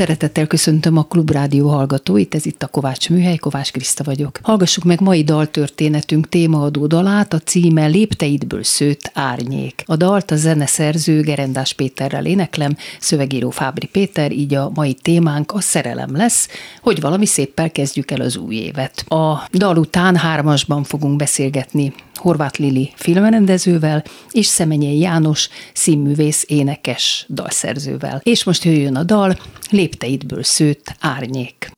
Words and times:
Szeretettel 0.00 0.46
köszöntöm 0.46 0.96
a 0.96 1.02
Klubrádió 1.02 1.68
hallgatóit, 1.68 2.34
ez 2.34 2.46
itt 2.46 2.62
a 2.62 2.66
Kovács 2.66 3.10
Műhely, 3.10 3.36
Kovács 3.36 3.72
Kriszta 3.72 4.04
vagyok. 4.04 4.38
Hallgassuk 4.42 4.84
meg 4.84 5.00
mai 5.00 5.24
daltörténetünk 5.24 6.28
témaadó 6.28 6.86
dalát, 6.86 7.32
a 7.32 7.38
címe 7.38 7.86
Lépteidből 7.86 8.62
szőtt 8.62 9.10
árnyék. 9.14 9.82
A 9.86 9.96
dalt 9.96 10.30
a 10.30 10.36
zeneszerző 10.36 11.20
Gerendás 11.20 11.72
Péterrel 11.72 12.26
éneklem, 12.26 12.76
szövegíró 13.00 13.50
Fábri 13.50 13.86
Péter, 13.86 14.32
így 14.32 14.54
a 14.54 14.70
mai 14.74 14.94
témánk 14.94 15.52
a 15.52 15.60
szerelem 15.60 16.16
lesz, 16.16 16.48
hogy 16.82 17.00
valami 17.00 17.26
széppel 17.26 17.70
kezdjük 17.70 18.10
el 18.10 18.20
az 18.20 18.36
új 18.36 18.54
évet. 18.54 19.04
A 19.08 19.48
dal 19.52 19.76
után 19.76 20.16
hármasban 20.16 20.84
fogunk 20.84 21.16
beszélgetni 21.16 21.92
Horváth 22.20 22.60
Lili 22.60 22.92
filmrendezővel, 22.94 24.04
és 24.30 24.46
Szemenyei 24.46 24.98
János 24.98 25.48
színművész 25.72 26.44
énekes 26.48 27.26
dalszerzővel. 27.28 28.20
És 28.22 28.44
most 28.44 28.64
jöjjön 28.64 28.96
a 28.96 29.02
dal, 29.02 29.38
lépteidből 29.70 30.42
szőtt 30.42 30.94
árnyék. 31.00 31.70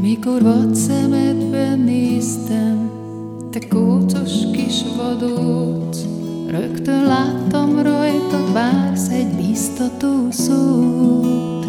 Mikor 0.00 0.42
vad 0.42 0.74
szemedben 0.74 1.78
néztem, 1.78 2.90
te 3.50 3.68
kócos 3.68 4.32
kis 4.52 4.82
vadóc, 4.96 5.98
Rögtön 6.52 7.04
láttam 7.04 7.82
rajtad 7.82 8.52
vársz 8.52 9.08
egy 9.08 9.34
biztató 9.36 10.30
szót, 10.30 11.66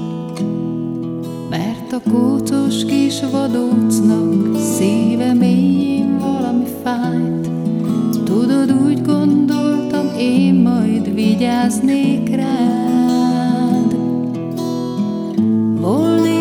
Mert 1.50 1.94
a 1.94 2.10
kócos 2.12 2.86
kis 2.86 3.20
vadócnak 3.32 4.58
szíve 4.58 5.34
mélyén 5.34 6.18
valami 6.18 6.66
fájt. 6.84 7.50
Tudod, 8.24 8.72
úgy 8.86 9.02
gondoltam, 9.02 10.08
én 10.18 10.54
majd 10.54 11.14
vigyáznék 11.14 12.36
rád. 12.36 13.96
Volnék 15.80 16.33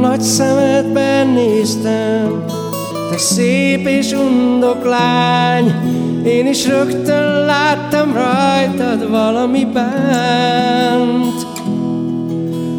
nagy 0.00 0.20
szemedben 0.20 1.28
néztem, 1.28 2.44
te 3.10 3.18
szép 3.18 3.86
és 3.86 4.12
undok 4.12 4.84
lány, 4.84 5.74
én 6.24 6.46
is 6.46 6.66
rögtön 6.66 7.44
láttam 7.44 8.12
rajtad 8.12 9.10
valami 9.10 9.64
bánt, 9.64 11.46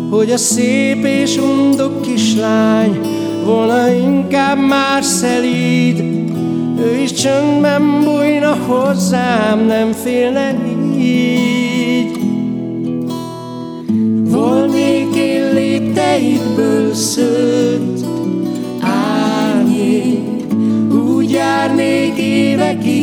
hogy 0.09 0.31
a 0.31 0.37
szép 0.37 1.05
és 1.05 1.37
undok 1.37 2.01
kislány 2.01 2.99
volna 3.45 3.91
inkább 3.91 4.57
már 4.57 5.03
szelíd, 5.03 5.99
ő 6.79 6.95
is 7.01 7.11
csöndben 7.11 8.01
bújna 8.03 8.55
hozzám, 8.67 9.65
nem 9.65 9.91
félne 9.91 10.55
így. 10.97 11.60
Lépteidből 16.11 16.93
szőtt 16.93 18.05
árnyék, 18.79 20.53
úgy 20.93 21.31
járnék 21.31 22.17
évekig, 22.17 23.00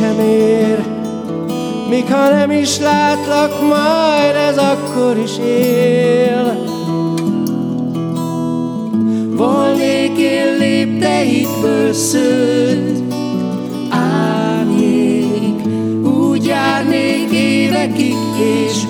sem 0.00 0.18
ér, 0.18 0.78
Míg 1.88 2.12
ha 2.12 2.28
nem 2.28 2.50
is 2.50 2.78
látlak 2.78 3.60
majd, 3.60 4.34
ez 4.48 4.58
akkor 4.58 5.18
is 5.24 5.38
él. 5.38 6.64
Volnék 9.36 10.18
én 10.18 10.56
lépteidből 10.58 11.92
szőtt 11.92 13.14
árnyék, 13.88 15.66
úgy 16.04 16.46
járnék 16.46 17.30
évekig, 17.32 18.16
és 18.66 18.82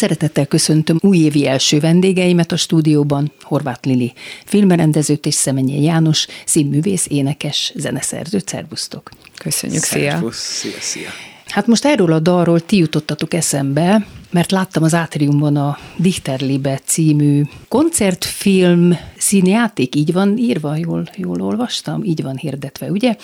Szeretettel 0.00 0.46
köszöntöm 0.46 0.98
újévi 1.00 1.46
első 1.46 1.80
vendégeimet 1.80 2.52
a 2.52 2.56
stúdióban, 2.56 3.32
Horváth 3.42 3.86
Lili, 3.86 4.12
filmrendezőt 4.44 5.26
és 5.26 5.34
Szemenyé 5.34 5.82
János, 5.82 6.26
színművész, 6.46 7.06
énekes, 7.08 7.72
zeneszerző. 7.76 8.38
Szervusztok! 8.46 9.10
Köszönjük, 9.38 9.82
szia! 9.82 10.10
Szervusz, 10.10 10.36
szia, 10.36 10.80
szia. 10.80 11.08
Hát 11.50 11.66
most 11.66 11.84
erről 11.84 12.12
a 12.12 12.18
dalról 12.18 12.60
ti 12.60 12.76
jutottatok 12.76 13.34
eszembe, 13.34 14.06
mert 14.30 14.50
láttam 14.50 14.82
az 14.82 14.94
Átriumban 14.94 15.56
a 15.56 15.78
Dichterliebe 15.96 16.80
című 16.84 17.42
koncertfilm 17.68 18.98
színjáték, 19.16 19.94
így 19.94 20.12
van 20.12 20.36
írva, 20.38 20.76
jól, 20.76 21.08
jól 21.16 21.42
olvastam, 21.42 22.04
így 22.04 22.22
van 22.22 22.36
hirdetve, 22.36 22.90
ugye? 22.90 23.16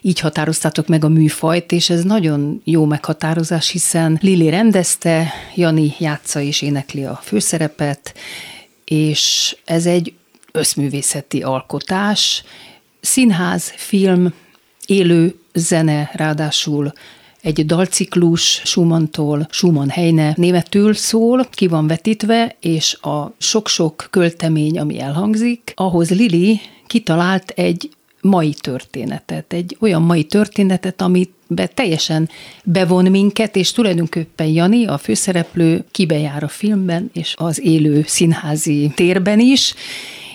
Így 0.00 0.20
határoztátok 0.20 0.86
meg 0.86 1.04
a 1.04 1.08
műfajt, 1.08 1.72
és 1.72 1.90
ez 1.90 2.02
nagyon 2.02 2.60
jó 2.64 2.84
meghatározás, 2.84 3.68
hiszen 3.68 4.18
Lili 4.20 4.48
rendezte, 4.48 5.32
Jani 5.54 5.94
játsza 5.98 6.40
és 6.40 6.62
énekli 6.62 7.04
a 7.04 7.20
főszerepet, 7.22 8.14
és 8.84 9.56
ez 9.64 9.86
egy 9.86 10.12
összművészeti 10.52 11.42
alkotás, 11.42 12.44
színház, 13.00 13.72
film, 13.76 14.32
élő 14.86 15.38
zene, 15.54 16.10
ráadásul 16.12 16.92
egy 17.44 17.66
dalciklus 17.66 18.60
Schumantól, 18.64 19.46
Schumann 19.50 19.88
Heine 19.88 20.32
németül 20.36 20.94
szól, 20.94 21.46
ki 21.50 21.66
van 21.66 21.86
vetítve, 21.86 22.56
és 22.60 22.94
a 23.00 23.34
sok-sok 23.38 24.08
költemény, 24.10 24.78
ami 24.78 25.00
elhangzik, 25.00 25.72
ahhoz 25.74 26.10
Lili 26.10 26.60
kitalált 26.86 27.50
egy 27.50 27.90
mai 28.20 28.54
történetet, 28.54 29.52
egy 29.52 29.76
olyan 29.80 30.02
mai 30.02 30.24
történetet, 30.24 31.00
amit 31.00 31.30
be 31.46 31.66
teljesen 31.66 32.28
bevon 32.64 33.04
minket, 33.04 33.56
és 33.56 33.72
tulajdonképpen 33.72 34.46
Jani, 34.46 34.86
a 34.86 34.98
főszereplő, 34.98 35.84
kibejár 35.90 36.42
a 36.42 36.48
filmben, 36.48 37.10
és 37.12 37.34
az 37.36 37.60
élő 37.60 38.04
színházi 38.06 38.92
térben 38.94 39.40
is, 39.40 39.74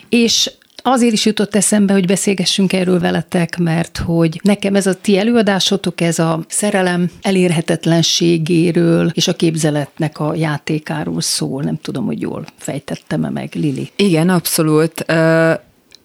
és 0.10 0.52
azért 0.90 1.14
is 1.14 1.26
jutott 1.26 1.56
eszembe, 1.56 1.94
hogy 1.94 2.06
beszélgessünk 2.06 2.74
erről 2.74 3.00
veletek, 3.00 3.58
mert 3.58 3.98
hogy 3.98 4.40
nekem 4.44 4.76
ez 4.76 4.88
a 4.88 4.94
ti 4.94 5.18
előadásotok, 5.18 6.02
ez 6.02 6.20
a 6.20 6.40
szerelem 6.48 7.10
elérhetetlenségéről 7.22 9.12
és 9.14 9.28
a 9.28 9.34
képzeletnek 9.34 10.20
a 10.20 10.36
játékáról 10.36 11.22
szól. 11.22 11.64
Nem 11.64 11.78
tudom, 11.82 12.06
hogy 12.06 12.22
jól 12.22 12.46
fejtettem-e 12.58 13.30
meg, 13.30 13.50
Lili. 13.54 13.90
Igen, 13.96 14.30
abszolút 14.30 15.06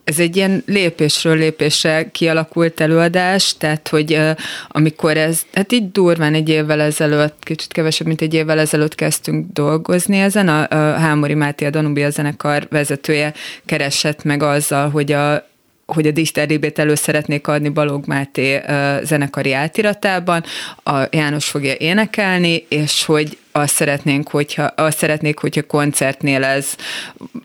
ez 0.04 0.18
egy 0.18 0.36
ilyen 0.36 0.62
lépésről 0.66 1.36
lépésre 1.36 2.10
kialakult 2.10 2.80
előadás, 2.80 3.56
tehát 3.56 3.88
hogy 3.88 4.20
amikor 4.68 5.16
ez, 5.16 5.42
hát 5.52 5.72
így 5.72 5.90
durván 5.90 6.34
egy 6.34 6.48
évvel 6.48 6.80
ezelőtt, 6.80 7.36
kicsit 7.40 7.72
kevesebb, 7.72 8.06
mint 8.06 8.20
egy 8.20 8.34
évvel 8.34 8.58
ezelőtt 8.58 8.94
kezdtünk 8.94 9.52
dolgozni 9.52 10.18
ezen, 10.18 10.48
a, 10.48 10.68
a 10.68 10.98
Hámori 10.98 11.34
Máté, 11.34 11.64
a 11.64 11.70
Danubia 11.70 12.10
zenekar 12.10 12.66
vezetője 12.70 13.34
keresett 13.64 14.24
meg 14.24 14.42
azzal, 14.42 14.90
hogy 14.90 15.12
a 15.12 15.52
hogy 15.86 16.06
a 16.06 16.10
Dichter 16.10 16.48
Libét 16.48 16.78
elő 16.78 16.94
szeretnék 16.94 17.46
adni 17.46 17.68
Balog 17.68 18.06
Máté 18.06 18.60
zenekari 19.02 19.52
átiratában, 19.52 20.44
a 20.84 20.98
János 21.10 21.44
fogja 21.44 21.74
énekelni, 21.78 22.66
és 22.68 23.04
hogy 23.04 23.38
azt 23.56 23.74
szeretnénk, 23.74 24.28
hogyha, 24.28 24.62
azt 24.62 24.98
szeretnék, 24.98 25.38
hogyha 25.38 25.62
koncertnél 25.62 26.44
ez 26.44 26.74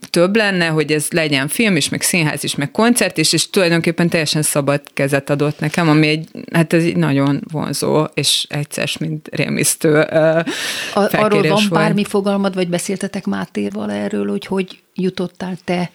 több 0.09 0.35
lenne, 0.35 0.67
hogy 0.67 0.91
ez 0.91 1.07
legyen 1.09 1.47
film 1.47 1.75
is, 1.75 1.89
meg 1.89 2.01
színház 2.01 2.44
is, 2.44 2.56
meg 2.56 2.71
koncert 2.71 3.17
is, 3.17 3.33
és 3.33 3.50
tulajdonképpen 3.50 4.09
teljesen 4.09 4.41
szabad 4.41 4.81
kezet 4.94 5.29
adott 5.29 5.59
nekem, 5.59 5.89
ami 5.89 6.07
egy, 6.07 6.27
hát 6.53 6.73
ez 6.73 6.83
egy 6.83 6.95
nagyon 6.95 7.41
vonzó, 7.51 8.03
és 8.13 8.45
egyszer, 8.50 8.89
mint 9.00 9.29
rémisztő 9.31 10.00
uh, 10.00 10.44
Arról 10.94 11.41
van 11.41 11.50
volt. 11.50 11.69
bármi 11.69 12.03
fogalmad, 12.03 12.53
vagy 12.56 12.69
beszéltetek 12.69 13.25
Mátéval 13.25 13.91
erről, 13.91 14.29
hogy 14.29 14.45
hogy 14.45 14.79
jutottál 14.94 15.57
te 15.63 15.91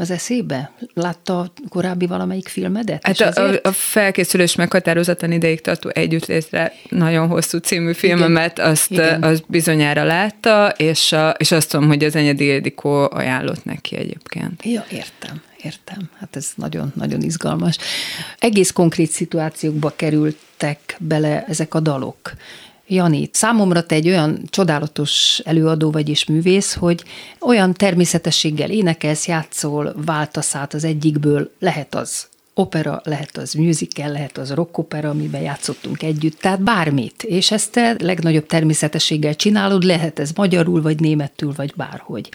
az 0.00 0.10
eszébe? 0.10 0.70
Látta 0.94 1.52
korábbi 1.68 2.06
valamelyik 2.06 2.48
filmedet? 2.48 3.06
Hát 3.06 3.20
a, 3.20 3.48
a, 3.48 3.58
a 3.62 3.72
felkészülés 3.72 4.54
meghatározatlan 4.54 5.32
ideig 5.32 5.60
tartó 5.60 5.90
együttlétre 5.92 6.72
nagyon 6.88 7.28
hosszú 7.28 7.58
című 7.58 7.92
filmemet, 7.92 8.58
Igen. 8.58 8.70
azt, 8.70 8.90
Igen. 8.90 9.22
azt 9.22 9.44
bizonyára 9.46 10.04
látta, 10.04 10.68
és, 10.76 11.12
a, 11.12 11.28
és 11.38 11.52
azt 11.52 11.70
tudom, 11.70 11.86
hogy 11.86 12.04
az 12.04 12.16
Enyedi 12.16 12.44
Ildikó 12.44 13.08
ajánlott 13.10 13.64
neki 13.64 13.96
egyébként. 13.96 14.64
Ja, 14.64 14.84
értem. 14.90 15.42
Értem, 15.62 16.10
hát 16.18 16.36
ez 16.36 16.48
nagyon-nagyon 16.54 17.22
izgalmas. 17.22 17.76
Egész 18.38 18.70
konkrét 18.70 19.10
szituációkba 19.10 19.92
kerültek 19.96 20.96
bele 20.98 21.44
ezek 21.48 21.74
a 21.74 21.80
dalok. 21.80 22.32
Jani, 22.92 23.28
számomra 23.32 23.86
te 23.86 23.94
egy 23.94 24.08
olyan 24.08 24.42
csodálatos 24.48 25.40
előadó 25.44 25.90
vagy 25.90 26.08
és 26.08 26.24
művész, 26.24 26.74
hogy 26.74 27.04
olyan 27.40 27.74
természetességgel 27.74 28.70
énekelsz, 28.70 29.26
játszol, 29.26 29.94
váltasz 30.04 30.54
át 30.54 30.74
az 30.74 30.84
egyikből, 30.84 31.50
lehet 31.58 31.94
az 31.94 32.26
opera, 32.54 33.00
lehet 33.04 33.36
az 33.36 33.52
musical, 33.52 34.08
lehet 34.08 34.38
az 34.38 34.50
rock 34.50 34.78
opera, 34.78 35.08
amiben 35.08 35.40
játszottunk 35.40 36.02
együtt, 36.02 36.38
tehát 36.40 36.62
bármit. 36.62 37.22
És 37.22 37.50
ezt 37.50 37.72
te 37.72 37.96
legnagyobb 37.98 38.46
természetességgel 38.46 39.34
csinálod, 39.34 39.82
lehet 39.82 40.18
ez 40.18 40.30
magyarul, 40.34 40.82
vagy 40.82 41.00
németül, 41.00 41.52
vagy 41.56 41.72
bárhogy. 41.76 42.28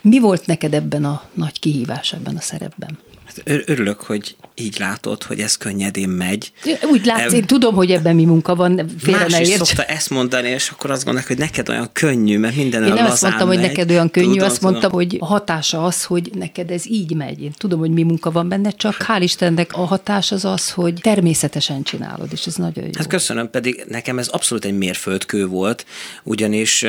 Mi 0.00 0.18
volt 0.18 0.46
neked 0.46 0.74
ebben 0.74 1.04
a 1.04 1.22
nagy 1.32 1.60
kihívás 1.60 2.12
ebben 2.12 2.36
a 2.36 2.40
szerepben? 2.40 2.98
Örülök, 3.44 4.00
hogy 4.00 4.36
így 4.54 4.76
látod, 4.78 5.22
hogy 5.22 5.40
ez 5.40 5.56
könnyedén 5.56 6.08
megy. 6.08 6.52
Úgy 6.82 7.04
látsz, 7.04 7.32
én 7.32 7.44
tudom, 7.44 7.74
hogy 7.74 7.90
ebben 7.90 8.14
mi 8.14 8.24
munka 8.24 8.54
van, 8.54 8.90
félre 8.98 9.20
Más 9.20 9.32
ne 9.32 9.40
is 9.40 9.48
szokta 9.48 9.84
ezt 9.84 10.10
mondani, 10.10 10.48
és 10.48 10.68
akkor 10.68 10.90
azt 10.90 11.04
gondolják, 11.04 11.28
hogy 11.28 11.38
neked 11.38 11.68
olyan 11.68 11.88
könnyű, 11.92 12.38
mert 12.38 12.56
minden 12.56 12.82
olyan 12.82 12.96
Én 12.96 13.02
nem 13.02 13.12
azt 13.12 13.22
mondtam, 13.22 13.48
megy. 13.48 13.58
hogy 13.58 13.66
neked 13.66 13.90
olyan 13.90 14.10
könnyű, 14.10 14.32
tudom, 14.32 14.48
azt 14.48 14.60
mondtam, 14.60 14.90
tudom. 14.90 15.06
hogy 15.06 15.16
a 15.20 15.26
hatása 15.26 15.84
az, 15.84 16.04
hogy 16.04 16.30
neked 16.34 16.70
ez 16.70 16.86
így 16.86 17.14
megy. 17.14 17.42
Én 17.42 17.52
tudom, 17.56 17.78
hogy 17.78 17.90
mi 17.90 18.02
munka 18.02 18.30
van 18.30 18.48
benne, 18.48 18.70
csak 18.70 19.06
hál' 19.08 19.20
Istennek 19.22 19.72
a 19.72 19.86
hatás 19.86 20.32
az 20.32 20.44
az, 20.44 20.70
hogy 20.70 20.94
természetesen 20.94 21.82
csinálod, 21.82 22.28
és 22.32 22.46
ez 22.46 22.54
nagyon 22.54 22.84
jó. 22.84 22.90
Hát 22.96 23.06
köszönöm, 23.06 23.50
pedig 23.50 23.84
nekem 23.88 24.18
ez 24.18 24.28
abszolút 24.28 24.64
egy 24.64 24.78
mérföldkő 24.78 25.46
volt, 25.46 25.86
ugyanis 26.22 26.86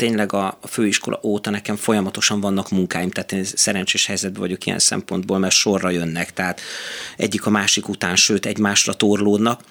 tényleg 0.00 0.32
a 0.32 0.58
főiskola 0.68 1.20
óta 1.22 1.50
nekem 1.50 1.76
folyamatosan 1.76 2.40
vannak 2.40 2.70
munkáim, 2.70 3.10
tehát 3.10 3.32
én 3.32 3.44
szerencsés 3.44 4.06
helyzetben 4.06 4.40
vagyok 4.40 4.66
ilyen 4.66 4.78
szempontból, 4.78 5.38
mert 5.38 5.54
sorra 5.54 5.90
jönnek, 5.90 6.32
tehát 6.32 6.60
egyik 7.16 7.46
a 7.46 7.50
másik 7.50 7.88
után, 7.88 8.16
sőt 8.16 8.46
egymásra 8.46 8.94
torlódnak, 8.94 9.62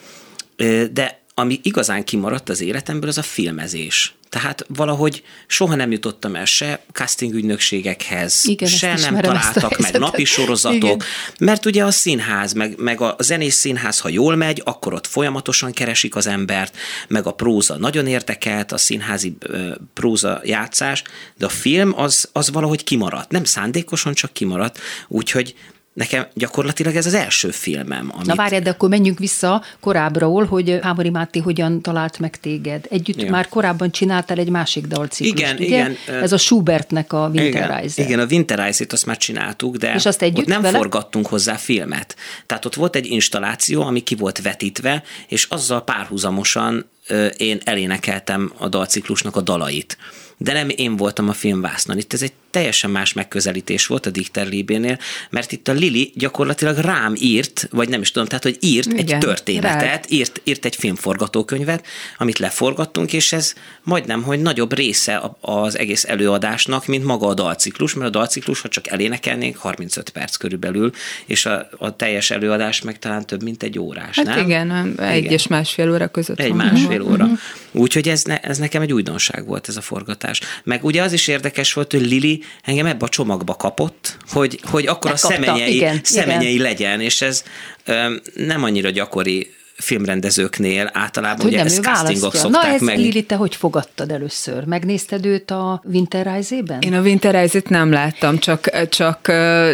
de 0.92 1.19
ami 1.40 1.60
igazán 1.64 2.04
kimaradt 2.04 2.50
az 2.50 2.62
életemből, 2.62 3.10
az 3.10 3.18
a 3.18 3.22
filmezés. 3.22 4.14
Tehát 4.30 4.66
valahogy 4.68 5.24
soha 5.48 5.76
nem 5.76 5.92
jutottam 5.92 6.36
el 6.36 6.46
se 6.46 6.84
casting 6.92 7.34
ügynökségekhez, 7.34 8.46
Igen, 8.46 8.70
se 8.70 8.96
nem 8.96 9.22
találtak 9.22 9.78
meg 9.78 10.00
napi 10.00 10.24
sorozatok, 10.24 10.84
Igen. 10.84 11.02
mert 11.40 11.66
ugye 11.66 11.86
a 11.86 11.92
színház, 11.92 12.54
meg, 12.54 12.78
meg 12.78 13.02
a 13.02 13.16
zenés 13.20 13.54
színház, 13.54 14.00
ha 14.00 14.10
jól 14.10 14.36
megy, 14.36 14.62
akkor 14.66 14.94
ott 14.94 15.08
folyamatosan 15.08 15.72
keresik 15.72 16.16
az 16.16 16.28
embert, 16.28 16.78
meg 17.08 17.26
a 17.26 17.32
próza 17.32 17.78
nagyon 17.78 18.08
érdekelt, 18.08 18.72
a 18.72 18.78
színházi 18.78 19.36
ö, 19.40 19.72
próza 19.94 20.42
játszás, 20.44 21.04
de 21.38 21.46
a 21.46 21.50
film 21.50 21.94
az, 21.96 22.30
az 22.34 22.52
valahogy 22.52 22.84
kimaradt. 22.84 23.32
Nem 23.32 23.44
szándékosan, 23.44 24.14
csak 24.14 24.34
kimaradt, 24.34 24.80
úgyhogy 25.08 25.56
Nekem 26.00 26.28
gyakorlatilag 26.34 26.96
ez 26.96 27.06
az 27.06 27.14
első 27.14 27.52
filmem. 27.52 28.12
Amit... 28.14 28.26
Na 28.26 28.36
várj, 28.36 28.60
de 28.60 28.70
akkor 28.70 28.90
menjünk 28.90 29.20
vissza 29.20 29.64
korábbról, 29.80 30.46
hogy 30.46 30.80
Hámori 30.82 31.10
Máté 31.10 31.40
hogyan 31.40 31.82
talált 31.82 32.20
meg 32.20 32.40
téged. 32.40 32.86
Együtt 32.90 33.22
ja. 33.22 33.30
már 33.30 33.48
korábban 33.48 33.92
csináltál 33.92 34.38
egy 34.38 34.50
másik 34.50 34.86
dalciklust, 34.88 35.38
igen, 35.38 35.56
ugye? 35.56 35.66
Igen, 35.66 35.96
Ez 36.22 36.32
a 36.32 36.38
Schubertnek 36.38 37.14
a 37.14 37.30
Winterreise. 37.34 38.02
Igen, 38.02 38.12
igen, 38.12 38.20
a 38.20 38.32
Winterreise-t 38.32 38.94
azt 38.94 39.06
már 39.06 39.18
csináltuk, 39.18 39.76
de 39.76 39.94
És 39.94 40.06
azt 40.06 40.22
együtt 40.22 40.38
ott 40.38 40.46
nem 40.46 40.62
vele? 40.62 40.78
forgattunk 40.78 41.28
hozzá 41.28 41.56
filmet. 41.56 42.16
Tehát 42.46 42.66
ott 42.66 42.76
volt 42.76 42.96
egy 42.96 43.06
installáció, 43.06 43.82
ami 43.82 44.00
ki 44.00 44.16
volt 44.16 44.42
vetítve, 44.42 45.04
és 45.28 45.46
azzal 45.50 45.84
párhuzamosan 45.84 46.90
én 47.38 47.60
elénekeltem 47.64 48.54
a 48.58 48.68
dalciklusnak 48.68 49.36
a 49.36 49.42
dalait 49.42 49.98
de 50.42 50.54
nem 50.54 50.70
én 50.76 50.96
voltam 50.96 51.30
a 51.30 51.34
filmvásznon. 51.34 51.98
Itt 51.98 52.14
ez 52.14 52.22
egy 52.22 52.34
teljesen 52.52 52.90
más 52.90 53.14
megközelítés 53.14 53.86
volt 53.86 54.06
a 54.06 54.10
Dichter 54.10 54.48
Libénél, 54.48 55.00
mert 55.30 55.52
itt 55.52 55.68
a 55.68 55.72
Lili 55.72 56.12
gyakorlatilag 56.16 56.78
rám 56.78 57.14
írt, 57.18 57.68
vagy 57.72 57.90
nem 57.90 58.02
is 58.02 58.12
tudom, 58.12 58.28
tehát, 58.28 58.44
hogy 58.44 58.58
írt 58.60 58.86
Igen, 58.86 58.98
egy 58.98 59.18
történetet, 59.18 60.12
írt, 60.12 60.42
írt 60.44 60.66
egy 60.66 60.76
filmforgatókönyvet, 60.76 61.86
amit 62.18 62.40
leforgattunk, 62.40 63.14
és 63.14 63.32
ez 63.34 63.54
majdnem, 63.84 64.24
hogy 64.24 64.42
nagyobb 64.42 64.74
része 64.74 65.22
az 65.42 65.78
egész 65.78 66.04
előadásnak, 66.04 66.86
mint 66.86 67.04
maga 67.04 67.28
a 67.28 67.34
dalciklus, 67.34 67.94
mert 67.94 68.16
a 68.16 68.20
dalciklus, 68.20 68.62
ha 68.62 68.68
csak 68.68 68.88
elénekelnénk, 68.88 69.58
35 69.58 70.10
perc 70.10 70.36
körülbelül, 70.36 70.92
és 71.26 71.46
a, 71.46 71.70
a 71.78 71.96
teljes 71.96 72.32
előadás 72.32 72.82
meg 72.82 73.00
talán 73.00 73.26
több, 73.26 73.44
mint 73.44 73.64
egy 73.64 73.80
órás, 73.80 74.16
hát 74.16 74.26
nem? 74.26 74.40
Igen, 74.40 75.00
egy 75.00 75.18
igen. 75.18 75.32
és 75.32 75.48
másfél 75.48 75.92
óra 75.92 76.08
között 76.08 76.40
Egy 76.40 76.48
van. 76.48 76.58
másfél 76.58 77.02
óra. 77.02 77.24
Uh-huh. 77.24 77.40
Úgyhogy 77.72 78.08
ez, 78.08 78.24
ne, 78.24 78.40
ez 78.40 78.58
nekem 78.58 78.82
egy 78.82 78.94
újdonság 78.94 79.46
volt, 79.46 79.68
ez 79.68 79.78
a 79.78 79.82
forgatás. 79.82 80.29
Meg 80.64 80.84
ugye 80.84 81.02
az 81.02 81.14
is 81.14 81.28
érdekes 81.28 81.74
volt, 81.74 81.92
hogy 81.92 82.02
Lili 82.02 82.44
engem 82.64 82.86
ebbe 82.86 83.06
a 83.06 83.10
csomagba 83.10 83.56
kapott, 83.56 84.18
hogy, 84.28 84.60
hogy 84.64 84.88
akkor 84.88 85.12
Megkapta, 85.12 85.28
a 85.28 85.32
szemenyei, 85.32 85.76
igen, 85.76 86.00
szemenyei 86.04 86.54
igen. 86.54 86.66
legyen, 86.66 87.02
és 87.02 87.22
ez 87.22 87.44
öm, 87.86 88.22
nem 88.36 88.64
annyira 88.64 88.90
gyakori 88.90 89.54
filmrendezőknél 89.80 90.90
általában 90.94 91.38
hát, 91.38 91.46
ugye 91.46 91.64
ezt 91.64 91.82
castingok 91.82 92.36
szokták 92.36 92.64
Na 92.64 92.74
ez 92.74 92.82
meg. 92.82 92.98
Lili, 92.98 93.24
te 93.24 93.36
hogy 93.36 93.56
fogadtad 93.56 94.12
először? 94.12 94.64
Megnézted 94.66 95.26
őt 95.26 95.52
a 95.52 95.82
Winterreise-ben? 95.86 96.82
Én 96.82 96.94
a 96.94 97.02
Winterreise-t 97.02 97.70
nem 97.70 97.92
láttam, 97.92 98.38
csak, 98.38 98.90
csak 98.90 99.28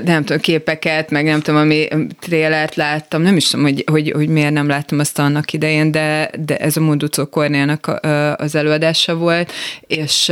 nem 0.04 0.24
tudom, 0.24 0.42
képeket, 0.42 1.10
meg 1.10 1.26
nem 1.26 1.42
tudom, 1.42 1.60
ami 1.60 1.88
trélert 2.20 2.76
láttam. 2.76 3.22
Nem 3.22 3.36
is 3.36 3.48
tudom, 3.48 3.66
hogy, 3.66 3.84
hogy, 3.92 4.12
hogy 4.12 4.28
miért 4.28 4.54
nem 4.54 4.68
láttam 4.68 5.00
azt 5.00 5.20
annak 5.20 5.54
idején, 5.54 5.92
de, 5.92 6.32
de 6.46 6.58
ez 6.58 6.78
a 6.78 6.82
Munducó 6.82 7.26
Kornélnak 7.26 8.00
az 8.38 8.56
előadása 8.56 9.16
volt, 9.16 9.52
és 9.88 10.32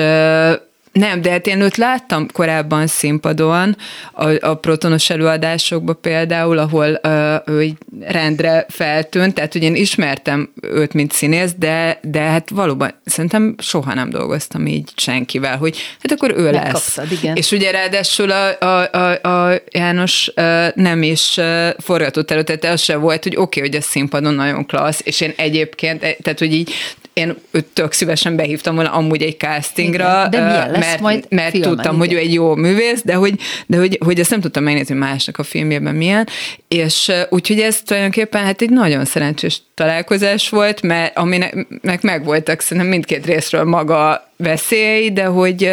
nem, 0.94 1.22
de 1.22 1.32
hát 1.32 1.48
én 1.48 1.62
őt 1.62 1.78
láttam 1.78 2.28
korábban 2.34 2.88
színpadon, 2.88 3.78
a, 4.12 4.48
a 4.48 4.56
protonos 4.56 5.10
előadásokban 5.10 5.98
például, 6.02 6.58
ahol 6.58 7.00
uh, 7.04 7.56
ő 7.56 7.70
rendre 8.02 8.66
feltűnt, 8.70 9.34
tehát 9.34 9.54
hogy 9.54 9.64
én 9.64 9.76
ismertem 9.76 10.54
őt, 10.62 10.94
mint 10.94 11.12
színész, 11.12 11.54
de, 11.58 12.00
de 12.02 12.20
hát 12.20 12.50
valóban 12.50 12.94
szerintem 13.06 13.56
soha 13.58 13.94
nem 13.94 14.10
dolgoztam 14.10 14.68
így 14.68 14.92
senkivel, 14.96 15.58
hogy 15.58 15.78
hát 16.02 16.12
akkor 16.12 16.34
ő 16.38 16.52
lesz. 16.52 16.98
igen. 17.12 17.36
És 17.36 17.52
ugye 17.52 17.72
ráadásul 17.72 18.32
a, 18.32 18.60
a, 18.60 18.90
a, 18.92 19.30
a 19.30 19.62
János 19.72 20.32
uh, 20.36 20.68
nem 20.76 21.04
is 21.04 21.38
uh, 21.38 21.70
forgatott 21.80 22.32
elő, 22.32 22.44
tehát 22.44 22.66
az 22.66 22.82
se 22.82 22.96
volt, 22.96 23.24
hogy 23.24 23.36
oké, 23.36 23.60
okay, 23.60 23.70
hogy 23.70 23.80
a 23.80 23.82
színpadon 23.82 24.34
nagyon 24.34 24.66
klassz, 24.66 25.02
és 25.04 25.22
én 25.22 25.34
egyébként, 25.36 26.00
tehát 26.00 26.40
hogy 26.40 26.54
így 26.54 26.74
én 27.14 27.36
őt 27.52 27.66
tök 27.66 27.92
szívesen 27.92 28.36
behívtam 28.36 28.76
volna 28.76 28.92
amúgy 28.92 29.22
egy 29.22 29.38
castingra, 29.38 30.26
Igen, 30.28 30.30
de 30.30 30.46
milyen 30.46 30.72
mert, 30.86 31.02
majd 31.02 31.26
mert 31.30 31.54
tudtam, 31.54 31.96
igen. 31.96 31.98
hogy 31.98 32.14
ő 32.14 32.18
egy 32.18 32.34
jó 32.34 32.56
művész, 32.56 33.02
de 33.04 33.14
hogy, 33.14 33.40
de 33.68 33.78
hogy, 33.78 33.98
hogy 34.06 34.20
ezt 34.20 34.30
nem 34.30 34.42
tudtam 34.42 34.64
megnézni 34.64 34.96
másnak 34.96 35.38
a 35.38 35.44
filmjében 35.44 35.96
milyen, 35.96 36.28
és 36.68 37.12
úgyhogy 37.30 37.60
ez 37.60 37.82
tulajdonképpen 37.82 38.44
hát 38.44 38.62
egy 38.62 38.70
nagyon 38.70 39.06
szerencsés 39.06 39.62
találkozás 39.74 40.50
volt, 40.50 40.82
mert 40.82 41.18
aminek 41.18 41.68
meg 41.82 42.00
megvoltak 42.02 42.62
szerintem 42.62 42.92
mindkét 42.92 43.26
részről 43.26 43.64
maga 43.64 44.32
veszély, 44.38 45.12
de 45.12 45.26
hogy, 45.26 45.72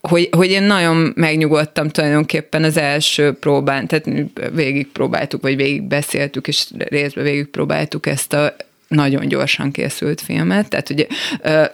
hogy, 0.00 0.28
hogy 0.36 0.50
én 0.50 0.62
nagyon 0.62 1.12
megnyugodtam 1.16 1.88
tulajdonképpen 1.88 2.64
az 2.64 2.76
első 2.76 3.32
próbán, 3.32 3.86
tehát 3.86 4.08
végig 4.52 4.88
próbáltuk, 4.88 5.42
vagy 5.42 5.56
végig 5.56 5.82
beszéltük, 5.82 6.48
és 6.48 6.66
részben 6.78 7.24
végig 7.24 7.46
próbáltuk 7.46 8.06
ezt 8.06 8.32
a 8.32 8.54
nagyon 8.94 9.28
gyorsan 9.28 9.70
készült 9.70 10.20
filmet, 10.20 10.68
tehát 10.68 10.90
ugye 10.90 11.06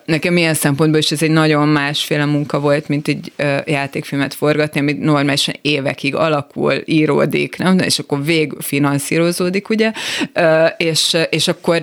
nekem 0.04 0.36
ilyen 0.36 0.54
szempontból 0.54 1.00
is 1.00 1.10
ez 1.10 1.22
egy 1.22 1.30
nagyon 1.30 1.68
másféle 1.68 2.24
munka 2.24 2.60
volt, 2.60 2.88
mint 2.88 3.08
egy 3.08 3.32
játékfilmet 3.64 4.34
forgatni, 4.34 4.80
ami 4.80 4.92
normálisan 4.92 5.54
évekig 5.62 6.14
alakul, 6.14 6.82
íródik, 6.84 7.56
nem? 7.56 7.78
és 7.78 7.98
akkor 7.98 8.24
vég 8.24 8.52
finanszírozódik, 8.58 9.68
ugye, 9.68 9.92
és, 10.76 11.16
és 11.30 11.48
akkor 11.48 11.82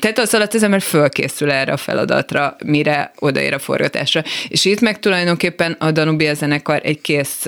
tehát 0.00 0.18
az 0.18 0.34
alatt 0.34 0.54
az 0.54 0.62
ember 0.62 0.82
fölkészül 0.82 1.50
erre 1.50 1.72
a 1.72 1.76
feladatra, 1.76 2.56
mire 2.64 3.12
odaér 3.18 3.52
a 3.52 3.58
forgatásra. 3.58 4.22
És 4.48 4.64
itt 4.64 4.80
meg 4.80 4.98
tulajdonképpen 4.98 5.76
a 5.78 5.90
Danubia 5.90 6.34
zenekar 6.34 6.80
egy 6.82 7.00
kész 7.00 7.46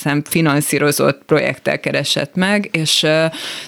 szem 0.00 0.22
finanszírozott 0.24 1.22
projekttel 1.26 1.80
keresett 1.80 2.34
meg, 2.34 2.68
és 2.72 3.02
uh, 3.02 3.10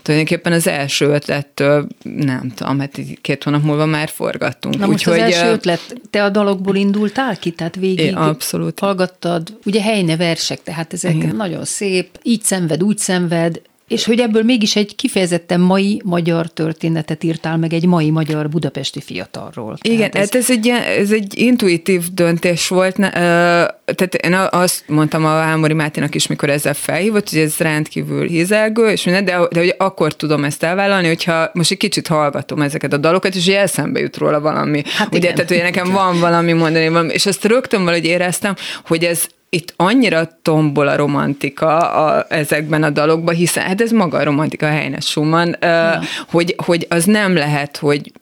tulajdonképpen 0.02 0.52
az 0.52 0.66
első 0.66 1.06
ötlettől, 1.06 1.86
nem 2.02 2.52
tudom, 2.54 2.78
hát 2.78 3.00
két 3.20 3.44
hónap 3.44 3.62
múlva 3.62 3.86
már 3.86 4.08
forgattunk. 4.08 4.78
Na 4.78 4.86
most 4.86 5.08
Úgy, 5.08 5.14
az 5.14 5.20
hogy, 5.20 5.32
első 5.32 5.50
ötlet, 5.50 6.00
te 6.10 6.24
a 6.24 6.28
dalokból 6.28 6.76
indultál 6.76 7.36
ki, 7.36 7.50
tehát 7.50 7.76
végig 7.76 8.06
é, 8.06 8.10
abszolút. 8.10 8.78
hallgattad, 8.78 9.58
ugye 9.64 9.82
helyne 9.82 10.16
versek, 10.16 10.62
tehát 10.62 10.92
ezek 10.92 11.14
Igen. 11.14 11.36
nagyon 11.36 11.64
szép, 11.64 12.18
így 12.22 12.42
szenved, 12.42 12.82
úgy 12.82 12.98
szenved, 12.98 13.60
és 13.92 14.04
hogy 14.04 14.20
ebből 14.20 14.42
mégis 14.42 14.76
egy 14.76 14.96
kifejezetten 14.96 15.60
mai 15.60 16.00
magyar 16.04 16.50
történetet 16.50 17.24
írtál 17.24 17.56
meg 17.56 17.72
egy 17.72 17.86
mai 17.86 18.10
magyar 18.10 18.48
budapesti 18.48 19.00
fiatalról. 19.00 19.78
Igen, 19.82 20.10
ez... 20.12 20.18
hát 20.18 20.34
ez 20.34 20.50
egy, 20.50 20.68
ez 20.98 21.10
egy 21.10 21.38
intuitív 21.38 22.02
döntés 22.12 22.68
volt. 22.68 22.94
Tehát 22.94 24.14
én 24.22 24.34
azt 24.50 24.84
mondtam 24.86 25.24
a 25.24 25.28
Hámori 25.28 25.72
Máténak 25.72 26.14
is, 26.14 26.26
mikor 26.26 26.50
ezzel 26.50 26.74
felhívott, 26.74 27.30
hogy 27.30 27.38
ez 27.38 27.56
rendkívül 27.56 28.28
hízelgő, 28.28 28.90
és 28.90 29.04
minden, 29.04 29.24
de, 29.24 29.48
de 29.50 29.60
hogy 29.60 29.74
akkor 29.78 30.12
tudom 30.14 30.44
ezt 30.44 30.62
elvállalni, 30.62 31.06
hogyha 31.06 31.50
most 31.52 31.70
egy 31.70 31.76
kicsit 31.76 32.06
hallgatom 32.06 32.62
ezeket 32.62 32.92
a 32.92 32.96
dalokat, 32.96 33.34
és 33.34 33.46
eszembe 33.46 34.00
jut 34.00 34.16
róla 34.16 34.40
valami. 34.40 34.82
Hát 34.84 35.08
ugye, 35.08 35.18
igen. 35.18 35.34
tehát 35.34 35.50
ugye 35.50 35.62
nekem 35.62 35.90
van 35.90 36.20
valami 36.20 36.52
mondani, 36.52 37.12
és 37.12 37.26
azt 37.26 37.44
rögtön 37.44 37.84
valahogy 37.84 38.04
éreztem, 38.04 38.54
hogy 38.84 39.04
ez 39.04 39.26
itt 39.54 39.74
annyira 39.76 40.28
tombol 40.42 40.88
a 40.88 40.96
romantika 40.96 41.78
a, 41.78 42.26
ezekben 42.28 42.82
a 42.82 42.90
dalokban, 42.90 43.34
hiszen 43.34 43.64
hát 43.64 43.80
ez 43.80 43.90
maga 43.90 44.18
a 44.18 44.24
romantika 44.24 44.66
Heines 44.66 45.04
Schumann, 45.04 45.54
ja. 45.60 46.00
hogy, 46.30 46.54
hogy 46.64 46.86
az 46.88 47.04
nem 47.04 47.34
lehet, 47.34 47.76
hogy 47.76 48.12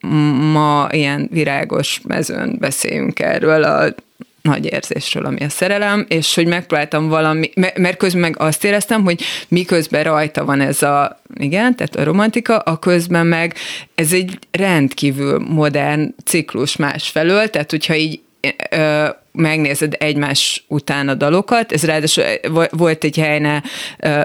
ma 0.52 0.88
ilyen 0.90 1.28
virágos 1.32 2.00
mezőn 2.06 2.56
beszéljünk 2.58 3.20
erről 3.20 3.62
a 3.62 3.94
nagy 4.42 4.72
érzésről, 4.72 5.24
ami 5.24 5.44
a 5.44 5.48
szerelem, 5.48 6.06
és 6.08 6.34
hogy 6.34 6.46
megpróbáltam 6.46 7.08
valami, 7.08 7.50
mert 7.54 7.96
közben 7.96 8.20
meg 8.20 8.38
azt 8.38 8.64
éreztem, 8.64 9.04
hogy 9.04 9.22
miközben 9.48 10.02
rajta 10.02 10.44
van 10.44 10.60
ez 10.60 10.82
a, 10.82 11.20
igen, 11.34 11.76
tehát 11.76 11.96
a 11.96 12.04
romantika, 12.04 12.58
a 12.58 12.78
közben 12.78 13.26
meg 13.26 13.54
ez 13.94 14.12
egy 14.12 14.38
rendkívül 14.50 15.38
modern 15.48 16.14
ciklus 16.24 16.76
másfelől, 16.76 17.50
tehát 17.50 17.70
hogyha 17.70 17.94
így 17.94 18.20
ö, 18.70 19.08
megnézed 19.32 19.96
egymás 19.98 20.64
után 20.68 21.08
a 21.08 21.14
dalokat, 21.14 21.72
ez 21.72 21.84
ráadásul 21.84 22.24
volt 22.70 23.04
egy 23.04 23.16
helyne 23.16 23.62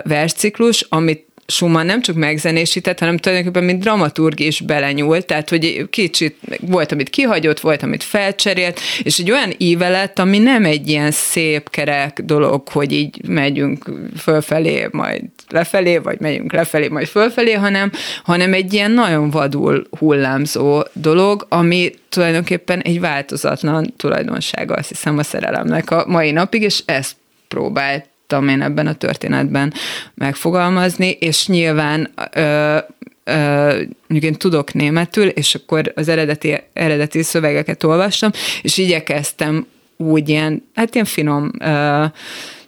versciklus, 0.04 0.82
amit 0.90 1.28
Schumann 1.48 1.86
nem 1.86 2.02
csak 2.02 2.16
megzenésített, 2.16 3.00
hanem 3.00 3.18
tulajdonképpen 3.18 3.64
mint 3.64 3.82
dramaturg 3.82 4.40
is 4.40 4.62
belenyúlt, 4.62 5.26
tehát 5.26 5.50
hogy 5.50 5.90
kicsit 5.90 6.38
volt, 6.60 6.92
amit 6.92 7.10
kihagyott, 7.10 7.60
volt, 7.60 7.84
amit 7.84 8.04
felcserélt, 8.04 8.80
és 9.04 9.18
egy 9.18 9.32
olyan 9.32 9.54
íve 9.58 9.90
lett, 9.90 10.20
ami 10.20 10.38
nem 10.38 10.66
egy 10.66 10.90
ilyen 10.90 11.12
szép 11.12 11.70
kerek 11.70 12.22
dolog, 12.22 12.68
hogy 12.70 12.92
így 12.92 13.28
megyünk 13.28 13.92
fölfelé, 14.18 14.88
majd 14.92 15.24
lefelé, 15.50 15.98
vagy 15.98 16.20
megyünk 16.20 16.54
lefelé, 16.54 16.88
majd 16.88 17.08
fölfelé, 17.08 17.54
hanem, 17.54 17.92
hanem 18.24 18.54
egy 18.54 18.74
ilyen 18.74 18.92
nagyon 18.92 19.30
vadul 19.30 19.88
hullámzó 20.00 20.84
dolog, 20.94 21.46
ami 21.50 21.92
tulajdonképpen 22.10 22.82
egy 22.82 23.00
változatlan 23.00 23.94
tulajdonsága, 23.98 24.74
azt 24.74 24.90
hiszem, 24.90 25.18
a 25.18 25.24
szerelemnek 25.24 25.92
a 25.92 26.04
mai 26.08 26.32
napig, 26.32 26.62
és 26.62 26.82
ezt 26.86 27.16
próbált 27.48 28.06
tudtam 28.28 28.48
én 28.48 28.62
ebben 28.62 28.88
a 28.88 28.94
történetben 28.94 29.74
megfogalmazni, 30.14 31.10
és 31.10 31.48
nyilván 31.48 32.10
ö, 32.34 32.78
ö, 33.24 33.82
én 34.08 34.34
tudok 34.34 34.74
németül, 34.74 35.28
és 35.28 35.56
akkor 35.56 35.92
az 35.96 36.08
eredeti, 36.08 36.58
eredeti 36.74 37.24
szövegeket 37.24 37.84
olvastam, 37.84 38.32
és 38.62 38.78
igyekeztem 38.78 39.66
úgy 39.98 40.30
ilyen, 40.30 40.64
hát 40.74 40.94
ilyen 40.94 41.06
finom, 41.06 41.52
ö, 41.60 42.06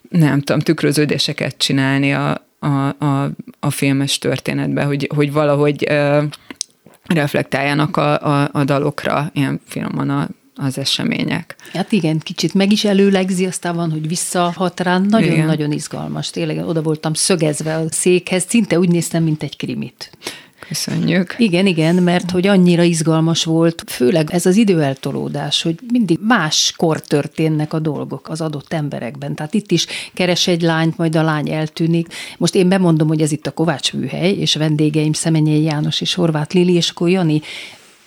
nem 0.10 0.42
tudom, 0.42 0.60
tükröződéseket 0.60 1.58
csinálni 1.58 2.14
a, 2.14 2.46
a, 2.60 3.06
a, 3.06 3.30
a 3.60 3.70
filmes 3.70 4.18
történetbe, 4.18 4.84
hogy, 4.84 5.10
hogy 5.16 5.32
valahogy 5.32 5.86
ö, 5.90 6.24
reflektáljanak 7.06 7.98
a, 7.98 8.22
a, 8.22 8.50
a 8.52 8.64
dalokra 8.64 9.30
ilyen 9.34 9.62
finoman 9.68 10.10
a 10.10 10.28
az 10.58 10.78
események. 10.78 11.56
Hát 11.74 11.92
igen, 11.92 12.20
kicsit 12.20 12.54
meg 12.54 12.72
is 12.72 12.86
előlegzi, 12.86 13.46
aztán 13.46 13.76
van, 13.76 13.92
hogy 13.92 14.08
visszahat 14.08 14.80
rá. 14.80 14.98
Nagyon-nagyon 14.98 15.72
izgalmas. 15.72 16.30
Tényleg 16.30 16.68
oda 16.68 16.82
voltam 16.82 17.14
szögezve 17.14 17.76
a 17.76 17.86
székhez, 17.90 18.46
szinte 18.48 18.80
úgy 18.80 18.90
néztem, 18.90 19.24
mint 19.24 19.44
egy 19.44 19.58
krimit. 19.58 20.12
Köszönjük. 20.68 21.36
Igen, 21.38 21.66
igen, 21.66 21.96
mert 21.96 22.32
hogy 22.32 22.48
annyira 22.48 22.84
izgalmas 22.84 23.44
volt, 23.44 23.84
főleg 23.88 24.32
ez 24.32 24.46
az 24.46 24.56
időeltolódás, 24.56 25.62
hogy 25.62 25.80
mindig 25.92 26.20
máskor 26.22 27.02
történnek 27.02 27.74
a 27.74 27.80
dolgok 27.80 28.30
az 28.30 28.42
adott 28.42 28.74
emberekben. 28.74 29.36
Tehát 29.36 29.54
itt 29.54 29.72
is 29.72 29.86
keres 30.14 30.48
egy 30.48 30.62
lányt, 30.62 30.98
majd 30.98 31.16
a 31.16 31.24
lány 31.24 31.50
eltűnik. 31.50 32.08
Most 32.38 32.56
én 32.56 32.70
bemondom, 32.70 33.08
hogy 33.08 33.22
ez 33.22 33.32
itt 33.32 33.48
a 33.48 33.52
Kovács 33.52 33.94
műhely, 33.94 34.32
és 34.32 34.56
vendégeim 34.56 35.14
Szemenyei 35.14 35.62
János 35.62 36.02
és 36.02 36.14
Horváth 36.14 36.56
Lili, 36.56 36.74
és 36.74 36.90
akkor 36.90 37.10
Jani, 37.10 37.42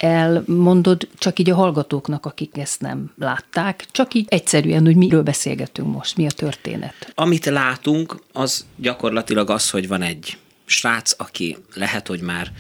elmondod 0.03 1.09
csak 1.19 1.39
így 1.39 1.51
a 1.51 1.55
hallgatóknak, 1.55 2.27
akik 2.27 2.59
ezt 2.59 2.81
nem 2.81 3.13
látták, 3.19 3.87
csak 3.91 4.15
így 4.15 4.27
egyszerűen, 4.29 4.85
hogy 4.85 4.97
miről 4.97 5.23
beszélgetünk 5.23 5.95
most, 5.95 6.17
mi 6.17 6.27
a 6.27 6.31
történet. 6.31 7.13
Amit 7.15 7.45
látunk, 7.45 8.23
az 8.33 8.67
gyakorlatilag 8.77 9.51
az, 9.51 9.71
hogy 9.71 9.89
van 9.89 10.03
egy 10.03 10.39
srác, 10.65 11.15
aki 11.17 11.57
lehet, 11.75 12.07
hogy 12.07 12.21
már 12.21 12.53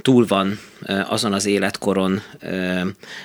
túl 0.00 0.26
van 0.26 0.58
azon 1.08 1.32
az 1.32 1.46
életkoron, 1.46 2.22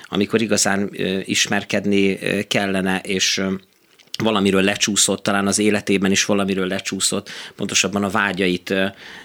amikor 0.04 0.42
igazán 0.42 0.90
ismerkedni 1.24 2.18
kellene, 2.48 3.00
és 3.00 3.42
valamiről 4.22 4.62
lecsúszott, 4.62 5.22
talán 5.22 5.46
az 5.46 5.58
életében 5.58 6.10
is 6.10 6.24
valamiről 6.24 6.66
lecsúszott, 6.66 7.30
pontosabban 7.56 8.04
a 8.04 8.10
vágyait 8.10 8.74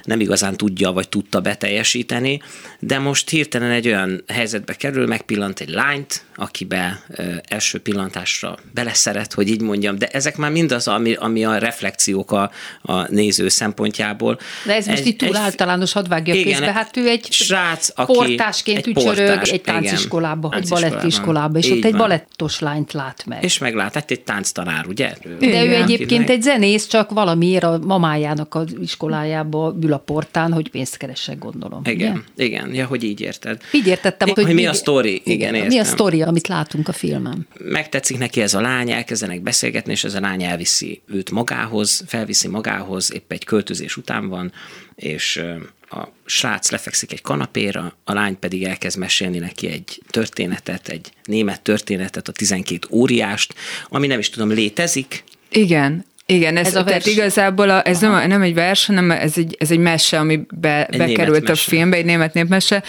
nem 0.03 0.19
igazán 0.19 0.55
tudja 0.57 0.91
vagy 0.91 1.09
tudta 1.09 1.41
beteljesíteni, 1.41 2.41
de 2.79 2.99
most 2.99 3.29
hirtelen 3.29 3.71
egy 3.71 3.87
olyan 3.87 4.23
helyzetbe 4.27 4.73
kerül, 4.73 5.07
megpillant 5.07 5.59
egy 5.59 5.69
lányt, 5.69 6.25
akibe 6.35 7.03
első 7.47 7.79
pillantásra 7.79 8.57
beleszeret, 8.73 9.33
hogy 9.33 9.49
így 9.49 9.61
mondjam, 9.61 9.97
de 9.97 10.07
ezek 10.07 10.37
már 10.37 10.51
mindaz, 10.51 10.87
ami, 10.87 11.13
ami 11.13 11.45
a 11.45 11.57
reflexiók 11.57 12.31
a, 12.31 12.51
a 12.81 13.11
néző 13.11 13.47
szempontjából. 13.47 14.39
De 14.65 14.75
ez 14.75 14.85
most 14.85 14.99
egy, 14.99 15.07
itt 15.07 15.17
túl 15.17 15.35
egy, 15.35 15.35
általános, 15.35 15.93
hadd 15.93 16.07
vágja 16.07 16.33
igen, 16.33 16.51
közbe, 16.51 16.71
hát 16.71 16.97
ő 16.97 17.07
egy 17.07 17.31
srác, 17.31 17.89
aki 17.95 18.13
portásként 18.13 18.77
egy 18.77 18.87
ücsörög 18.87 19.27
portás, 19.27 19.49
egy 19.49 19.61
tánciskolába, 19.61 20.53
egy 20.55 20.67
balettiskolába, 20.67 21.57
és 21.57 21.69
ott 21.69 21.83
egy 21.83 21.95
balettos 21.95 22.59
lányt 22.59 22.93
lát 22.93 23.25
meg. 23.25 23.43
És 23.43 23.57
meglát, 23.57 23.93
hát 23.93 24.11
egy 24.11 24.21
tánctanár, 24.21 24.86
ugye? 24.87 25.13
De 25.39 25.45
igen. 25.47 25.67
ő 25.67 25.73
egyébként 25.73 26.29
egy 26.29 26.41
zenész, 26.41 26.87
csak 26.87 27.11
valamiért 27.11 27.63
a 27.63 27.79
mamájának 27.85 28.55
az 28.55 28.75
iskolájába 28.81 29.75
ül 29.81 29.93
a 29.93 29.97
portán, 29.97 30.53
hogy 30.53 30.69
pénzt 30.69 30.97
keressek, 30.97 31.39
gondolom. 31.39 31.81
Igen, 31.85 32.23
ugye? 32.35 32.45
igen, 32.45 32.73
ja, 32.73 32.85
hogy 32.85 33.03
így 33.03 33.21
érted. 33.21 33.61
Így 33.71 33.87
értettem, 33.87 34.27
hogy, 34.27 34.43
hogy 34.43 34.53
mi 34.53 34.65
a 34.65 34.73
sztori, 34.73 35.21
igen, 35.25 35.55
igen 35.55 35.67
Mi 35.67 35.77
a 35.77 35.83
sztori, 35.83 36.21
amit 36.21 36.47
látunk 36.47 36.87
a 36.87 36.93
filmen. 36.93 37.47
Megtetszik 37.57 38.17
neki 38.17 38.41
ez 38.41 38.53
a 38.53 38.61
lány, 38.61 38.91
elkezdenek 38.91 39.41
beszélgetni, 39.41 39.91
és 39.91 40.03
ez 40.03 40.15
a 40.15 40.19
lány 40.19 40.43
elviszi 40.43 41.01
őt 41.07 41.31
magához, 41.31 42.03
felviszi 42.07 42.47
magához, 42.47 43.13
épp 43.13 43.31
egy 43.31 43.43
költözés 43.43 43.97
után 43.97 44.27
van, 44.27 44.51
és 44.95 45.41
a 45.89 46.07
srác 46.25 46.71
lefekszik 46.71 47.11
egy 47.11 47.21
kanapéra, 47.21 47.93
a 48.03 48.13
lány 48.13 48.39
pedig 48.39 48.63
elkezd 48.63 48.97
mesélni 48.97 49.37
neki 49.37 49.67
egy 49.67 50.01
történetet, 50.09 50.87
egy 50.87 51.11
német 51.23 51.61
történetet, 51.61 52.27
a 52.27 52.31
12 52.31 52.87
óriást, 52.91 53.55
ami 53.87 54.07
nem 54.07 54.19
is 54.19 54.29
tudom, 54.29 54.49
létezik. 54.49 55.23
Igen, 55.49 56.05
igen, 56.25 56.57
ez, 56.57 56.67
ez 56.67 56.75
a 56.75 56.83
vers. 56.83 57.03
tehát 57.03 57.05
igazából 57.05 57.69
a, 57.69 57.87
ez 57.87 57.99
nem, 57.99 58.27
nem 58.27 58.41
egy 58.41 58.53
vers, 58.53 58.85
hanem 58.85 59.11
ez 59.11 59.33
egy, 59.37 59.55
ez 59.59 59.71
egy 59.71 59.79
mese, 59.79 60.19
ami 60.19 60.45
be, 60.49 60.85
egy 60.85 60.97
bekerült 60.97 61.49
a 61.49 61.55
filmbe, 61.55 61.97
egy 61.97 62.05
német 62.05 62.33
népmese, 62.33 62.83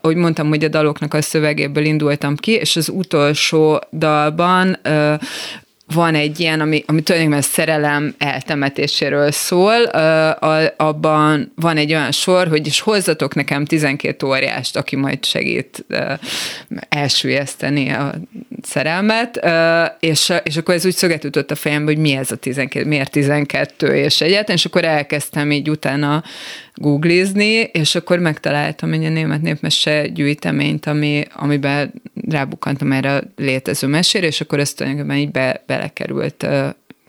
ahogy 0.00 0.16
mondtam, 0.16 0.48
hogy 0.48 0.64
a 0.64 0.68
daloknak 0.68 1.14
a 1.14 1.22
szövegéből 1.22 1.84
indultam 1.84 2.36
ki, 2.36 2.50
és 2.52 2.76
az 2.76 2.88
utolsó 2.88 3.80
dalban 3.92 4.78
ö, 4.82 5.14
van 5.94 6.14
egy 6.14 6.40
ilyen, 6.40 6.60
ami, 6.60 6.84
ami 6.86 7.02
tulajdonképpen 7.02 7.48
szerelem 7.48 8.14
eltemetéséről 8.18 9.30
szól, 9.30 9.82
a, 9.82 10.74
abban 10.76 11.52
van 11.54 11.76
egy 11.76 11.92
olyan 11.92 12.12
sor, 12.12 12.48
hogy 12.48 12.66
is 12.66 12.80
hozzatok 12.80 13.34
nekem 13.34 13.64
12 13.64 14.26
óriást, 14.26 14.76
aki 14.76 14.96
majd 14.96 15.24
segít 15.24 15.84
elsüllyeszteni 16.88 17.90
a 17.90 18.14
szerelmet, 18.62 19.40
és, 20.00 20.32
és 20.42 20.56
akkor 20.56 20.74
ez 20.74 20.86
úgy 20.86 20.94
szöget 20.94 21.24
ütött 21.24 21.50
a 21.50 21.54
fejembe, 21.54 21.92
hogy 21.92 22.00
mi 22.00 22.12
ez 22.12 22.30
a 22.30 22.36
12, 22.36 22.86
miért 22.86 23.10
12 23.10 23.94
és 23.94 24.20
egyetlen, 24.20 24.56
és 24.56 24.64
akkor 24.64 24.84
elkezdtem 24.84 25.50
így 25.50 25.70
utána 25.70 26.22
googlizni, 26.80 27.52
és 27.72 27.94
akkor 27.94 28.18
megtaláltam 28.18 28.92
egy 28.92 29.12
német 29.12 29.42
népmese 29.42 30.06
gyűjteményt, 30.06 30.86
ami, 30.86 31.24
amiben 31.34 31.92
rábukantam 32.28 32.92
erre 32.92 33.14
a 33.14 33.22
létező 33.36 33.86
mesére, 33.86 34.26
és 34.26 34.40
akkor 34.40 34.58
ezt 34.58 34.76
tulajdonképpen 34.76 35.16
így 35.16 35.30
be, 35.30 35.62
belekerült 35.66 36.46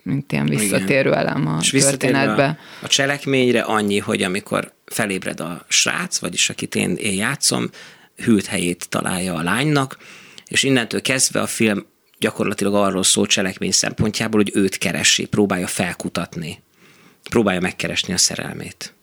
mint 0.02 0.32
ilyen 0.32 0.46
visszatérő 0.46 1.14
elem 1.14 1.46
a 1.46 1.58
és 1.60 1.70
történetbe. 1.70 2.58
A, 2.80 2.84
a 2.84 2.88
cselekményre 2.88 3.60
annyi, 3.60 3.98
hogy 3.98 4.22
amikor 4.22 4.72
felébred 4.86 5.40
a 5.40 5.64
srác, 5.68 6.18
vagyis 6.18 6.50
akit 6.50 6.74
én, 6.74 6.94
én 6.94 7.14
játszom, 7.14 7.70
hűlt 8.16 8.46
helyét 8.46 8.86
találja 8.88 9.34
a 9.34 9.42
lánynak, 9.42 9.98
és 10.48 10.62
innentől 10.62 11.02
kezdve 11.02 11.40
a 11.40 11.46
film 11.46 11.86
gyakorlatilag 12.18 12.74
arról 12.74 13.02
szól 13.02 13.26
cselekmény 13.26 13.72
szempontjából, 13.72 14.42
hogy 14.42 14.52
őt 14.62 14.78
keresi, 14.78 15.26
próbálja 15.26 15.66
felkutatni, 15.66 16.62
próbálja 17.30 17.60
megkeresni 17.60 18.12
a 18.12 18.18
szerelmét. 18.18 18.94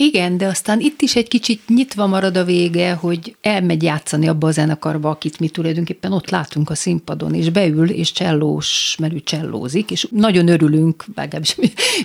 Igen, 0.00 0.36
de 0.36 0.46
aztán 0.46 0.80
itt 0.80 1.00
is 1.02 1.16
egy 1.16 1.28
kicsit 1.28 1.62
nyitva 1.68 2.06
marad 2.06 2.36
a 2.36 2.44
vége, 2.44 2.92
hogy 2.92 3.36
elmegy 3.40 3.82
játszani 3.82 4.28
abba 4.28 4.46
a 4.46 4.50
zenekarba, 4.50 5.10
akit 5.10 5.40
mi 5.40 5.48
tulajdonképpen 5.48 6.12
ott 6.12 6.30
látunk 6.30 6.70
a 6.70 6.74
színpadon, 6.74 7.34
és 7.34 7.50
beül, 7.50 7.90
és 7.90 8.12
csellós, 8.12 8.96
mert 8.98 9.12
ő 9.12 9.20
csellózik, 9.20 9.90
és 9.90 10.06
nagyon 10.10 10.48
örülünk, 10.48 11.04
legalábbis 11.14 11.56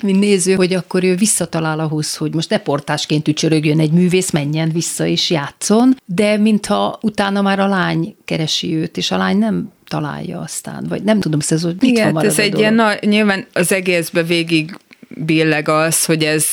mint 0.01 0.19
néző, 0.19 0.53
hogy 0.53 0.73
akkor 0.73 1.03
ő 1.03 1.15
visszatalál 1.15 1.79
ahhoz, 1.79 2.15
hogy 2.15 2.33
most 2.33 2.49
deportásként 2.49 3.27
ücsörögjön 3.27 3.79
egy 3.79 3.91
művész, 3.91 4.31
menjen 4.31 4.69
vissza 4.69 5.05
és 5.05 5.29
játszon, 5.29 5.95
de 6.05 6.37
mintha 6.37 6.99
utána 7.01 7.41
már 7.41 7.59
a 7.59 7.67
lány 7.67 8.15
keresi 8.25 8.75
őt, 8.75 8.97
és 8.97 9.11
a 9.11 9.17
lány 9.17 9.37
nem 9.37 9.71
találja 9.87 10.39
aztán, 10.39 10.85
vagy 10.89 11.03
nem 11.03 11.19
tudom, 11.19 11.39
ez 11.49 11.61
hogy 11.61 11.75
Igen, 11.79 12.19
ez 12.19 12.39
egy 12.39 12.51
dolog. 12.51 12.59
ilyen, 12.59 12.73
na, 12.73 12.93
nyilván 13.01 13.45
az 13.53 13.71
egészbe 13.71 14.23
végig 14.23 14.77
billeg 15.07 15.69
az, 15.69 16.05
hogy 16.05 16.23
ez 16.23 16.49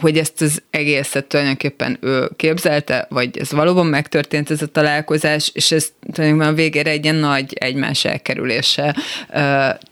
hogy 0.00 0.18
ezt 0.18 0.40
az 0.40 0.62
egészet 0.70 1.24
tulajdonképpen 1.24 1.98
ő 2.00 2.30
képzelte, 2.36 3.06
vagy 3.08 3.38
ez 3.38 3.50
valóban 3.50 3.86
megtörtént 3.86 4.50
ez 4.50 4.62
a 4.62 4.66
találkozás, 4.66 5.50
és 5.54 5.72
ez 5.72 5.88
tulajdonképpen 6.12 6.52
a 6.52 6.56
végére 6.56 6.90
egy 6.90 7.04
ilyen 7.04 7.16
nagy 7.16 7.52
egymás 7.52 8.04
elkerülése 8.04 8.96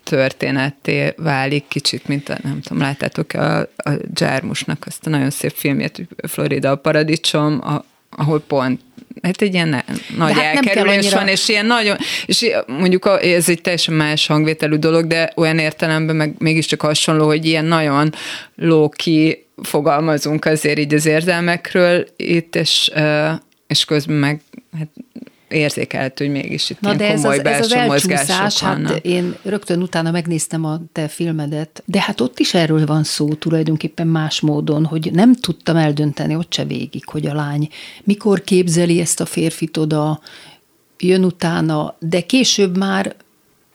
történetté 0.04 1.12
válik, 1.16 1.64
kicsit, 1.68 2.06
mint 2.06 2.28
a, 2.28 2.36
nem 2.42 2.60
tudom, 2.60 2.82
láttátok 2.82 3.32
a, 3.32 3.58
a 3.60 3.90
Jármusnak 4.14 4.84
azt 4.86 5.06
a 5.06 5.10
nagyon 5.10 5.30
szép 5.30 5.52
filmjét, 5.56 6.08
Florida 6.28 6.70
a 6.70 6.76
paradicsom, 6.76 7.60
a, 7.62 7.84
ahol 8.10 8.40
pont 8.40 8.80
hát 9.22 9.42
egy 9.42 9.54
ilyen 9.54 9.84
nagy 10.16 10.32
hát 10.32 10.56
elkerülés 10.56 11.12
van, 11.12 11.28
és 11.28 11.48
ilyen 11.48 11.66
nagyon, 11.66 11.96
és 12.26 12.50
mondjuk 12.66 13.18
ez 13.22 13.48
egy 13.48 13.60
teljesen 13.60 13.94
más 13.94 14.26
hangvételű 14.26 14.76
dolog, 14.76 15.06
de 15.06 15.32
olyan 15.36 15.58
értelemben 15.58 16.16
meg 16.16 16.34
mégiscsak 16.38 16.80
hasonló, 16.80 17.26
hogy 17.26 17.44
ilyen 17.44 17.64
nagyon 17.64 18.14
lóki 18.56 19.48
fogalmazunk 19.62 20.44
azért 20.44 20.78
így 20.78 20.94
az 20.94 21.06
érzelmekről 21.06 22.06
itt, 22.16 22.56
és, 22.56 22.90
és 23.66 23.84
közben 23.84 24.16
meg 24.16 24.40
hát 24.78 24.88
érzékelhető, 25.48 26.24
hogy 26.24 26.34
mégis 26.34 26.70
itt 26.70 26.80
Na 26.80 26.94
de 26.94 27.10
ez 27.10 27.24
az, 27.24 27.44
ez 27.44 27.64
az 27.64 27.72
elcsúszás, 27.72 28.60
hát 28.60 29.00
én 29.02 29.36
rögtön 29.42 29.82
utána 29.82 30.10
megnéztem 30.10 30.64
a 30.64 30.80
te 30.92 31.08
filmedet, 31.08 31.82
de 31.84 32.00
hát 32.00 32.20
ott 32.20 32.38
is 32.38 32.54
erről 32.54 32.86
van 32.86 33.04
szó 33.04 33.34
tulajdonképpen 33.34 34.06
más 34.06 34.40
módon, 34.40 34.84
hogy 34.84 35.10
nem 35.12 35.34
tudtam 35.34 35.76
eldönteni 35.76 36.36
ott 36.36 36.52
se 36.52 36.64
végig, 36.64 37.02
hogy 37.04 37.26
a 37.26 37.34
lány 37.34 37.68
mikor 38.04 38.40
képzeli 38.40 39.00
ezt 39.00 39.20
a 39.20 39.26
férfit 39.26 39.76
oda, 39.76 40.20
jön 40.98 41.24
utána, 41.24 41.96
de 41.98 42.20
később 42.20 42.76
már 42.78 43.14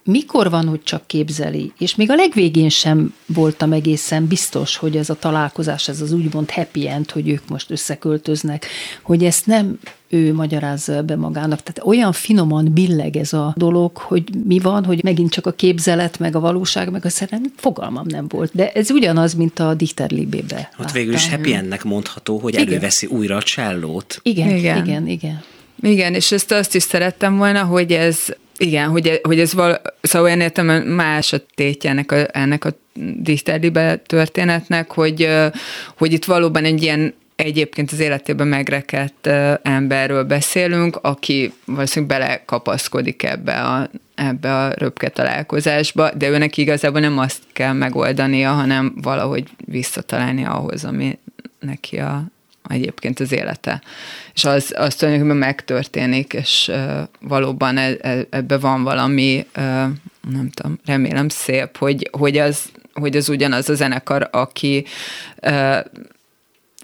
mikor 0.06 0.50
van, 0.50 0.66
hogy 0.66 0.82
csak 0.82 1.06
képzeli, 1.06 1.72
és 1.78 1.94
még 1.94 2.10
a 2.10 2.14
legvégén 2.14 2.68
sem 2.68 3.14
voltam 3.26 3.72
egészen 3.72 4.26
biztos, 4.26 4.76
hogy 4.76 4.96
ez 4.96 5.10
a 5.10 5.14
találkozás, 5.14 5.88
ez 5.88 6.00
az 6.00 6.12
úgymond 6.12 6.50
happy 6.50 6.88
end, 6.88 7.10
hogy 7.10 7.28
ők 7.28 7.48
most 7.48 7.70
összeköltöznek, 7.70 8.66
hogy 9.02 9.24
ezt 9.24 9.46
nem 9.46 9.78
ő 10.08 10.34
magyarázza 10.34 11.02
be 11.02 11.16
magának. 11.16 11.62
Tehát 11.62 11.88
olyan 11.88 12.12
finoman 12.12 12.72
billeg 12.72 13.16
ez 13.16 13.32
a 13.32 13.54
dolog, 13.56 13.96
hogy 13.96 14.24
mi 14.44 14.58
van, 14.58 14.84
hogy 14.84 15.02
megint 15.02 15.30
csak 15.30 15.46
a 15.46 15.52
képzelet, 15.52 16.18
meg 16.18 16.36
a 16.36 16.40
valóság, 16.40 16.90
meg 16.90 17.04
a 17.04 17.08
szerelem, 17.08 17.52
fogalmam 17.56 18.04
nem 18.08 18.28
volt. 18.28 18.50
De 18.54 18.72
ez 18.72 18.90
ugyanaz, 18.90 19.34
mint 19.34 19.58
a 19.58 19.74
Dichter 19.74 20.10
Libébe. 20.10 20.70
Hát 20.78 20.92
végül 20.92 21.14
is 21.14 21.28
happy 21.28 21.54
endnek 21.54 21.84
mondható, 21.84 22.38
hogy 22.38 22.54
igen. 22.54 22.66
előveszi 22.66 23.06
újra 23.06 23.36
a 23.36 23.42
csellót. 23.42 24.20
Igen, 24.22 24.56
igen, 24.56 24.84
igen. 24.84 25.08
igen. 25.08 25.42
Igen, 25.80 26.14
és 26.14 26.32
ezt 26.32 26.52
azt 26.52 26.74
is 26.74 26.82
szerettem 26.82 27.36
volna, 27.36 27.64
hogy 27.64 27.92
ez 27.92 28.18
igen, 28.58 28.88
hogy, 28.88 29.20
hogy 29.22 29.40
ez 29.40 29.52
val, 29.52 29.80
szóval 30.00 30.26
olyan 30.26 30.40
értem, 30.40 30.66
más 30.82 31.32
a 31.32 31.38
tétje 31.54 31.90
ennek 31.90 32.12
a, 32.12 32.26
ennek 32.32 32.64
a 32.64 32.70
Dichterlibe 33.16 33.96
történetnek, 33.96 34.92
hogy, 34.92 35.28
hogy 35.96 36.12
itt 36.12 36.24
valóban 36.24 36.64
egy 36.64 36.82
ilyen 36.82 37.14
egyébként 37.36 37.92
az 37.92 38.00
életében 38.00 38.46
megrekedt 38.46 39.26
emberről 39.62 40.24
beszélünk, 40.24 40.98
aki 41.02 41.52
valószínűleg 41.64 42.18
belekapaszkodik 42.18 43.22
ebbe 43.22 43.62
a, 43.62 43.90
ebbe 44.14 44.56
a 44.56 44.72
röpke 44.74 45.08
találkozásba, 45.08 46.10
de 46.10 46.28
őnek 46.28 46.56
igazából 46.56 47.00
nem 47.00 47.18
azt 47.18 47.42
kell 47.52 47.72
megoldania, 47.72 48.52
hanem 48.52 48.94
valahogy 49.02 49.48
visszatalálni 49.64 50.44
ahhoz, 50.44 50.84
ami 50.84 51.18
neki 51.60 51.98
a, 51.98 52.24
egyébként 52.68 53.20
az 53.20 53.32
élete. 53.32 53.82
És 54.34 54.44
az, 54.44 54.74
az 54.76 54.94
tulajdonképpen 54.94 55.38
megtörténik, 55.38 56.32
és 56.32 56.72
valóban 57.20 57.76
e, 57.76 57.96
e, 58.00 58.26
ebbe 58.30 58.58
van 58.58 58.82
valami, 58.82 59.46
nem 60.30 60.50
tudom, 60.54 60.78
remélem 60.84 61.28
szép, 61.28 61.76
hogy, 61.76 62.08
hogy, 62.12 62.38
az, 62.38 62.64
hogy 62.92 63.16
az 63.16 63.28
ugyanaz 63.28 63.68
a 63.68 63.74
zenekar, 63.74 64.28
aki 64.32 64.84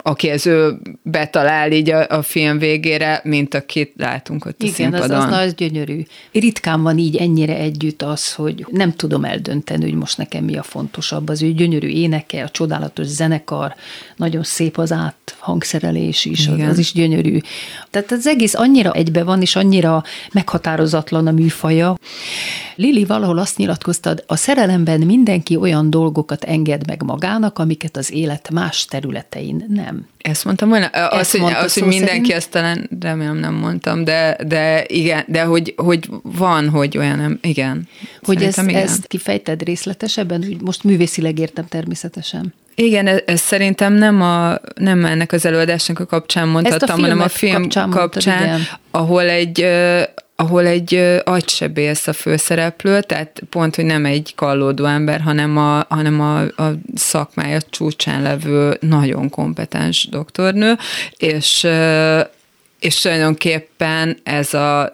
uh, 0.04 0.10
aki 0.12 0.28
ez 0.28 0.46
ő 0.46 0.76
betalál 1.02 1.72
így 1.72 1.90
a, 1.90 2.08
a 2.08 2.22
film 2.22 2.58
végére, 2.58 3.20
mint 3.24 3.54
akit 3.54 3.92
látunk 3.96 4.44
ott 4.44 4.62
Igen, 4.62 4.72
a 4.72 4.74
színpadon. 4.74 5.06
Igen, 5.06 5.18
az, 5.18 5.24
az 5.24 5.30
nagy 5.30 5.54
gyönyörű. 5.54 6.02
Ritkán 6.32 6.82
van 6.82 6.98
így 6.98 7.16
ennyire 7.16 7.56
együtt 7.56 8.02
az, 8.02 8.34
hogy 8.34 8.66
nem 8.70 8.92
tudom 8.92 9.24
eldönteni, 9.24 9.82
hogy 9.82 9.94
most 9.94 10.18
nekem 10.18 10.44
mi 10.44 10.56
a 10.56 10.62
fontosabb. 10.62 11.28
Az 11.28 11.42
ő 11.42 11.52
gyönyörű 11.52 11.88
éneke, 11.88 12.42
a 12.42 12.48
csodálatos 12.48 13.06
zenekar, 13.06 13.74
nagyon 14.16 14.42
szép 14.42 14.78
az 14.78 14.92
áthangszerelés 14.92 16.24
is, 16.24 16.46
Igen. 16.46 16.68
az 16.68 16.78
is 16.78 16.92
gyönyörű. 16.92 17.38
Tehát 17.90 18.12
az 18.12 18.26
egész 18.26 18.54
annyira 18.54 18.92
egybe 18.92 19.22
van, 19.22 19.40
és 19.40 19.56
annyira 19.56 20.02
meghatározatlan 20.32 21.26
a 21.26 21.30
műfaja. 21.30 21.96
Lili 22.82 23.04
valahol 23.04 23.38
azt 23.38 23.56
nyilatkoztad, 23.56 24.24
a 24.26 24.36
szerelemben 24.36 25.00
mindenki 25.00 25.56
olyan 25.56 25.90
dolgokat 25.90 26.44
enged 26.44 26.86
meg 26.86 27.02
magának, 27.02 27.58
amiket 27.58 27.96
az 27.96 28.12
élet 28.12 28.50
más 28.50 28.84
területein 28.84 29.64
nem. 29.68 30.06
Ezt 30.18 30.44
mondtam 30.44 30.68
volna? 30.68 30.86
Az, 30.86 31.30
hogy, 31.30 31.52
az, 31.52 31.74
hogy 31.74 31.82
mindenki, 31.82 32.12
szerint? 32.12 32.32
ezt 32.32 32.50
talán 32.50 32.88
remélem 33.00 33.36
nem 33.36 33.54
mondtam, 33.54 34.04
de, 34.04 34.38
de 34.46 34.84
igen, 34.86 35.24
de 35.26 35.42
hogy, 35.42 35.74
hogy 35.76 36.08
van, 36.22 36.68
hogy 36.68 36.98
olyan 36.98 37.16
nem, 37.16 37.38
igen. 37.42 37.88
Hogy 38.22 38.42
ezt, 38.42 38.62
igen. 38.62 38.82
ezt 38.82 39.06
kifejted 39.06 39.62
részletesebben, 39.62 40.56
most 40.64 40.84
művészileg 40.84 41.38
értem 41.38 41.66
természetesen. 41.66 42.54
Igen, 42.74 43.06
ez, 43.06 43.18
ez 43.26 43.40
szerintem 43.40 43.92
nem, 43.92 44.22
a, 44.22 44.58
nem 44.74 45.04
ennek 45.04 45.32
az 45.32 45.46
előadásnak 45.46 45.98
a 45.98 46.06
kapcsán 46.06 46.48
mondhattam, 46.48 46.98
a 46.98 47.00
hanem 47.00 47.20
a 47.20 47.28
film 47.28 47.62
kapcsán, 47.62 47.90
kapcsán 47.90 48.48
mondtad, 48.48 48.78
ahol 48.90 49.28
egy 49.28 49.66
ahol 50.36 50.66
egy 50.66 51.20
agysebész 51.24 52.06
a 52.06 52.12
főszereplő, 52.12 53.00
tehát 53.00 53.42
pont, 53.50 53.74
hogy 53.74 53.84
nem 53.84 54.04
egy 54.04 54.32
kallódó 54.34 54.84
ember, 54.84 55.20
hanem 55.20 55.56
a, 55.56 55.84
hanem 55.88 56.20
a, 56.20 56.40
a 56.40 56.72
szakmája 56.94 57.60
csúcsán 57.70 58.22
levő 58.22 58.76
nagyon 58.80 59.30
kompetens 59.30 60.08
doktornő, 60.10 60.76
és, 61.16 61.66
és 62.78 63.00
tulajdonképpen 63.00 64.16
ez 64.22 64.54
a 64.54 64.92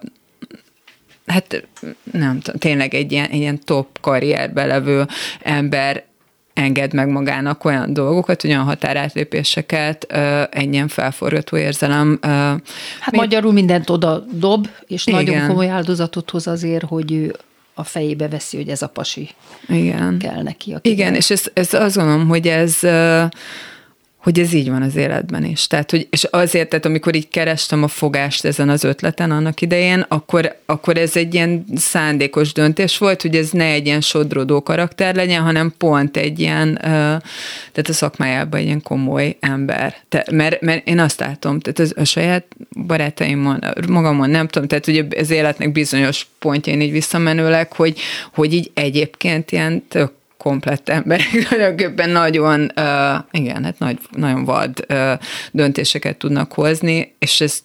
hát 1.25 1.67
nem 2.11 2.39
tényleg 2.57 2.93
egy 2.93 3.11
ilyen, 3.11 3.29
egy 3.29 3.39
ilyen 3.39 3.59
top 3.63 3.99
karrierbe 4.01 4.65
levő 4.65 5.07
ember 5.41 6.03
enged 6.59 6.93
meg 6.93 7.07
magának 7.07 7.65
olyan 7.65 7.93
dolgokat, 7.93 8.43
olyan 8.43 8.63
határátlépéseket, 8.63 10.03
egy 10.51 10.73
ilyen 10.73 10.87
felforgató 10.87 11.57
érzelem. 11.57 12.19
Hát 12.21 13.11
mi... 13.11 13.17
magyarul 13.17 13.51
mindent 13.51 13.89
oda 13.89 14.23
dob, 14.31 14.67
és 14.87 15.07
Igen. 15.07 15.23
nagyon 15.23 15.47
komoly 15.47 15.69
áldozatot 15.69 16.29
hoz 16.29 16.47
azért, 16.47 16.83
hogy 16.83 17.11
ő 17.11 17.35
a 17.73 17.83
fejébe 17.83 18.27
veszi, 18.27 18.57
hogy 18.57 18.69
ez 18.69 18.81
a 18.81 18.87
pasi 18.87 19.29
Igen. 19.67 20.17
kell 20.17 20.41
neki. 20.41 20.75
Igen, 20.81 21.15
és 21.15 21.29
ez, 21.29 21.43
ez 21.53 21.73
azt 21.73 21.95
gondolom, 21.95 22.27
hogy 22.27 22.47
ez 22.47 22.79
hogy 24.19 24.39
ez 24.39 24.53
így 24.53 24.69
van 24.69 24.81
az 24.81 24.95
életben 24.95 25.45
is. 25.45 25.67
Tehát, 25.67 25.91
hogy, 25.91 26.07
és 26.09 26.23
azért, 26.23 26.69
tehát 26.69 26.85
amikor 26.85 27.15
így 27.15 27.29
kerestem 27.29 27.83
a 27.83 27.87
fogást 27.87 28.45
ezen 28.45 28.69
az 28.69 28.83
ötleten 28.83 29.31
annak 29.31 29.61
idején, 29.61 30.05
akkor, 30.07 30.55
akkor 30.65 30.97
ez 30.97 31.15
egy 31.15 31.33
ilyen 31.33 31.65
szándékos 31.75 32.53
döntés 32.53 32.97
volt, 32.97 33.21
hogy 33.21 33.35
ez 33.35 33.49
ne 33.49 33.65
egy 33.65 33.85
ilyen 33.85 34.01
sodrodó 34.01 34.63
karakter 34.63 35.15
legyen, 35.15 35.41
hanem 35.41 35.73
pont 35.77 36.17
egy 36.17 36.39
ilyen, 36.39 36.75
tehát 36.75 37.87
a 37.89 37.93
szakmájában 37.93 38.59
egy 38.59 38.65
ilyen 38.65 38.81
komoly 38.81 39.37
ember. 39.39 39.95
Te, 40.09 40.25
mert, 40.31 40.61
mert 40.61 40.87
én 40.87 40.99
azt 40.99 41.19
látom, 41.19 41.59
tehát 41.59 41.79
az, 41.79 41.93
a 41.97 42.03
saját 42.03 42.45
barátaimon, 42.87 43.63
magamon 43.87 44.29
nem 44.29 44.47
tudom, 44.47 44.67
tehát 44.67 44.87
ugye 44.87 45.03
az 45.17 45.31
életnek 45.31 45.71
bizonyos 45.71 46.27
pontjain 46.39 46.81
így 46.81 46.91
visszamenőleg, 46.91 47.73
hogy, 47.73 47.99
hogy 48.33 48.53
így 48.53 48.71
egyébként 48.73 49.51
ilyen 49.51 49.83
tök 49.87 50.11
komplett 50.39 50.89
emberek 50.89 51.29
tulajdonképpen 51.49 52.09
nagyon, 52.09 52.61
uh, 52.61 53.15
igen, 53.31 53.63
hát 53.63 53.79
nagy, 53.79 53.97
nagyon 54.11 54.45
vad 54.45 54.85
uh, 54.89 55.11
döntéseket 55.51 56.17
tudnak 56.17 56.53
hozni, 56.53 57.15
és 57.19 57.41
ez 57.41 57.59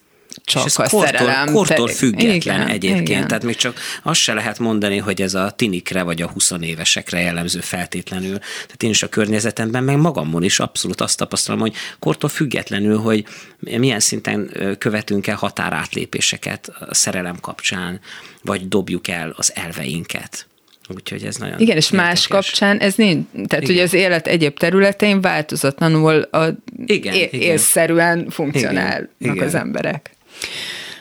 csak 0.45 0.65
és 0.65 0.67
ez 0.67 0.79
a 0.79 0.83
kortól, 0.83 1.07
szerelem. 1.07 1.53
Kortól 1.53 1.89
független 1.89 2.35
igen, 2.35 2.69
egyébként, 2.69 3.09
igen. 3.09 3.27
tehát 3.27 3.43
még 3.43 3.57
csak 3.57 3.79
azt 4.03 4.21
se 4.21 4.35
lehet 4.35 4.59
mondani, 4.59 4.99
hogy 4.99 5.23
ez 5.23 5.35
a 5.35 5.51
tinikre 5.51 6.03
vagy 6.03 6.23
a 6.23 6.29
20 6.29 6.53
évesekre 6.61 7.21
jellemző 7.21 7.61
feltétlenül. 7.61 8.39
Tehát 8.39 8.83
én 8.83 8.91
is 8.91 9.03
a 9.03 9.09
környezetemben, 9.09 9.85
meg 9.85 9.97
magamon 9.97 10.43
is 10.43 10.61
abszolút 10.61 11.01
azt 11.01 11.19
tapasztalom, 11.19 11.61
hogy 11.61 11.75
kortól 11.99 12.31
függetlenül, 12.31 12.99
hogy 12.99 13.25
milyen 13.59 14.01
szinten 14.01 14.51
követünk 14.79 15.27
el 15.27 15.37
határátlépéseket 15.37 16.73
a 16.89 16.95
szerelem 16.95 17.41
kapcsán, 17.41 18.01
vagy 18.43 18.69
dobjuk 18.69 19.09
el 19.09 19.33
az 19.37 19.53
elveinket. 19.55 20.47
Úgyhogy 20.89 21.25
ez 21.25 21.37
nagyon 21.37 21.61
Igen, 21.61 21.77
és 21.77 21.91
érdekes. 21.91 22.07
más 22.07 22.27
kapcsán 22.27 22.79
ez 22.79 22.95
nincs. 22.95 23.27
Tehát 23.33 23.65
igen. 23.65 23.75
ugye 23.75 23.83
az 23.83 23.93
élet 23.93 24.27
egyéb 24.27 24.59
területein 24.59 25.21
változatlanul 25.21 26.21
a 26.21 26.47
igen, 26.87 27.15
é- 27.15 27.33
igen. 27.33 27.51
észszerűen 27.51 28.31
funkcionálnak 28.31 29.09
igen, 29.19 29.35
igen. 29.35 29.47
az 29.47 29.55
emberek. 29.55 30.11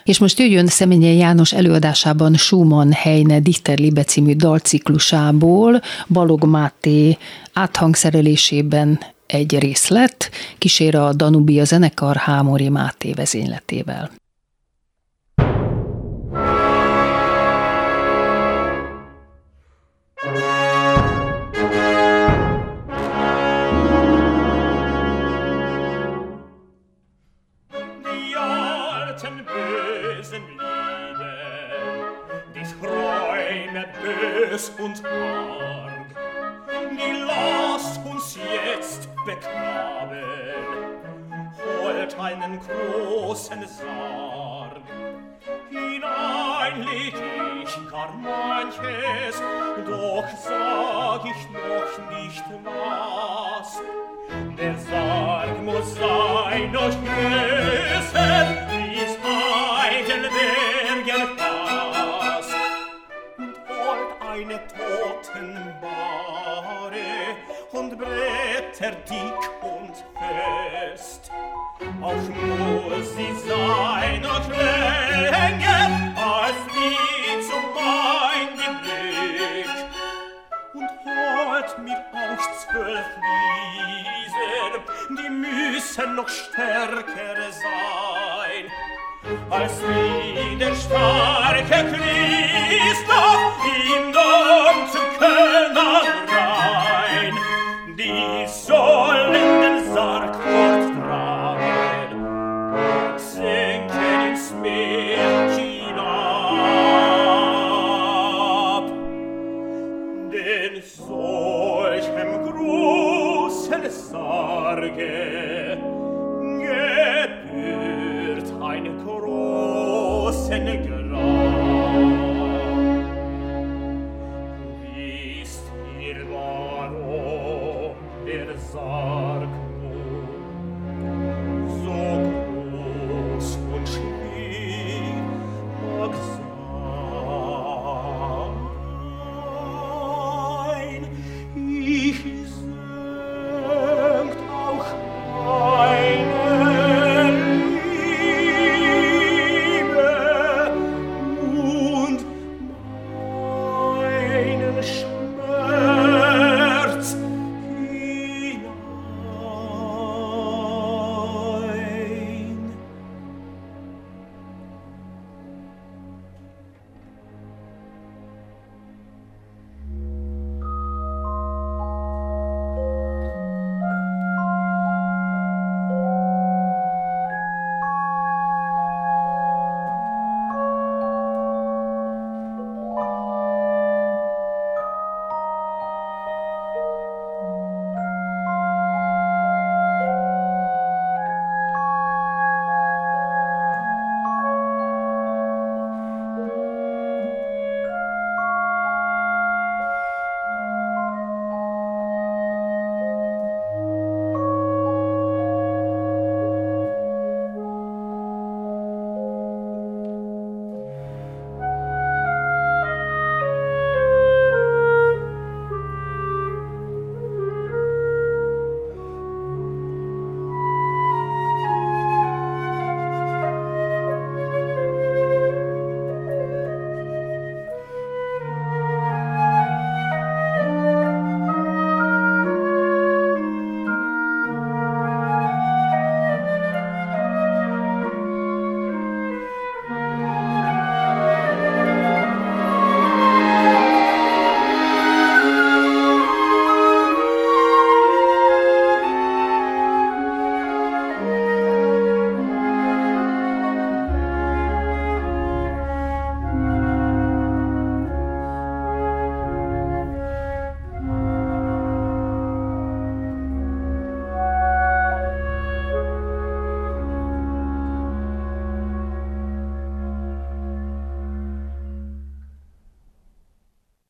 És 0.03 0.19
most 0.19 0.39
jöjjön 0.39 0.67
Szeménye 0.67 1.11
János 1.11 1.53
előadásában 1.53 2.35
Schumann 2.35 2.91
Heine 2.91 3.39
Dichter 3.39 3.77
Liebe 3.77 4.03
című 4.03 4.35
dalciklusából 4.35 5.81
Balog 6.07 6.43
Máté 6.45 7.17
áthangszerelésében 7.53 8.99
egy 9.27 9.59
részlet, 9.59 10.31
kísér 10.57 10.95
a 10.95 11.13
Danubia 11.13 11.63
zenekar 11.63 12.15
Hámori 12.15 12.69
Máté 12.69 13.11
vezényletével. 13.13 14.11
es 34.53 34.69
und 34.77 35.03
arg. 35.05 36.05
Die 36.91 37.13
lasst 37.25 38.05
uns 38.05 38.37
jetzt 38.37 39.09
beknabeln, 39.25 41.01
holt 41.81 42.19
einen 42.19 42.59
großen 42.59 43.65
Sarg. 43.67 44.81
Hinein 45.69 46.83
leg 46.83 47.15
ich 47.63 47.89
gar 47.89 48.13
manches, 48.13 49.41
doch 49.85 50.27
sag 50.37 51.25
ich 51.25 51.49
noch 51.49 52.19
nicht 52.19 52.43
was. 52.63 53.81
Der 54.57 54.77
Sarg 54.77 55.63
muss 55.63 55.95
sein, 55.95 56.71
doch 56.71 56.91
auf 72.13 72.52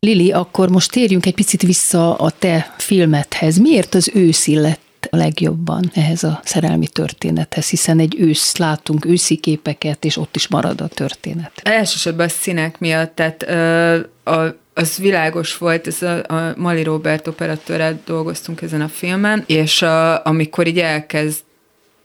Lili, 0.03 0.31
akkor 0.31 0.69
most 0.69 0.91
térjünk 0.91 1.25
egy 1.25 1.33
picit 1.33 1.61
vissza 1.61 2.15
a 2.15 2.29
te 2.29 2.73
filmethez. 2.77 3.57
Miért 3.57 3.95
az 3.95 4.11
ősz 4.13 4.47
illett 4.47 5.07
a 5.11 5.15
legjobban 5.15 5.91
ehhez 5.93 6.23
a 6.23 6.39
szerelmi 6.43 6.87
történethez, 6.87 7.69
hiszen 7.69 7.99
egy 7.99 8.15
ősz 8.19 8.57
látunk 8.57 9.05
őszi 9.05 9.35
képeket, 9.35 10.05
és 10.05 10.17
ott 10.17 10.35
is 10.35 10.47
marad 10.47 10.81
a 10.81 10.87
történet. 10.87 11.51
Elsősorban 11.63 12.25
a 12.25 12.29
színek 12.29 12.79
miatt, 12.79 13.15
tehát 13.15 13.43
ö, 13.47 14.31
a, 14.31 14.55
az 14.73 14.97
világos 14.97 15.57
volt, 15.57 15.87
ez 15.87 16.01
a, 16.01 16.17
a 16.17 16.53
Mali 16.57 16.83
Robert 16.83 17.27
operatőrrel 17.27 18.01
dolgoztunk 18.05 18.61
ezen 18.61 18.81
a 18.81 18.87
filmen, 18.87 19.43
és 19.47 19.81
a, 19.81 20.25
amikor 20.25 20.67
így 20.67 20.79
elkezd 20.79 21.39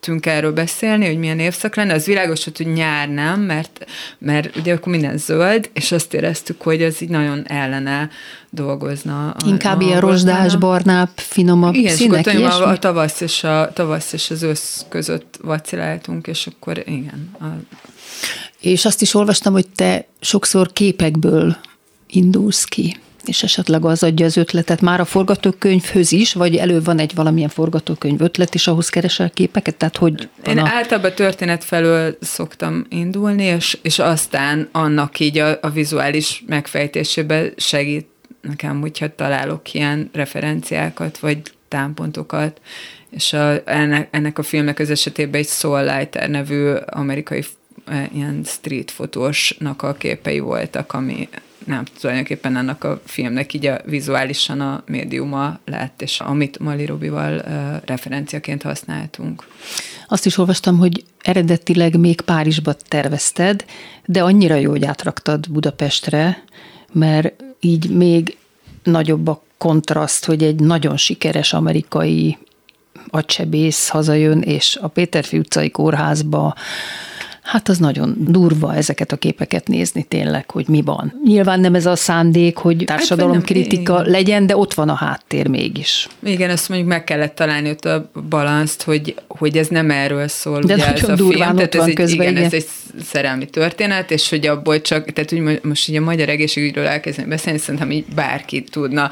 elkezdtünk 0.09 0.27
erről 0.27 0.53
beszélni, 0.53 1.07
hogy 1.07 1.19
milyen 1.19 1.39
évszak 1.39 1.77
lenne, 1.77 1.95
az 1.95 2.05
világos 2.05 2.45
hogy 2.45 2.67
nyár 2.67 3.09
nem, 3.09 3.41
mert, 3.41 3.85
mert 4.19 4.57
ugye 4.57 4.75
akkor 4.75 4.93
minden 4.93 5.19
zöld, 5.19 5.71
és 5.73 5.93
azt 5.93 6.15
éreztük, 6.15 6.63
hogy 6.63 6.83
ez 6.83 7.01
így 7.01 7.09
nagyon 7.09 7.45
ellene 7.47 8.11
dolgozna. 8.51 9.31
A, 9.31 9.47
Inkább 9.47 9.81
a 9.81 9.85
ilyen 9.85 10.01
rozsdás, 10.01 10.57
barnább, 10.57 11.11
finomabb 11.15 11.75
Igen, 11.75 11.95
színek, 11.95 12.27
és 12.27 12.35
akkor 12.35 12.63
a, 12.63 12.71
a, 12.71 12.79
tavasz 12.79 13.21
és 13.21 13.45
a 13.45 13.71
tavasz 13.73 14.13
és 14.13 14.31
az 14.31 14.43
ősz 14.43 14.85
között 14.89 15.39
vaciláltunk, 15.43 16.27
és 16.27 16.47
akkor 16.47 16.79
igen. 16.79 17.31
A, 17.41 17.45
És 18.61 18.85
azt 18.85 19.03
is 19.03 19.15
olvastam, 19.15 19.53
hogy 19.53 19.69
te 19.69 20.07
sokszor 20.21 20.73
képekből 20.73 21.57
indulsz 22.07 22.65
ki, 22.65 22.97
és 23.29 23.43
esetleg 23.43 23.85
az 23.85 24.03
adja 24.03 24.27
az 24.27 24.37
ötletet 24.37 24.81
már 24.81 25.01
a 25.01 25.05
forgatókönyvhöz 25.05 26.13
is, 26.13 26.33
vagy 26.33 26.57
elő 26.57 26.83
van 26.83 26.99
egy 26.99 27.15
valamilyen 27.15 27.49
forgatókönyv 27.49 28.21
ötlet, 28.21 28.55
és 28.55 28.67
ahhoz 28.67 28.89
keresel 28.89 29.31
képeket? 29.31 29.77
Tehát 29.77 29.97
hogy 29.97 30.29
Én 30.47 30.59
a... 30.59 30.69
általában 30.69 31.13
történet 31.15 31.65
felől 31.65 32.17
szoktam 32.21 32.87
indulni, 32.89 33.45
és, 33.45 33.79
és 33.83 33.99
aztán 33.99 34.69
annak 34.73 35.19
így 35.19 35.39
a, 35.39 35.59
a 35.61 35.71
vizuális 35.71 36.45
megfejtésében 36.47 37.53
segít 37.57 38.07
nekem, 38.41 38.81
hogyha 38.81 39.15
találok 39.15 39.75
ilyen 39.75 40.11
referenciákat, 40.13 41.19
vagy 41.19 41.39
támpontokat, 41.69 42.61
és 43.11 43.33
a, 43.33 43.61
ennek, 43.65 44.09
ennek 44.11 44.39
a 44.39 44.43
filmnek 44.43 44.79
az 44.79 44.91
esetében 44.91 45.41
egy 45.41 45.49
Soul 45.49 45.85
Lighter 45.85 46.29
nevű 46.29 46.71
amerikai 46.87 47.45
eh, 47.87 48.15
ilyen 48.15 48.43
street 48.45 48.91
fotósnak 48.91 49.83
a 49.83 49.95
képei 49.95 50.39
voltak, 50.39 50.93
ami 50.93 51.29
nem 51.67 51.85
tulajdonképpen 52.01 52.57
ennek 52.57 52.85
a 52.85 53.01
filmnek 53.05 53.53
így 53.53 53.67
a 53.67 53.81
vizuálisan 53.85 54.61
a 54.61 54.83
médiuma 54.87 55.59
lett, 55.65 56.03
és 56.03 56.21
amit 56.21 56.59
Mali 56.59 56.87
Robival 56.87 57.35
uh, 57.35 57.87
referenciaként 57.87 58.63
használtunk. 58.63 59.47
Azt 60.09 60.27
is 60.27 60.39
olvastam, 60.39 60.79
hogy 60.79 61.05
eredetileg 61.23 61.99
még 61.99 62.21
Párizsba 62.21 62.73
tervezted, 62.73 63.65
de 64.05 64.23
annyira 64.23 64.55
jó, 64.55 64.71
hogy 64.71 64.85
átraktad 64.85 65.51
Budapestre, 65.51 66.43
mert 66.93 67.43
így 67.61 67.91
még 67.91 68.37
nagyobb 68.83 69.27
a 69.27 69.43
kontraszt, 69.59 70.25
hogy 70.25 70.43
egy 70.43 70.61
nagyon 70.61 70.97
sikeres 70.97 71.53
amerikai 71.53 72.39
agysebész 73.09 73.89
hazajön, 73.89 74.41
és 74.41 74.79
a 74.83 74.89
Péterfi 74.89 75.39
utcai 75.39 75.71
kórházba 75.71 76.55
Hát 77.49 77.69
az 77.69 77.79
nagyon 77.79 78.17
durva 78.19 78.75
ezeket 78.75 79.13
a 79.13 79.17
képeket 79.17 79.69
nézni 79.69 80.03
tényleg, 80.03 80.51
hogy 80.51 80.69
mi 80.69 80.83
van. 80.83 81.21
Nyilván 81.25 81.61
nem 81.61 81.75
ez 81.75 81.87
a 81.87 81.97
szándék, 81.97 82.57
hogy 82.57 82.83
társadalomkritika 82.87 83.95
nem, 83.95 84.11
legyen, 84.11 84.47
de 84.47 84.57
ott 84.57 84.75
van 84.75 84.89
a 84.89 84.95
háttér 84.95 85.47
mégis. 85.47 86.09
Igen, 86.23 86.51
azt 86.51 86.69
mondjuk 86.69 86.91
meg 86.91 87.05
kellett 87.05 87.35
találni 87.35 87.71
ott 87.71 87.85
a 87.85 88.11
balanszt, 88.29 88.83
hogy, 88.83 89.15
hogy 89.29 89.57
ez 89.57 89.69
nem 89.69 89.91
erről 89.91 90.29
szól. 90.29 90.61
De 90.61 90.75
ugye 90.75 90.87
nagyon 90.87 90.95
ez 90.95 91.09
a 91.09 91.15
durván 91.15 91.49
film, 91.49 91.65
ott 91.65 91.71
tehát 91.71 91.75
ez 91.75 91.81
van 91.81 91.89
egy, 91.89 91.95
közben, 91.95 92.21
igen, 92.21 92.33
igen. 92.33 92.45
ez 92.45 92.53
egy 92.53 92.67
szerelmi 93.03 93.47
történet, 93.47 94.11
és 94.11 94.29
hogy 94.29 94.47
abból 94.47 94.81
csak, 94.81 95.13
tehát 95.13 95.33
úgy 95.33 95.61
most 95.63 95.89
így 95.89 95.97
a 95.97 96.01
magyar 96.01 96.29
egészségügyről 96.29 96.87
elkezdeni 96.87 97.29
beszélni, 97.29 97.59
szerintem 97.59 97.91
így 97.91 98.05
bárki 98.15 98.63
tudna 98.63 99.11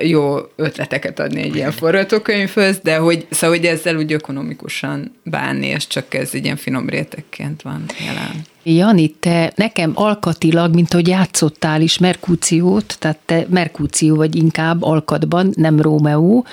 jó 0.00 0.36
ötleteket 0.56 1.20
adni 1.20 1.42
egy 1.42 1.54
ilyen 1.54 1.72
forgatókönyvhöz, 1.72 2.78
de 2.82 2.96
hogy, 2.96 3.26
szóval 3.30 3.56
hogy 3.56 3.66
ezzel 3.66 3.96
úgy 3.96 4.12
ökonomikusan 4.12 5.14
bánni, 5.22 5.66
és 5.66 5.86
csak 5.86 6.14
ez 6.14 6.30
egy 6.32 6.44
ilyen 6.44 6.56
finom 6.56 6.88
rétegként 6.88 7.62
van 7.62 7.84
jelen. 8.06 8.42
Jani, 8.62 9.08
te 9.08 9.52
nekem 9.56 9.92
alkatilag, 9.94 10.74
mint 10.74 10.92
ahogy 10.92 11.08
játszottál 11.08 11.80
is 11.80 11.98
Merkúciót, 11.98 12.96
tehát 12.98 13.18
te 13.24 13.46
Merkúció 13.50 14.16
vagy 14.16 14.36
inkább 14.36 14.82
alkatban, 14.82 15.52
nem 15.54 15.80
Rómeó, 15.80 16.46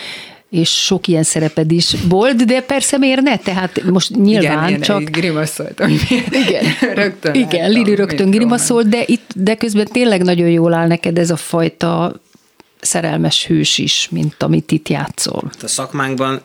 és 0.52 0.70
sok 0.70 1.08
ilyen 1.08 1.24
szereped 1.24 1.72
is 1.72 1.96
volt, 2.08 2.46
de 2.46 2.62
persze 2.62 2.98
miért 2.98 3.22
ne? 3.22 3.38
Tehát 3.38 3.84
most 3.84 4.16
nyilván 4.16 4.68
igen, 4.68 4.82
csak... 4.82 5.02
Igen, 5.02 5.12
grimaszoltam. 5.12 5.90
Igen, 6.48 6.64
rögtön 6.94 7.36
igen 7.36 7.70
láttam, 7.70 7.84
Lili 7.84 7.96
rögtön 7.96 8.30
grimaszolt, 8.30 8.88
de, 8.88 9.04
itt, 9.06 9.32
de 9.36 9.56
közben 9.56 9.86
tényleg 9.86 10.24
nagyon 10.24 10.50
jól 10.50 10.74
áll 10.74 10.88
neked 10.88 11.18
ez 11.18 11.30
a 11.30 11.36
fajta 11.36 12.22
szerelmes 12.82 13.46
hős 13.46 13.78
is, 13.78 14.08
mint 14.12 14.44
amit 14.44 14.72
itt 14.72 14.90
játszol. 14.90 15.52
A 15.62 15.68
szakmánkban 15.68 16.42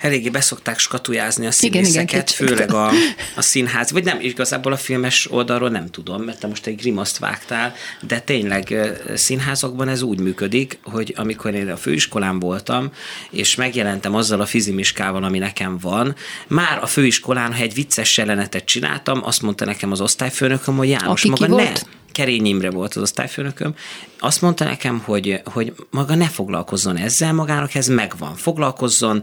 eléggé 0.00 0.28
beszokták 0.28 0.78
skatujázni 0.78 1.46
a 1.46 1.50
Igen, 1.60 1.70
igen, 1.70 1.84
színészeket, 1.84 2.24
kicsit. 2.24 2.46
főleg 2.46 2.74
a, 2.74 2.90
a 3.36 3.42
színház, 3.42 3.92
vagy 3.92 4.04
nem, 4.04 4.18
igazából 4.20 4.72
a 4.72 4.76
filmes 4.76 5.30
oldalról 5.30 5.68
nem 5.68 5.86
tudom, 5.90 6.22
mert 6.22 6.40
te 6.40 6.46
most 6.46 6.66
egy 6.66 6.76
grimaszt 6.76 7.18
vágtál, 7.18 7.74
de 8.00 8.20
tényleg 8.20 8.74
színházakban 9.14 9.88
ez 9.88 10.02
úgy 10.02 10.20
működik, 10.20 10.78
hogy 10.82 11.14
amikor 11.16 11.54
én 11.54 11.70
a 11.70 11.76
főiskolán 11.76 12.38
voltam, 12.38 12.90
és 13.30 13.54
megjelentem 13.54 14.14
azzal 14.14 14.40
a 14.40 14.46
fizimiskával, 14.46 15.24
ami 15.24 15.38
nekem 15.38 15.78
van, 15.78 16.14
már 16.46 16.78
a 16.82 16.86
főiskolán, 16.86 17.54
ha 17.54 17.62
egy 17.62 17.74
vicces 17.74 18.16
jelenetet 18.16 18.64
csináltam, 18.64 19.20
azt 19.24 19.42
mondta 19.42 19.64
nekem 19.64 19.92
az 19.92 20.00
osztályfőnököm, 20.00 20.76
hogy 20.76 20.88
János, 20.88 21.24
Aki 21.24 21.32
ki 21.32 21.40
maga 21.40 21.56
ne, 21.56 21.62
volt? 21.62 21.86
Kerény 22.12 22.46
Imre 22.46 22.70
volt 22.70 22.94
az 22.94 23.02
osztályfőnököm, 23.02 23.74
azt 24.18 24.42
mondta 24.42 24.64
nekem, 24.64 24.98
hogy, 24.98 25.40
hogy 25.44 25.74
maga 25.90 26.14
ne 26.14 26.28
foglalkozzon 26.28 26.96
ezzel, 26.96 27.32
magának 27.32 27.74
ez 27.74 27.88
megvan. 27.88 28.34
Foglalkozzon 28.34 29.22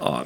a, 0.00 0.24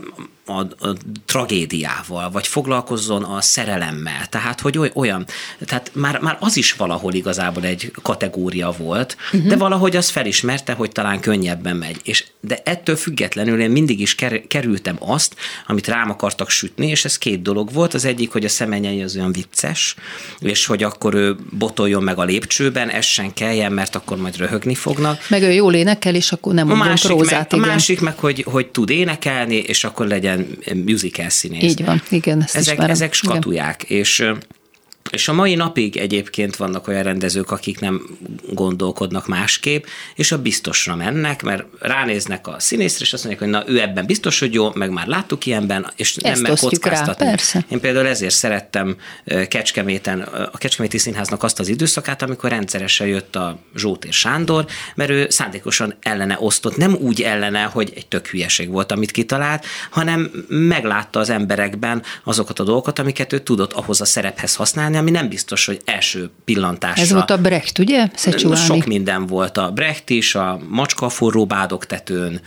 a, 0.51 0.87
a 0.89 0.97
tragédiával, 1.27 2.31
vagy 2.31 2.47
foglalkozzon 2.47 3.23
a 3.23 3.41
szerelemmel. 3.41 4.27
Tehát, 4.29 4.61
hogy 4.61 4.79
oly- 4.79 4.93
olyan, 4.95 5.27
tehát 5.65 5.91
már, 5.95 6.21
már 6.21 6.37
az 6.41 6.57
is 6.57 6.73
valahol 6.73 7.13
igazából 7.15 7.65
egy 7.65 7.93
kategória 8.03 8.75
volt, 8.79 9.17
uh-huh. 9.33 9.49
de 9.49 9.57
valahogy 9.57 9.97
az 9.97 10.09
felismerte, 10.09 10.73
hogy 10.73 10.91
talán 10.91 11.21
könnyebben 11.21 11.77
megy. 11.77 11.97
És, 12.05 12.25
de 12.41 12.61
ettől 12.65 12.97
függetlenül 12.97 13.61
én 13.61 13.71
mindig 13.71 14.01
is 14.01 14.15
ker- 14.15 14.47
kerültem 14.47 14.97
azt, 14.99 15.35
amit 15.67 15.89
rám 15.89 16.11
akartak 16.11 16.51
sütni, 16.51 16.87
és 16.87 17.05
ez 17.05 17.19
két 17.19 17.43
dolog 17.43 17.73
volt. 17.73 17.95
Az 17.95 18.05
egyik, 18.05 18.31
hogy 18.31 18.45
a 18.45 18.49
szemenyei 18.49 19.03
az 19.03 19.17
olyan 19.17 19.33
vicces, 19.33 19.95
és 20.41 20.67
hogy 20.67 20.83
akkor 20.83 21.15
ő 21.15 21.37
botoljon 21.59 22.03
meg 22.03 22.19
a 22.19 22.25
lépcsőben, 22.25 22.89
essen 22.89 23.33
kelljen, 23.35 23.73
mert 23.73 23.95
akkor 23.95 24.17
majd 24.17 24.37
röhögni 24.37 24.75
fognak. 24.75 25.29
Meg 25.29 25.43
ő 25.43 25.53
jól 25.53 25.75
énekel, 25.75 26.15
és 26.15 26.33
akkor 26.33 26.55
nem 26.55 26.71
A 26.71 26.75
másik, 26.75 27.11
prózát, 27.11 27.31
meg, 27.31 27.53
a 27.53 27.57
igen. 27.57 27.69
másik 27.69 28.01
meg, 28.01 28.19
hogy, 28.19 28.45
hogy 28.49 28.67
tud 28.67 28.91
énekelni, 28.91 29.57
és 29.57 29.85
akkor 29.85 30.07
legyen 30.07 30.40
musical 30.85 31.29
színész. 31.29 31.63
Így 31.63 31.85
van, 31.85 32.03
igen, 32.11 32.43
ezt 32.43 32.57
ezek, 32.57 32.73
ismerem. 32.73 32.95
ezek 32.95 33.17
Igen. 33.17 33.33
skatuják, 33.33 33.83
és 33.83 34.25
és 35.11 35.29
a 35.29 35.33
mai 35.33 35.55
napig 35.55 35.97
egyébként 35.97 36.57
vannak 36.57 36.89
olyan 36.89 37.03
rendezők, 37.03 37.51
akik 37.51 37.81
nem 37.81 38.19
gondolkodnak 38.53 39.27
másképp, 39.27 39.85
és 40.15 40.33
a 40.33 40.43
biztosra 40.43 40.97
mennek, 40.97 41.43
mert 41.43 41.65
ránéznek 41.79 42.47
a 42.47 42.57
színészre, 42.59 43.05
és 43.05 43.13
azt 43.13 43.25
mondják, 43.25 43.45
hogy 43.45 43.53
na 43.53 43.73
ő 43.73 43.81
ebben 43.81 44.07
biztos, 44.07 44.39
hogy 44.39 44.55
jó, 44.55 44.71
meg 44.75 44.91
már 44.91 45.07
láttuk 45.07 45.47
ilyenben, 45.47 45.93
és 45.97 46.15
nem 46.15 46.33
Ezt 46.33 46.43
meg 46.43 46.53
osztjuk 46.53 46.87
rá, 46.87 47.15
persze. 47.19 47.65
Én 47.69 47.81
például 47.81 48.07
ezért 48.07 48.35
szerettem 48.35 48.97
Kecskeméten, 49.49 50.21
a 50.53 50.59
Kecskeméti 50.59 50.99
Színháznak 50.99 51.43
azt 51.43 51.59
az 51.59 51.69
időszakát, 51.69 52.23
amikor 52.23 52.51
rendszeresen 52.51 53.07
jött 53.07 53.37
a 53.37 53.59
Zsótér 53.77 54.13
Sándor, 54.13 54.67
mert 54.95 55.11
ő 55.11 55.27
szándékosan 55.31 55.95
ellene 56.01 56.37
osztott, 56.41 56.77
nem 56.77 56.95
úgy 57.01 57.23
ellene, 57.23 57.63
hogy 57.63 57.93
egy 57.95 58.07
tök 58.07 58.27
hülyeség 58.27 58.71
volt, 58.71 58.93
amit 58.93 59.11
kitalált, 59.11 59.67
hanem 59.91 60.31
meglátta 60.49 61.21
az 61.21 61.31
emberekben 61.31 62.03
azokat 62.25 62.59
a 62.59 62.65
dolgokat, 62.65 62.99
amiket 62.99 63.33
ő 63.33 63.39
tudott 63.39 63.73
ahhoz 63.73 64.01
a 64.01 64.05
szerephez 64.05 64.55
használni, 64.55 64.97
ami 65.01 65.11
nem 65.11 65.29
biztos, 65.29 65.67
hogy 65.67 65.81
első 65.85 66.31
pillantásra. 66.45 67.03
Ez 67.03 67.13
volt 67.13 67.31
a 67.31 67.39
Brecht, 67.39 67.79
ugye? 67.79 68.09
Szecsuálni. 68.15 68.65
Sok 68.65 68.87
minden 68.87 69.27
volt. 69.27 69.57
A 69.57 69.71
Brecht 69.71 70.11
is, 70.11 70.35
a 70.35 70.61
Macska 70.69 71.09
forró 71.09 71.47
bádogtetőn, 71.47 72.41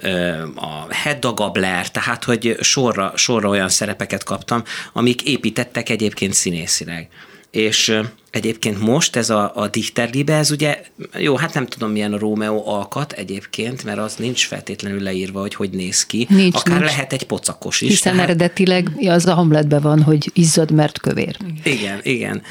ö, 0.00 0.42
a 0.54 0.86
Hedda 0.94 1.32
Gabler, 1.32 1.90
tehát 1.90 2.24
hogy 2.24 2.56
sorra, 2.60 3.12
sorra 3.14 3.48
olyan 3.48 3.68
szerepeket 3.68 4.24
kaptam, 4.24 4.62
amik 4.92 5.22
építettek 5.22 5.88
egyébként 5.88 6.32
színészileg. 6.32 7.08
És 7.56 8.00
egyébként 8.30 8.80
most 8.80 9.16
ez 9.16 9.30
a, 9.30 9.52
a 9.54 9.68
Dichterliebe, 9.68 10.34
ez 10.34 10.50
ugye, 10.50 10.80
jó, 11.18 11.36
hát 11.36 11.54
nem 11.54 11.66
tudom 11.66 11.90
milyen 11.90 12.12
a 12.12 12.18
Rómeó 12.18 12.68
alkat 12.68 13.12
egyébként, 13.12 13.84
mert 13.84 13.98
az 13.98 14.14
nincs 14.14 14.46
feltétlenül 14.46 15.02
leírva, 15.02 15.40
hogy 15.40 15.54
hogy 15.54 15.70
néz 15.70 16.06
ki. 16.06 16.26
Nincs, 16.30 16.54
Akár 16.56 16.78
nincs. 16.78 16.90
lehet 16.90 17.12
egy 17.12 17.26
pocakos 17.26 17.80
is. 17.80 17.88
Hiszen 17.88 18.20
eredetileg 18.20 18.90
az 19.06 19.26
a 19.26 19.34
Hamletben 19.34 19.80
van, 19.82 20.02
hogy 20.02 20.30
izzad, 20.32 20.70
mert 20.70 21.00
kövér. 21.00 21.36
Igen, 21.64 22.00
igen. 22.02 22.42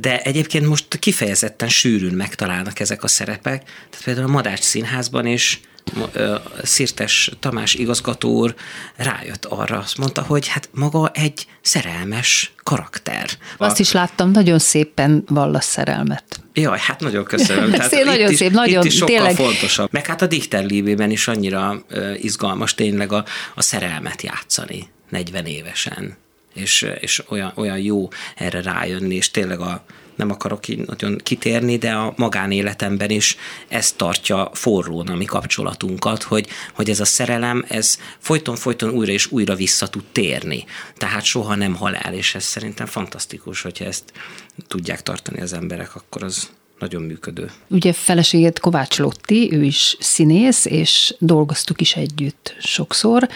De 0.00 0.22
egyébként 0.22 0.66
most 0.66 0.98
kifejezetten 0.98 1.68
sűrűn 1.68 2.14
megtalálnak 2.14 2.80
ezek 2.80 3.02
a 3.02 3.08
szerepek. 3.08 3.62
Tehát 3.64 4.04
például 4.04 4.26
a 4.26 4.30
Madács 4.30 4.60
Színházban 4.62 5.26
is 5.26 5.60
Szirtes 6.62 7.30
Tamás 7.40 7.74
igazgató 7.74 8.30
úr 8.30 8.54
rájött 8.96 9.44
arra, 9.44 9.78
azt 9.78 9.98
mondta, 9.98 10.22
hogy 10.22 10.48
hát 10.48 10.68
maga 10.72 11.10
egy 11.14 11.46
szerelmes 11.60 12.52
karakter. 12.62 13.30
Azt 13.56 13.78
is 13.78 13.92
láttam, 13.92 14.30
nagyon 14.30 14.58
szépen 14.58 15.24
vallasz 15.28 15.66
szerelmet. 15.66 16.24
Jaj, 16.52 16.78
hát 16.80 17.00
nagyon 17.00 17.24
köszönöm. 17.24 17.72
Szép, 17.90 18.04
nagyon 18.04 18.30
itt 18.30 18.36
szép, 18.36 18.48
is, 18.48 18.54
nagyon, 18.54 18.82
itt 18.82 18.90
is 18.90 18.96
sokkal 18.96 19.16
tényleg. 19.16 19.34
fontosabb. 19.34 19.88
Meg 19.92 20.06
hát 20.06 20.22
a 20.22 20.26
Dichter 20.26 20.64
Libében 20.64 21.10
is 21.10 21.28
annyira 21.28 21.82
izgalmas 22.16 22.74
tényleg 22.74 23.12
a, 23.12 23.24
a 23.54 23.62
szerelmet 23.62 24.22
játszani 24.22 24.88
40 25.08 25.46
évesen. 25.46 26.16
És, 26.54 26.86
és 27.00 27.22
olyan, 27.28 27.52
olyan 27.54 27.78
jó 27.78 28.08
erre 28.36 28.62
rájönni, 28.62 29.14
és 29.14 29.30
tényleg 29.30 29.60
a, 29.60 29.84
nem 30.18 30.30
akarok 30.30 30.68
így 30.68 30.86
nagyon 30.86 31.16
kitérni, 31.22 31.76
de 31.76 31.92
a 31.92 32.12
magánéletemben 32.16 33.10
is 33.10 33.36
ez 33.68 33.92
tartja 33.92 34.50
forrón 34.52 35.08
a 35.08 35.14
mi 35.14 35.24
kapcsolatunkat, 35.24 36.22
hogy, 36.22 36.48
hogy 36.74 36.90
ez 36.90 37.00
a 37.00 37.04
szerelem, 37.04 37.64
ez 37.68 37.98
folyton-folyton 38.18 38.90
újra 38.90 39.12
és 39.12 39.30
újra 39.30 39.54
vissza 39.54 39.88
tud 39.88 40.04
térni. 40.12 40.64
Tehát 40.96 41.24
soha 41.24 41.54
nem 41.54 41.74
hal 41.74 41.94
el, 41.94 42.14
és 42.14 42.34
ez 42.34 42.44
szerintem 42.44 42.86
fantasztikus, 42.86 43.62
hogyha 43.62 43.84
ezt 43.84 44.12
tudják 44.68 45.02
tartani 45.02 45.40
az 45.40 45.52
emberek, 45.52 45.94
akkor 45.94 46.22
az 46.22 46.50
nagyon 46.78 47.02
működő. 47.02 47.50
Ugye 47.68 47.92
feleséged 47.92 48.58
Kovács 48.58 48.98
Lotti, 48.98 49.52
ő 49.52 49.64
is 49.64 49.96
színész, 50.00 50.64
és 50.64 51.14
dolgoztuk 51.18 51.80
is 51.80 51.96
együtt 51.96 52.56
sokszor. 52.60 53.28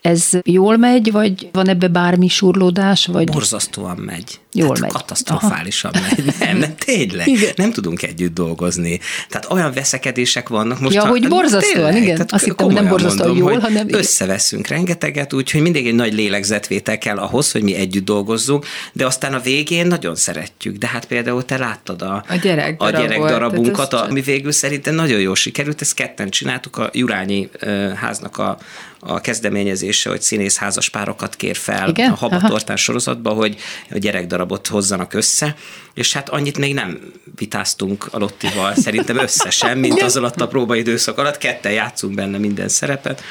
Ez 0.00 0.30
jól 0.44 0.76
megy, 0.76 1.12
vagy 1.12 1.48
van 1.52 1.68
ebbe 1.68 1.88
bármi 1.88 2.28
surlódás? 2.28 3.06
Vagy... 3.06 3.30
Borzasztóan 3.30 3.96
megy. 3.96 4.40
Jól 4.52 4.74
Tehát 4.74 4.80
megy. 4.80 4.90
Katasztrofálisan 4.90 5.92
megy. 6.08 6.34
Nem, 6.38 6.56
nem, 6.56 6.74
tényleg. 6.76 7.26
Igen. 7.26 7.52
Nem 7.56 7.72
tudunk 7.72 8.02
együtt 8.02 8.34
dolgozni. 8.34 9.00
Tehát 9.28 9.50
olyan 9.50 9.72
veszekedések 9.72 10.48
vannak 10.48 10.80
most. 10.80 10.94
Ja, 10.94 11.06
hogy 11.06 11.28
borzasztóan, 11.28 11.96
igen. 11.96 12.14
tehát 12.14 12.32
Azt 12.32 12.44
hittem, 12.44 12.66
hogy 12.66 12.74
nem 12.74 12.88
borzasztóan 12.88 13.28
mondom, 13.28 13.48
jól, 13.48 13.58
hanem 13.58 13.88
igen. 13.88 13.98
Összeveszünk 13.98 14.66
rengeteget, 14.66 15.32
úgyhogy 15.32 15.60
mindig 15.60 15.86
egy 15.86 15.94
nagy 15.94 16.14
lélegzetvétel 16.14 16.98
kell 16.98 17.18
ahhoz, 17.18 17.52
hogy 17.52 17.62
mi 17.62 17.74
együtt 17.74 18.04
dolgozzunk, 18.04 18.66
de 18.92 19.06
aztán 19.06 19.34
a 19.34 19.40
végén 19.40 19.86
nagyon 19.86 20.14
szeretjük. 20.14 20.76
De 20.76 20.86
hát 20.86 21.04
például 21.04 21.44
te 21.44 21.58
láttad 21.58 22.02
a, 22.02 22.24
A 22.28 22.34
gyerek 22.34 22.82
a 22.82 22.90
gyerek 22.90 23.18
darabunkat, 23.18 23.92
ami 23.92 24.20
végül 24.20 24.52
szerintem 24.52 24.94
nagyon 24.94 25.20
jól 25.20 25.36
sikerült, 25.36 25.80
ezt 25.80 25.94
ketten 25.94 26.30
csináltuk, 26.30 26.76
a 26.76 26.90
Jurányi 26.92 27.50
háznak 27.94 28.38
a, 28.38 28.58
a 29.00 29.20
kezdeményezése, 29.20 30.10
hogy 30.10 30.22
színész 30.22 30.56
házas 30.56 30.88
párokat 30.88 31.36
kér 31.36 31.56
fel 31.56 31.88
Igen? 31.88 32.10
a 32.10 32.14
Habatortán 32.14 32.76
sorozatba, 32.76 33.30
hogy 33.30 33.56
a 33.90 33.98
gyerekdarabot 34.40 34.66
hozzanak 34.66 35.14
össze, 35.14 35.54
és 35.94 36.12
hát 36.12 36.28
annyit 36.28 36.58
még 36.58 36.74
nem 36.74 37.12
vitáztunk 37.36 38.08
a 38.10 38.18
Lottival, 38.18 38.74
szerintem 38.74 39.18
összesen, 39.18 39.78
mint 39.78 40.02
az 40.02 40.16
alatt 40.16 40.40
a 40.40 40.48
próbaidőszak 40.48 41.18
alatt, 41.18 41.38
ketten 41.38 41.72
játszunk 41.72 42.14
benne 42.14 42.38
minden 42.38 42.68
szerepet, 42.68 43.22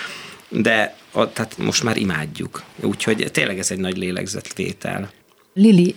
de 0.50 0.95
a, 1.12 1.34
tehát 1.34 1.58
most 1.58 1.84
már 1.84 1.98
imádjuk. 1.98 2.63
Úgyhogy 2.82 3.30
tényleg 3.32 3.60
ez 3.60 3.72
egy 3.72 3.80
nagy 3.80 3.98
lélegzetvétel. 3.98 5.12
Lili, 5.54 5.95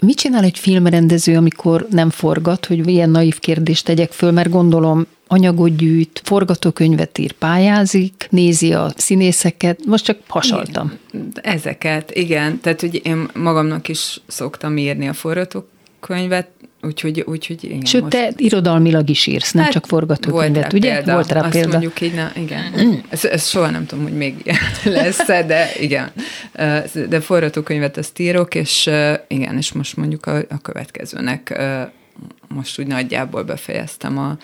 mit 0.00 0.16
csinál 0.16 0.44
egy 0.44 0.58
filmrendező, 0.58 1.36
amikor 1.36 1.86
nem 1.90 2.10
forgat, 2.10 2.66
hogy 2.66 2.88
ilyen 2.88 3.10
naív 3.10 3.38
kérdést 3.38 3.84
tegyek 3.84 4.12
föl, 4.12 4.30
mert 4.30 4.50
gondolom 4.50 5.06
anyagot 5.26 5.76
gyűjt, 5.76 6.20
forgatókönyvet 6.24 7.18
ír, 7.18 7.32
pályázik, 7.32 8.26
nézi 8.30 8.72
a 8.72 8.92
színészeket, 8.96 9.84
most 9.86 10.04
csak 10.04 10.18
hasaltam. 10.26 10.92
Ezeket, 11.34 12.10
igen. 12.14 12.60
Tehát, 12.60 12.80
hogy 12.80 13.00
én 13.04 13.28
magamnak 13.34 13.88
is 13.88 14.20
szoktam 14.26 14.76
írni 14.76 15.08
a 15.08 15.12
forgatókönyvet, 15.12 16.48
úgyhogy, 16.82 17.20
úgyhogy 17.26 17.64
igen. 17.64 17.84
Sőt, 17.84 18.00
most- 18.02 18.12
te 18.16 18.32
irodalmilag 18.36 19.08
is 19.10 19.26
írsz, 19.26 19.52
nem 19.52 19.70
csak 19.70 19.86
forgatókönyvet, 19.86 20.60
volt 20.60 20.72
ugye? 20.72 20.92
Példa. 20.94 21.12
Volt 21.12 21.32
rá 21.32 21.40
Azt 21.40 21.50
példa. 21.52 21.68
mondjuk 21.68 22.00
így, 22.00 22.14
na, 22.14 22.30
igen. 22.36 22.62
Ez, 23.08 23.24
ez 23.24 23.48
soha 23.48 23.70
nem 23.70 23.86
tudom, 23.86 24.04
hogy 24.04 24.16
még 24.16 24.34
ilyen 24.44 24.58
lesz 24.84 25.26
de 25.26 25.70
igen. 25.80 26.10
De 27.08 27.20
forgatókönyvet 27.20 27.96
ezt 27.96 28.18
írok, 28.18 28.54
és 28.54 28.90
igen, 29.28 29.56
és 29.56 29.72
most 29.72 29.96
mondjuk 29.96 30.26
a, 30.26 30.36
a 30.36 30.58
következőnek 30.62 31.58
most 32.48 32.78
úgy 32.78 32.86
nagyjából 32.86 33.42
befejeztem 33.42 34.18
a, 34.18 34.36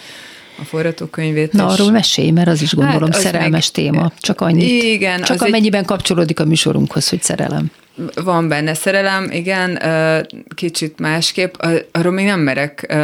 a 0.59 0.65
forgatókönyvét. 0.65 1.53
Na, 1.53 1.67
és- 1.67 1.73
arról 1.79 1.91
mesélj, 1.91 2.31
mert 2.31 2.49
az 2.49 2.63
is 2.63 2.75
gondolom 2.75 3.11
Hát, 3.11 3.21
szerelmes 3.21 3.71
még- 3.75 3.85
téma. 3.91 4.13
Csak 4.21 4.41
annyit. 4.41 4.83
Igen, 4.83 5.23
Csak 5.23 5.37
az 5.37 5.43
egy- 5.43 5.49
amennyiben 5.49 5.85
kapcsolódik 5.85 6.41
a 6.41 6.45
műsorunkhoz, 6.45 7.09
hogy 7.09 7.23
szerelem. 7.23 7.71
Van 8.15 8.49
benne 8.49 8.75
szerelem, 8.75 9.31
igen, 9.31 9.79
kicsit 10.55 10.99
másképp. 10.99 11.55
Arról 11.93 12.13
még 12.13 12.25
nem 12.27 12.41
merek 12.41 12.95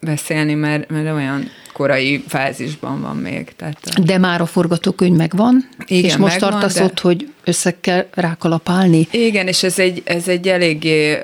beszélni, 0.00 0.54
mert, 0.54 0.90
mert 0.90 1.12
olyan 1.12 1.50
korai 1.78 2.24
fázisban 2.28 3.00
van 3.00 3.16
még. 3.16 3.52
Tehát, 3.56 4.04
De 4.04 4.18
már 4.18 4.40
a 4.40 4.46
forgatókönyv 4.46 5.16
megvan, 5.16 5.68
Igen, 5.86 6.04
és 6.04 6.16
most 6.16 6.32
megvan, 6.32 6.50
tartasz 6.50 6.74
de- 6.74 6.84
ott, 6.84 7.00
hogy 7.00 7.32
össze 7.44 7.80
kell 7.80 8.06
rákalapálni. 8.14 9.08
Igen, 9.10 9.46
és 9.46 9.62
ez 9.62 9.78
egy, 9.78 10.02
ez 10.04 10.28
egy 10.28 10.48
eléggé 10.48 11.18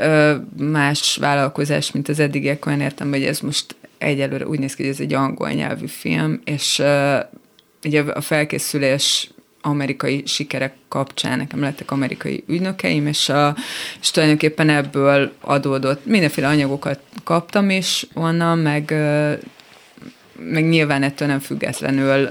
más 0.57 1.17
vállalkozás, 1.21 1.93
mint 1.93 2.09
az 2.09 2.19
eddigiek, 2.19 2.67
olyan 2.67 2.81
értem, 2.81 3.11
hogy 3.11 3.25
ez 3.25 3.41
most 3.41 3.77
egyelőre 3.99 4.47
úgy 4.47 4.59
néz 4.59 4.75
ki, 4.75 4.83
hogy 4.83 4.93
ez 4.93 5.01
egy 5.01 5.15
angol 5.15 5.51
nyelvű 5.51 5.87
film, 5.87 6.41
és 6.45 6.83
ugye 7.85 8.01
a 8.01 8.21
felkészülés 8.21 9.31
amerikai 9.61 10.23
sikerek 10.27 10.75
kapcsán 10.89 11.39
nekem 11.39 11.61
lettek 11.61 11.91
amerikai 11.91 12.45
ügynökeim, 12.47 13.07
és, 13.07 13.29
a, 13.29 13.57
és 14.01 14.11
tulajdonképpen 14.11 14.69
ebből 14.69 15.33
adódott, 15.41 16.07
mindenféle 16.07 16.49
anyagokat 16.49 17.01
kaptam 17.25 17.71
is 17.71 18.07
onnan, 18.15 18.59
meg, 18.59 18.95
meg 20.37 20.69
nyilván 20.69 21.03
ettől 21.03 21.29
nem 21.29 21.39
függetlenül 21.39 22.29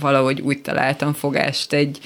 valahogy 0.00 0.40
úgy 0.40 0.60
találtam 0.62 1.12
fogást 1.12 1.72
egy, 1.72 1.98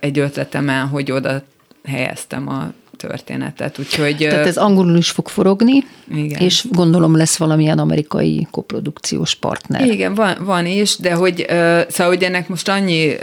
egy 0.00 0.18
ötletemen, 0.18 0.86
hogy 0.86 1.12
oda 1.12 1.42
helyeztem 1.84 2.48
a 2.48 2.72
történetet. 2.96 3.78
Úgyhogy 3.78 4.16
Tehát 4.16 4.46
ez 4.46 4.56
angolul 4.56 4.96
is 4.96 5.10
fog 5.10 5.28
forogni, 5.28 5.84
Igen. 6.14 6.40
és 6.40 6.64
gondolom 6.70 7.16
lesz 7.16 7.36
valamilyen 7.36 7.78
amerikai 7.78 8.46
koprodukciós 8.50 9.34
partner. 9.34 9.86
Igen, 9.86 10.14
van, 10.14 10.36
van 10.40 10.66
is, 10.66 10.96
de 10.96 11.12
hogy, 11.12 11.46
szóval, 11.88 12.14
hogy 12.14 12.22
ennek 12.22 12.48
most 12.48 12.68
annyi, 12.68 13.14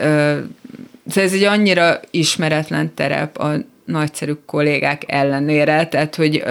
szóval 1.07 1.23
ez 1.23 1.33
egy 1.33 1.43
annyira 1.43 1.99
ismeretlen 2.11 2.93
terep 2.93 3.37
a 3.37 3.51
nagyszerű 3.85 4.33
kollégák 4.45 5.03
ellenére, 5.07 5.87
tehát, 5.87 6.15
hogy 6.15 6.43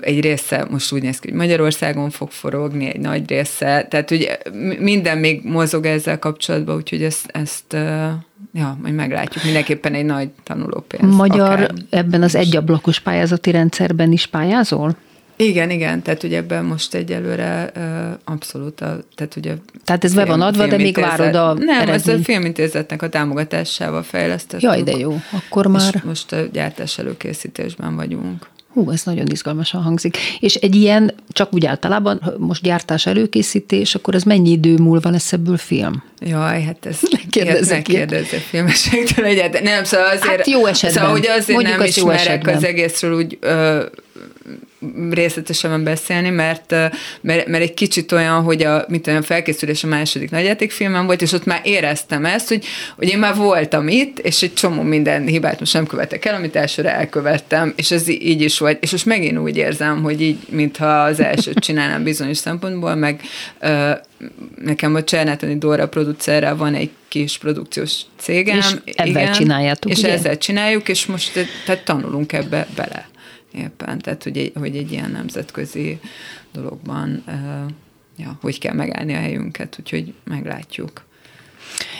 egy 0.00 0.20
része 0.20 0.66
most 0.70 0.92
úgy 0.92 1.02
néz 1.02 1.18
ki, 1.18 1.28
hogy 1.28 1.38
Magyarországon 1.38 2.10
fog 2.10 2.30
forogni, 2.30 2.86
egy 2.86 3.00
nagy 3.00 3.28
része, 3.28 3.86
tehát, 3.90 4.10
mi- 4.52 4.78
minden 4.78 5.18
még 5.18 5.40
mozog 5.44 5.86
ezzel 5.86 6.18
kapcsolatban, 6.18 6.76
úgyhogy 6.76 7.02
ezt, 7.02 7.26
ezt 7.32 7.72
ja, 8.52 8.78
majd 8.82 8.94
meglátjuk. 8.94 9.44
Mindenképpen 9.44 9.94
egy 9.94 10.04
nagy 10.04 10.28
tanulópénz. 10.42 11.14
Magyar 11.14 11.52
akár. 11.52 11.70
ebben 11.90 12.22
az 12.22 12.34
egyablakos 12.34 13.00
pályázati 13.00 13.50
rendszerben 13.50 14.12
is 14.12 14.26
pályázol? 14.26 14.96
Igen, 15.36 15.70
igen, 15.70 16.02
tehát 16.02 16.22
ugye 16.22 16.36
ebben 16.36 16.64
most 16.64 16.94
egyelőre 16.94 17.70
ö, 17.74 17.80
abszolút, 18.24 18.80
a, 18.80 18.98
tehát 19.14 19.36
ugye 19.36 19.54
Tehát 19.84 20.04
ez 20.04 20.14
be 20.14 20.24
van 20.24 20.40
adva, 20.40 20.66
de 20.66 20.76
még 20.76 20.96
várod 20.96 21.34
a 21.34 21.54
Nem, 21.54 21.88
ez 21.88 22.08
a 22.08 22.18
filmintézetnek 22.18 23.02
a 23.02 23.08
támogatásával 23.08 24.02
fejlesztettük. 24.02 24.62
Jaj, 24.62 24.82
de 24.82 24.96
jó. 24.96 25.20
Akkor 25.32 25.66
már, 25.66 26.02
most 26.04 26.32
a 26.32 26.40
gyártás 26.52 26.98
előkészítésben 26.98 27.96
vagyunk. 27.96 28.46
Hú, 28.74 28.90
ez 28.90 29.02
nagyon 29.04 29.26
izgalmasan 29.26 29.82
hangzik. 29.82 30.16
És 30.40 30.54
egy 30.54 30.74
ilyen, 30.74 31.14
csak 31.28 31.54
úgy 31.54 31.66
általában, 31.66 32.34
most 32.38 32.62
gyártás 32.62 33.06
előkészítés, 33.06 33.94
akkor 33.94 34.14
ez 34.14 34.22
mennyi 34.22 34.50
idő 34.50 34.76
múlva 34.76 35.10
lesz 35.10 35.32
ebből 35.32 35.56
film? 35.56 36.02
Jaj, 36.20 36.62
hát 36.62 36.86
ez 36.86 36.98
Ne 37.10 37.18
kérdezzek 37.82 38.40
filmesektől 38.40 39.24
egyet. 39.24 39.62
Nem, 39.62 39.84
szóval 39.84 40.06
azért... 40.06 40.24
Hát 40.24 40.46
jó 40.46 40.66
esetben. 40.66 40.98
Szóval, 40.98 41.10
hogy 41.10 41.26
azért 41.26 41.48
Mondjuk 41.48 41.76
nem 41.76 41.86
jó 41.94 42.10
ismerek 42.10 42.46
az 42.46 42.64
egészről 42.64 43.16
úgy 43.16 43.38
ö, 43.40 43.84
részletesen 45.10 45.84
beszélni, 45.84 46.30
mert, 46.30 46.70
mert, 47.20 47.46
mert 47.46 47.62
egy 47.62 47.74
kicsit 47.74 48.12
olyan, 48.12 48.42
hogy 48.42 48.62
a 48.62 48.84
mit 48.88 49.06
olyan 49.06 49.22
felkészülés 49.22 49.84
a 49.84 49.86
második 49.86 50.30
nagyjátékfilmem 50.30 51.06
volt, 51.06 51.22
és 51.22 51.32
ott 51.32 51.44
már 51.44 51.60
éreztem 51.64 52.24
ezt, 52.24 52.48
hogy, 52.48 52.64
hogy 52.96 53.08
én 53.08 53.18
már 53.18 53.34
voltam 53.34 53.88
itt, 53.88 54.18
és 54.18 54.42
egy 54.42 54.54
csomó 54.54 54.82
minden 54.82 55.26
hibát 55.26 55.58
most 55.58 55.72
nem 55.72 55.86
követek 55.86 56.24
el, 56.24 56.34
amit 56.34 56.56
elsőre 56.56 56.94
elkövettem, 56.94 57.72
és 57.76 57.90
ez 57.90 58.08
így 58.08 58.40
is 58.40 58.58
volt. 58.58 58.82
És 58.82 58.90
most 58.90 59.06
megint 59.06 59.38
úgy 59.38 59.56
érzem, 59.56 60.02
hogy 60.02 60.20
így, 60.20 60.38
mintha 60.48 61.02
az 61.02 61.20
elsőt 61.20 61.58
csinálnám 61.58 62.02
bizonyos 62.02 62.36
szempontból, 62.36 62.94
meg 62.94 63.20
ö, 63.60 63.90
nekem 64.64 64.94
a 64.94 65.04
Csernátoni 65.04 65.58
Dóra 65.58 65.88
producerrel 65.88 66.56
van 66.56 66.74
egy 66.74 66.90
kis 67.08 67.38
produkciós 67.38 68.00
cégem. 68.16 68.56
És 68.56 68.74
ebben 68.94 69.32
csináljátok, 69.32 69.90
És 69.90 69.98
ugye? 69.98 70.12
ezzel 70.12 70.38
csináljuk, 70.38 70.88
és 70.88 71.06
most 71.06 71.36
eh, 71.36 71.46
tehát 71.64 71.84
tanulunk 71.84 72.32
ebbe 72.32 72.66
bele 72.76 73.12
éppen. 73.54 73.98
Tehát, 73.98 74.22
hogy 74.22 74.38
egy, 74.38 74.52
hogy 74.54 74.76
egy 74.76 74.92
ilyen 74.92 75.10
nemzetközi 75.10 76.00
dologban 76.52 77.24
ja, 78.16 78.38
hogy 78.40 78.58
kell 78.58 78.74
megállni 78.74 79.14
a 79.14 79.18
helyünket, 79.18 79.76
úgyhogy 79.80 80.14
meglátjuk. 80.24 81.04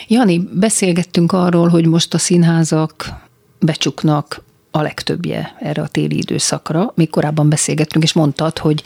Jani, 0.07 0.49
beszélgettünk 0.53 1.31
arról, 1.31 1.67
hogy 1.67 1.85
most 1.85 2.13
a 2.13 2.17
színházak 2.17 3.09
becsuknak 3.59 4.43
a 4.71 4.81
legtöbbje 4.81 5.55
erre 5.59 5.81
a 5.81 5.87
téli 5.87 6.17
időszakra. 6.17 6.91
Még 6.95 7.09
korábban 7.09 7.49
beszélgettünk, 7.49 8.03
és 8.03 8.13
mondtad, 8.13 8.57
hogy 8.57 8.83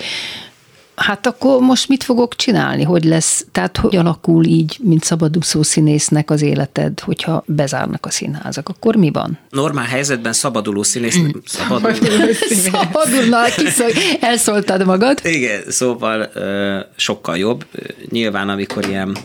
Hát 1.00 1.28
akkor 1.28 1.60
most 1.62 1.88
mit 1.88 2.04
fogok 2.04 2.36
csinálni? 2.36 2.84
Hogy 2.84 3.04
lesz, 3.04 3.46
tehát 3.52 3.78
hogy 3.78 3.96
alakul 3.96 4.46
így, 4.46 4.78
mint 4.82 5.04
szabadúszó 5.04 5.64
színésznek 5.64 6.32
az 6.32 6.42
életed, 6.42 7.00
hogyha 7.00 7.44
bezárnak 7.46 8.06
a 8.06 8.10
színházak? 8.10 8.70
Akkor 8.70 8.96
mi 8.96 9.12
van? 9.12 9.38
Normál 9.50 9.86
helyzetben 9.86 10.34
szabaduló 10.34 10.84
színész, 10.84 11.20
szabaduló, 11.46 12.12
Szabadulnál, 12.50 13.52
kiszol, 13.52 13.90
elszóltad 14.20 14.86
magad. 14.86 15.20
Igen, 15.24 15.62
szóval 15.68 16.30
sokkal 16.96 17.38
jobb. 17.38 17.66
Nyilván, 18.10 18.50
amikor 18.50 18.88
ilyen 18.88 19.18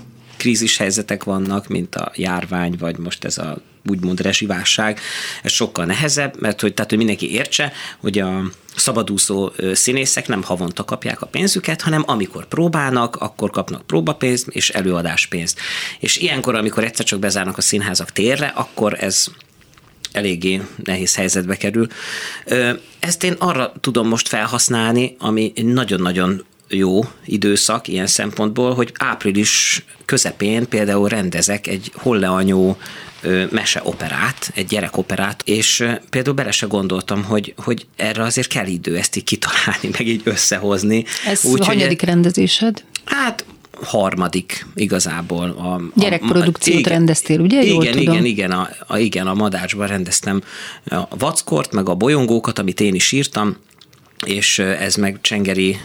krízis 0.45 0.77
helyzetek 0.77 1.25
vannak, 1.25 1.69
mint 1.69 1.95
a 1.95 2.13
járvány, 2.15 2.77
vagy 2.79 2.99
most 2.99 3.25
ez 3.25 3.39
a 3.39 3.57
úgymond 3.87 4.21
rezsiválság, 4.21 5.01
ez 5.43 5.53
sokkal 5.53 5.85
nehezebb, 5.85 6.41
mert 6.41 6.61
hogy, 6.61 6.75
tehát, 6.75 6.91
hogy 6.91 6.99
mindenki 6.99 7.33
értse, 7.33 7.73
hogy 7.99 8.19
a 8.19 8.43
szabadúszó 8.77 9.51
színészek 9.73 10.29
nem 10.29 10.43
havonta 10.43 10.85
kapják 10.85 11.21
a 11.21 11.27
pénzüket, 11.27 11.81
hanem 11.81 12.03
amikor 12.07 12.47
próbálnak, 12.47 13.17
akkor 13.17 13.51
kapnak 13.51 13.87
próbapénzt 13.87 14.49
és 14.49 14.71
előadáspénzt. 14.71 15.61
És 15.99 16.17
ilyenkor, 16.17 16.55
amikor 16.55 16.85
egyszer 16.85 17.05
csak 17.05 17.19
bezárnak 17.19 17.59
a 17.59 17.63
színházak 17.63 18.13
térre, 18.13 18.47
akkor 18.47 18.97
ez 19.01 19.27
eléggé 20.13 20.63
nehéz 20.85 21.15
helyzetbe 21.15 21.57
kerül. 21.57 21.87
Ezt 23.01 23.25
én 23.25 23.33
arra 23.33 23.73
tudom 23.81 24.09
most 24.09 24.29
felhasználni, 24.29 25.17
ami 25.19 25.53
nagyon-nagyon 25.57 26.45
jó 26.75 27.01
időszak 27.25 27.89
ilyen 27.89 28.07
szempontból, 28.07 28.75
hogy 28.75 28.93
április 28.99 29.85
közepén 30.05 30.69
például 30.69 31.09
rendezek 31.09 31.67
egy 31.67 31.93
holleanyó 31.95 32.77
meseoperát, 33.51 34.51
egy 34.55 34.67
gyerekoperát, 34.67 35.43
és 35.45 35.85
például 36.11 36.35
bele 36.35 36.51
se 36.51 36.67
gondoltam, 36.67 37.25
hogy, 37.25 37.55
hogy 37.57 37.87
erre 37.97 38.23
azért 38.23 38.49
kell 38.49 38.67
idő 38.67 38.97
ezt 38.97 39.17
így 39.17 39.25
kitalálni, 39.25 39.89
meg 39.99 40.07
így 40.07 40.21
összehozni. 40.25 41.05
Ez 41.27 41.45
Úgyhogy- 41.45 41.67
hanyadik 41.67 42.03
rendezésed? 42.03 42.85
Hát 43.05 43.45
harmadik 43.83 44.67
igazából. 44.75 45.55
A, 45.59 45.75
a, 45.75 45.81
Gyerekprodukciót 45.95 46.79
igen, 46.79 46.93
rendeztél, 46.93 47.41
ugye? 47.41 47.63
Jól 47.65 47.83
Igen, 47.83 47.97
tudom. 47.97 48.15
igen, 48.15 48.25
igen, 48.25 48.51
a, 48.51 48.69
a, 48.87 48.99
igen, 48.99 49.27
a 49.27 49.35
Madácsban 49.35 49.87
rendeztem 49.87 50.43
a 50.85 51.17
vackort, 51.17 51.73
meg 51.73 51.89
a 51.89 51.95
bolyongókat, 51.95 52.59
amit 52.59 52.81
én 52.81 52.95
is 52.95 53.13
írtam, 53.13 53.57
és 54.27 54.59
ez 54.59 54.95
meg 54.95 55.19
Csengeri 55.21 55.77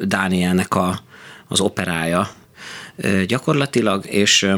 Dánielnek 0.00 0.74
a, 0.74 1.00
az 1.48 1.60
operája 1.60 2.30
gyakorlatilag, 3.26 4.06
és 4.06 4.48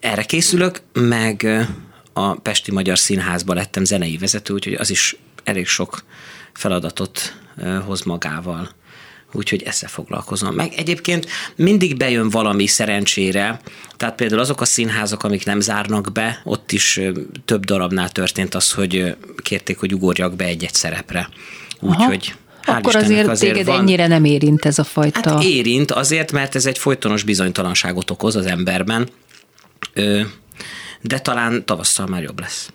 erre 0.00 0.22
készülök, 0.22 0.80
meg 0.92 1.66
a 2.12 2.34
Pesti 2.34 2.72
Magyar 2.72 2.98
Színházba 2.98 3.54
lettem 3.54 3.84
zenei 3.84 4.16
vezető, 4.16 4.52
úgyhogy 4.52 4.74
az 4.74 4.90
is 4.90 5.16
elég 5.44 5.66
sok 5.66 6.04
feladatot 6.52 7.36
hoz 7.84 8.02
magával. 8.02 8.68
Úgyhogy 9.34 9.62
ezzel 9.62 9.88
foglalkozom. 9.88 10.54
Meg 10.54 10.72
egyébként 10.76 11.26
mindig 11.56 11.96
bejön 11.96 12.28
valami 12.30 12.66
szerencsére, 12.66 13.60
tehát 13.96 14.14
például 14.14 14.40
azok 14.40 14.60
a 14.60 14.64
színházak, 14.64 15.22
amik 15.22 15.44
nem 15.44 15.60
zárnak 15.60 16.12
be, 16.12 16.40
ott 16.44 16.72
is 16.72 17.00
több 17.44 17.64
darabnál 17.64 18.10
történt 18.10 18.54
az, 18.54 18.72
hogy 18.72 19.16
kérték, 19.36 19.78
hogy 19.78 19.94
ugorjak 19.94 20.36
be 20.36 20.44
egy-egy 20.44 20.74
szerepre. 20.74 21.28
Úgyhogy 21.82 22.34
hál' 22.62 22.76
Akkor 22.76 22.94
Istennek 22.96 23.28
azért, 23.28 23.52
téged 23.52 23.66
van- 23.66 23.78
ennyire 23.80 24.06
nem 24.06 24.24
érint 24.24 24.64
ez 24.64 24.78
a 24.78 24.84
fajta... 24.84 25.30
Hát 25.30 25.42
érint 25.42 25.90
azért, 25.90 26.32
mert 26.32 26.54
ez 26.54 26.66
egy 26.66 26.78
folytonos 26.78 27.22
bizonytalanságot 27.22 28.10
okoz 28.10 28.36
az 28.36 28.46
emberben, 28.46 29.08
de 31.00 31.18
talán 31.18 31.64
tavasszal 31.64 32.06
már 32.06 32.22
jobb 32.22 32.40
lesz. 32.40 32.70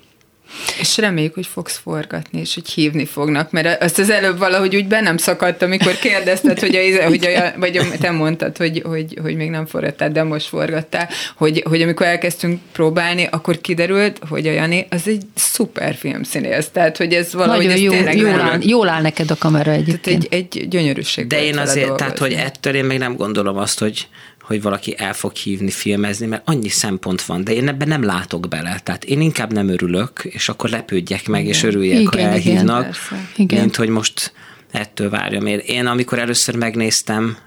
És 0.79 0.97
reméljük, 0.97 1.33
hogy 1.33 1.45
fogsz 1.47 1.79
forgatni, 1.83 2.39
és 2.39 2.53
hogy 2.53 2.69
hívni 2.69 3.05
fognak, 3.05 3.51
mert 3.51 3.83
azt 3.83 3.99
az 3.99 4.09
előbb 4.09 4.37
valahogy 4.37 4.75
úgy 4.75 4.87
bennem 4.87 5.17
szakadt, 5.17 5.61
amikor 5.61 5.93
kérdezted, 5.95 6.59
hogy, 6.59 6.75
a, 6.75 7.03
hogy 7.07 7.25
a, 7.25 7.59
vagy 7.59 7.77
a- 7.77 7.97
te 7.99 8.11
mondtad, 8.11 8.57
hogy, 8.57 8.81
hogy, 8.85 9.17
hogy 9.21 9.35
még 9.35 9.49
nem 9.49 9.65
forgattál, 9.65 10.11
de 10.11 10.23
most 10.23 10.47
forgattál, 10.47 11.09
hogy, 11.35 11.63
hogy 11.69 11.81
amikor 11.81 12.05
elkezdtünk 12.05 12.59
próbálni, 12.71 13.27
akkor 13.31 13.61
kiderült, 13.61 14.19
hogy 14.29 14.47
a 14.47 14.51
Jani 14.51 14.87
az 14.89 15.07
egy 15.07 15.23
szuper 15.35 15.95
filmszínész, 15.95 16.69
tehát 16.73 16.97
hogy 16.97 17.13
ez 17.13 17.33
valahogy 17.33 17.65
Nagyon 17.65 17.77
ez 17.77 17.83
jó, 17.83 17.91
tényleg 17.91 18.17
jól, 18.17 18.39
áll, 18.39 18.59
jól 18.61 18.89
áll 18.89 19.01
neked 19.01 19.31
a 19.31 19.35
kamera 19.35 19.63
Tehát 19.63 19.79
egyébként. 19.81 20.27
egy, 20.29 20.49
egy 20.53 20.67
gyönyörűség 20.67 21.27
De 21.27 21.43
én 21.43 21.57
azért, 21.57 21.95
tehát, 21.95 22.17
hogy 22.17 22.33
ettől 22.33 22.73
én 22.75 22.85
még 22.85 22.97
nem 22.97 23.15
gondolom 23.15 23.57
azt, 23.57 23.79
hogy, 23.79 24.07
hogy 24.47 24.61
valaki 24.61 24.95
el 24.97 25.13
fog 25.13 25.35
hívni 25.35 25.71
filmezni, 25.71 26.25
mert 26.25 26.41
annyi 26.45 26.69
szempont 26.69 27.21
van, 27.21 27.43
de 27.43 27.53
én 27.53 27.67
ebben 27.67 27.87
nem 27.87 28.03
látok 28.03 28.47
bele. 28.47 28.79
Tehát 28.83 29.03
én 29.03 29.21
inkább 29.21 29.53
nem 29.53 29.69
örülök, 29.69 30.21
és 30.23 30.49
akkor 30.49 30.69
lepődjek 30.69 31.27
meg, 31.27 31.45
és 31.45 31.63
örüljek, 31.63 31.99
Igen, 31.99 32.11
ha 32.11 32.17
igen, 32.17 32.31
elhívnak, 32.31 32.83
persze. 32.83 33.29
Igen. 33.35 33.59
mint 33.59 33.75
hogy 33.75 33.89
most 33.89 34.33
ettől 34.71 35.09
várjam. 35.09 35.45
Én, 35.45 35.57
én 35.65 35.85
amikor 35.85 36.19
először 36.19 36.55
megnéztem 36.55 37.37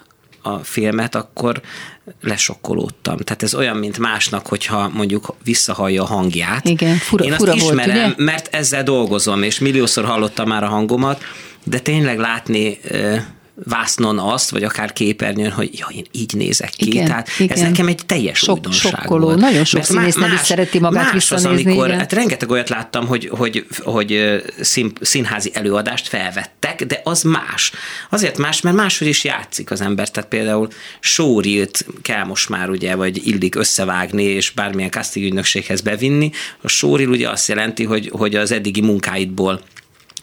a 0.42 0.58
filmet, 0.58 1.14
akkor 1.14 1.60
lesokkolódtam. 2.20 3.16
Tehát 3.16 3.42
ez 3.42 3.54
olyan, 3.54 3.76
mint 3.76 3.98
másnak, 3.98 4.46
hogyha 4.46 4.88
mondjuk 4.88 5.34
visszahallja 5.44 6.02
a 6.02 6.06
hangját. 6.06 6.68
Igen, 6.68 6.96
fura- 6.96 7.24
Én 7.24 7.32
azt 7.32 7.40
fura 7.40 7.56
volt, 7.56 7.80
ismerem, 7.80 8.10
ugye? 8.10 8.24
mert 8.24 8.54
ezzel 8.54 8.82
dolgozom, 8.82 9.42
és 9.42 9.58
milliószor 9.58 10.04
hallottam 10.04 10.48
már 10.48 10.64
a 10.64 10.68
hangomat, 10.68 11.22
de 11.64 11.78
tényleg 11.78 12.18
látni 12.18 12.78
vásznon 13.64 14.18
azt, 14.18 14.50
vagy 14.50 14.62
akár 14.64 14.92
képernyőn, 14.92 15.50
hogy 15.50 15.78
ja, 15.78 15.86
én 15.94 16.04
így 16.12 16.32
nézek 16.34 16.70
ki. 16.70 16.86
Igen, 16.86 17.04
Tehát 17.06 17.28
ez 17.28 17.40
igen. 17.40 17.70
nekem 17.70 17.86
egy 17.86 18.00
teljes 18.06 18.38
Sok- 18.38 18.56
újdonság 18.56 18.92
sokkoló. 18.92 19.24
volt. 19.24 19.38
Nagyon 19.38 19.64
sok 19.64 19.84
színész 19.84 20.14
nem 20.14 20.32
is 20.32 20.40
szereti 20.40 20.78
magát 20.78 21.04
más 21.04 21.12
visszanézni, 21.12 21.52
Az, 21.54 21.64
amikor, 21.66 21.86
igen. 21.86 21.98
hát 21.98 22.12
rengeteg 22.12 22.50
olyat 22.50 22.68
láttam, 22.68 23.06
hogy, 23.06 23.28
hogy, 23.32 23.66
hogy 23.78 24.42
szín, 24.60 24.92
színházi 25.00 25.50
előadást 25.54 26.08
felvettek, 26.08 26.84
de 26.84 27.00
az 27.04 27.22
más. 27.22 27.72
Azért 28.10 28.38
más, 28.38 28.60
mert 28.60 28.76
máshogy 28.76 29.08
is 29.08 29.24
játszik 29.24 29.70
az 29.70 29.80
ember. 29.80 30.10
Tehát 30.10 30.28
például 30.28 30.68
showreelt 31.00 31.86
kell 32.02 32.24
most 32.24 32.48
már 32.48 32.70
ugye, 32.70 32.94
vagy 32.94 33.26
illik 33.26 33.54
összevágni, 33.54 34.22
és 34.22 34.50
bármilyen 34.50 34.90
casting 34.90 35.24
ügynökséghez 35.26 35.80
bevinni. 35.80 36.30
A 36.62 36.68
showreel 36.68 37.08
ugye 37.10 37.28
azt 37.30 37.48
jelenti, 37.48 37.84
hogy, 37.84 38.10
hogy 38.12 38.34
az 38.34 38.50
eddigi 38.52 38.80
munkáidból 38.80 39.60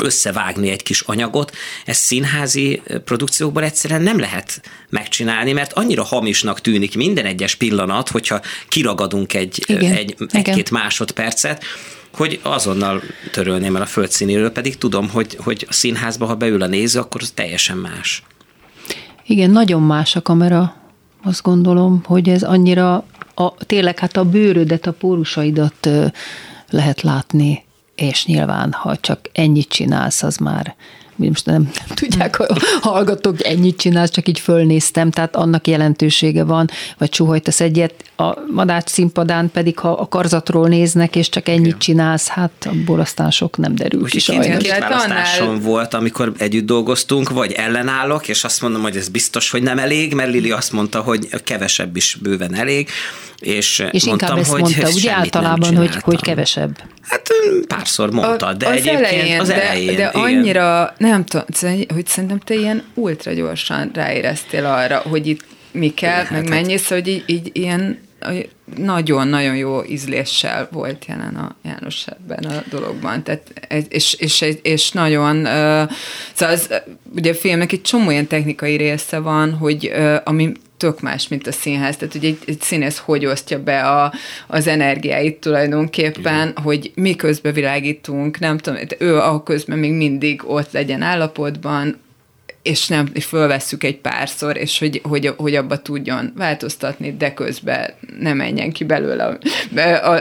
összevágni 0.04 0.70
egy 0.70 0.84
kis 0.84 1.02
anyagot, 1.02 1.56
ezt 1.86 2.02
színházi 2.02 2.82
produkciókban 3.06 3.64
egyszerűen 3.64 4.02
nem 4.02 4.20
lehet 4.20 4.62
megcsinálni, 4.90 5.52
mert 5.52 5.74
annyira 5.74 6.04
hamisnak 6.04 6.62
tűnik 6.62 6.96
minden 6.96 7.26
egyes 7.26 7.56
pillanat, 7.56 8.10
hogyha 8.10 8.42
kiragadunk 8.68 9.34
egy, 9.34 9.64
Igen, 9.66 9.94
egy, 9.94 10.16
igen. 10.20 10.28
egy-két 10.32 10.72
másodpercet, 10.72 11.64
hogy 12.14 12.40
azonnal 12.44 13.02
törölném 13.32 13.76
el 13.76 13.82
a 13.82 13.86
földszínéről, 13.86 14.52
pedig 14.52 14.78
tudom, 14.78 15.10
hogy, 15.10 15.38
hogy 15.44 15.66
a 15.70 15.74
színházba, 15.74 16.26
ha 16.26 16.36
beül 16.36 16.62
a 16.62 16.68
néző, 16.68 17.00
akkor 17.00 17.22
az 17.22 17.32
teljesen 17.32 17.78
más. 17.78 18.24
Igen, 19.26 19.50
nagyon 19.50 19.82
más 19.82 20.16
a 20.16 20.22
kamera, 20.22 20.76
azt 21.24 21.42
gondolom, 21.42 22.02
hogy 22.04 22.30
ez 22.30 22.44
annyira, 22.44 23.06
a, 23.36 23.56
tényleg 23.56 24.00
hát 24.00 24.18
a 24.18 24.26
bőrödet, 24.26 24.88
a 24.88 24.92
pórusaidat 24.92 25.90
lehet 26.70 27.02
látni, 27.02 27.66
és 27.98 28.26
nyilván, 28.26 28.72
ha 28.72 28.98
csak 28.98 29.20
ennyit 29.32 29.68
csinálsz, 29.68 30.24
az 30.24 30.38
már 30.38 30.76
most 31.18 31.46
nem, 31.46 31.62
nem 31.62 31.96
tudják 32.02 32.40
a 32.40 32.58
hallgatók, 32.82 33.46
ennyit 33.46 33.78
csinálsz, 33.78 34.10
csak 34.10 34.28
így 34.28 34.40
fölnéztem, 34.40 35.12
tehát 35.12 35.36
annak 35.36 35.68
jelentősége 35.68 36.44
van, 36.44 36.70
vagy 36.98 37.14
suhajtasz 37.14 37.62
egyet, 37.62 37.94
a 38.16 38.34
madács 38.52 38.90
színpadán 38.90 39.52
pedig, 39.52 39.80
ha 39.80 39.92
a 39.92 40.08
karzatról 40.08 40.68
néznek, 40.68 41.16
és 41.16 41.30
csak 41.30 41.48
ennyit 41.48 41.78
csinálsz, 41.78 42.28
hát 42.28 42.52
abból 42.66 43.00
aztán 43.00 43.32
sok 43.32 43.58
nem 43.58 43.76
derül 43.76 44.00
ki 44.00 44.18
Úgyhogy 44.18 44.22
sajnos. 44.22 44.64
két 44.64 44.78
választásom 44.78 45.60
volt, 45.60 45.94
amikor 45.94 46.34
együtt 46.38 46.66
dolgoztunk, 46.66 47.30
vagy 47.30 47.52
ellenállok, 47.52 48.28
és 48.28 48.44
azt 48.44 48.62
mondom, 48.62 48.82
hogy 48.82 48.96
ez 48.96 49.10
biztos, 49.10 49.50
hogy 49.50 49.62
nem 49.62 49.80
elég, 49.80 50.14
mert 50.14 50.32
Lili 50.32 50.52
azt 50.52 50.72
mondta, 50.72 51.02
hogy 51.02 51.28
kevesebb 51.44 51.96
is 51.96 52.18
bőven 52.22 52.56
elég, 52.56 52.90
és, 53.40 53.84
És 53.92 54.06
mondtam, 54.06 54.30
inkább 54.30 54.38
ezt 54.38 54.52
hogy 54.52 54.62
mondta, 54.62 54.90
ugye 55.00 55.12
általában, 55.12 55.76
hogy, 55.76 55.96
hogy 56.02 56.22
kevesebb. 56.22 56.78
Hát 57.02 57.30
párszor 57.68 58.12
mondta, 58.12 58.54
de 58.54 58.68
az 58.68 58.72
egyébként 58.76 59.06
elején, 59.06 59.40
az 59.40 59.48
de, 59.48 59.64
elején. 59.64 59.86
de 59.86 59.94
igen. 59.94 60.12
annyira, 60.14 60.94
nem 60.98 61.26
tudom, 61.26 61.46
szóval, 61.50 61.78
hogy 61.94 62.08
szerintem 62.08 62.40
te 62.40 62.54
ilyen 62.54 62.84
ultra 62.94 63.34
gyorsan 63.34 63.92
ráéreztél 63.94 64.66
arra, 64.66 64.98
hogy 64.98 65.28
itt 65.28 65.46
mi 65.72 65.94
kell, 65.94 66.22
Igen, 66.22 66.34
meg 66.34 66.42
hát- 66.42 66.50
mennyi, 66.50 66.78
szóval, 66.78 66.98
hogy 67.04 67.08
így, 67.08 67.24
így 67.26 67.50
ilyen 67.54 68.06
nagyon-nagyon 68.76 69.56
jó 69.56 69.84
ízléssel 69.84 70.68
volt 70.72 71.06
jelen 71.08 71.36
a 71.36 71.56
János 71.64 72.06
ebben 72.08 72.52
a 72.52 72.64
dologban. 72.70 73.24
Tehát, 73.24 73.42
és, 73.90 74.14
és, 74.14 74.46
és, 74.62 74.92
nagyon, 74.92 75.38
uh, 75.38 75.92
szóval 76.34 76.56
az, 76.56 76.70
ugye 77.16 77.32
a 77.32 77.36
filmnek 77.36 77.72
egy 77.72 77.82
csomó 77.82 78.12
ilyen 78.12 78.28
technikai 78.28 78.76
része 78.76 79.20
van, 79.20 79.54
hogy 79.54 79.92
uh, 79.96 80.16
ami 80.24 80.52
tök 80.78 81.02
más, 81.02 81.28
mint 81.28 81.48
a 81.48 81.52
színház. 81.52 81.98
Tehát, 81.98 82.14
hogy 82.14 82.26
egy, 82.26 82.38
egy 82.46 82.62
színész 82.62 82.98
hogy 82.98 83.26
osztja 83.26 83.64
be 83.64 83.82
a, 83.82 84.14
az 84.48 84.68
energiáit 84.68 85.40
tulajdonképpen, 85.40 86.48
Igen. 86.48 86.64
hogy 86.64 86.92
mi 86.96 87.16
közben 87.16 87.54
világítunk, 87.54 88.40
nem 88.40 88.58
tudom, 88.58 88.80
ő 89.00 89.18
a 89.18 89.44
közben 89.44 89.78
még 89.78 89.92
mindig 89.92 90.42
ott 90.46 90.72
legyen 90.72 91.02
állapotban, 91.02 92.00
és 92.68 92.88
nem, 92.88 93.10
és 93.14 93.26
fölvesszük 93.26 93.84
egy 93.84 93.98
párszor, 93.98 94.58
és 94.58 94.80
hogy, 94.80 95.02
hogy, 95.04 95.34
hogy 95.38 95.56
abba 95.56 95.78
tudjon 95.78 96.34
változtatni, 96.36 97.16
de 97.18 97.34
közben 97.34 97.94
ne 98.20 98.34
menjen 98.34 98.72
ki 98.72 98.84
belőle 98.84 99.38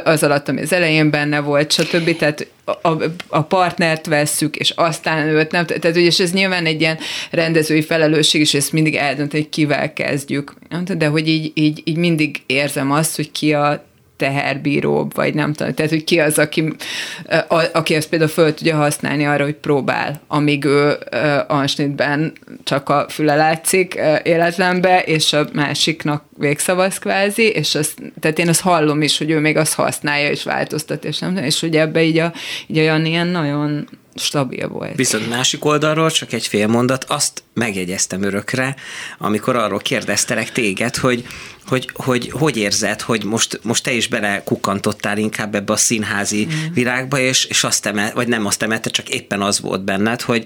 az 0.04 0.22
alatt, 0.22 0.48
ami 0.48 0.60
az 0.60 0.72
elején 0.72 1.10
benne 1.10 1.40
volt, 1.40 1.72
stb. 1.72 2.16
Tehát 2.16 2.46
a, 2.64 2.88
a 3.28 3.42
partnert 3.42 4.06
vesszük, 4.06 4.56
és 4.56 4.70
aztán 4.70 5.26
őt 5.26 5.50
nem, 5.50 5.66
tehát 5.66 5.96
és 5.96 6.20
ez 6.20 6.32
nyilván 6.32 6.66
egy 6.66 6.80
ilyen 6.80 6.98
rendezői 7.30 7.82
felelősség, 7.82 8.40
és 8.40 8.54
ezt 8.54 8.72
mindig 8.72 8.94
eldönt, 8.94 9.32
hogy 9.32 9.48
kivel 9.48 9.92
kezdjük. 9.92 10.54
De 10.96 11.06
hogy 11.06 11.28
így, 11.28 11.50
így, 11.54 11.82
így 11.84 11.96
mindig 11.96 12.42
érzem 12.46 12.92
azt, 12.92 13.16
hogy 13.16 13.30
ki 13.30 13.52
a 13.52 13.84
teherbíróbb, 14.16 15.14
vagy 15.14 15.34
nem 15.34 15.52
tudom, 15.52 15.74
tehát 15.74 15.90
hogy 15.90 16.04
ki 16.04 16.18
az, 16.18 16.38
aki, 16.38 16.72
a, 17.48 17.64
aki 17.72 17.94
ezt 17.94 18.08
például 18.08 18.30
föl 18.30 18.54
tudja 18.54 18.76
használni 18.76 19.26
arra, 19.26 19.44
hogy 19.44 19.54
próbál, 19.54 20.20
amíg 20.26 20.64
ő 20.64 20.98
ansnitben 21.48 22.32
csak 22.64 22.88
a 22.88 23.06
füle 23.08 23.34
látszik 23.34 24.00
életlenbe, 24.22 25.02
és 25.02 25.32
a 25.32 25.48
másiknak 25.52 26.24
végszavaz 26.38 26.98
kvázi, 26.98 27.48
és 27.48 27.74
azt, 27.74 27.94
tehát 28.20 28.38
én 28.38 28.48
azt 28.48 28.60
hallom 28.60 29.02
is, 29.02 29.18
hogy 29.18 29.30
ő 29.30 29.38
még 29.38 29.56
azt 29.56 29.74
használja, 29.74 30.30
és 30.30 30.42
változtat, 30.42 31.04
és 31.04 31.18
nem 31.18 31.36
és 31.36 31.60
hogy 31.60 31.76
ebbe 31.76 32.02
így 32.02 32.18
a, 32.18 32.32
így 32.66 32.78
olyan 32.78 33.04
ilyen 33.04 33.26
nagyon 33.26 33.88
stabil 34.18 34.68
volt. 34.68 34.96
Viszont 34.96 35.28
másik 35.28 35.64
oldalról 35.64 36.10
csak 36.10 36.32
egy 36.32 36.46
fél 36.46 36.66
mondat, 36.66 37.04
azt 37.04 37.42
megjegyeztem 37.54 38.22
örökre, 38.22 38.74
amikor 39.18 39.56
arról 39.56 39.78
kérdeztelek 39.78 40.52
téged, 40.52 40.96
hogy 40.96 41.26
hogy, 41.66 41.90
hogy 41.94 42.30
hogy 42.30 42.56
érzed, 42.56 43.00
hogy 43.00 43.24
most, 43.24 43.60
most 43.62 43.82
te 43.82 43.92
is 43.92 44.08
bele 44.08 44.42
kukkantottál 44.44 45.18
inkább 45.18 45.54
ebbe 45.54 45.72
a 45.72 45.76
színházi 45.76 46.46
mm. 46.46 46.72
világba, 46.72 47.18
és, 47.18 47.44
és 47.44 47.64
azt 47.64 47.86
emelte, 47.86 48.14
vagy 48.14 48.28
nem 48.28 48.46
azt 48.46 48.62
emelte, 48.62 48.90
csak 48.90 49.08
éppen 49.08 49.42
az 49.42 49.60
volt 49.60 49.84
benned, 49.84 50.20
hogy, 50.20 50.44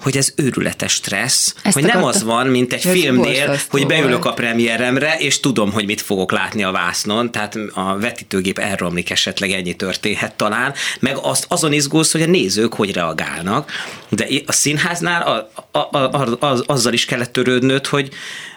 hogy 0.00 0.16
ez 0.16 0.32
őrületes 0.36 0.92
stressz, 0.92 1.54
Ezt 1.62 1.74
hogy 1.74 1.84
nem 1.84 2.04
az 2.04 2.22
van, 2.22 2.46
mint 2.46 2.72
egy 2.72 2.86
ez 2.86 2.92
filmnél, 2.92 3.58
hogy 3.68 3.86
beülök 3.86 4.24
a 4.24 4.32
premieremre, 4.32 5.16
és 5.18 5.40
tudom, 5.40 5.72
hogy 5.72 5.84
mit 5.84 6.00
fogok 6.00 6.32
látni 6.32 6.62
a 6.62 6.70
vásznon, 6.70 7.32
tehát 7.32 7.56
a 7.74 7.98
vetítőgép 7.98 8.58
elromlik 8.58 9.10
esetleg, 9.10 9.50
ennyi 9.50 9.74
történhet 9.74 10.34
talán, 10.34 10.74
meg 11.00 11.16
azt 11.22 11.44
azon 11.48 11.72
izgulsz, 11.72 12.12
hogy 12.12 12.22
a 12.22 12.26
nézők 12.26 12.74
hogy 12.74 12.92
reagálnak, 12.92 13.70
de 14.08 14.26
a 14.46 14.52
színháznál 14.52 15.22
a, 15.22 15.50
a, 15.78 15.98
a, 15.98 16.36
a, 16.40 16.62
azzal 16.66 16.92
is 16.92 17.04
kellett 17.04 17.32
törődnöd, 17.32 17.86
hogy 17.86 18.08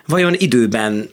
vajon 0.06 0.34
időben 0.38 1.10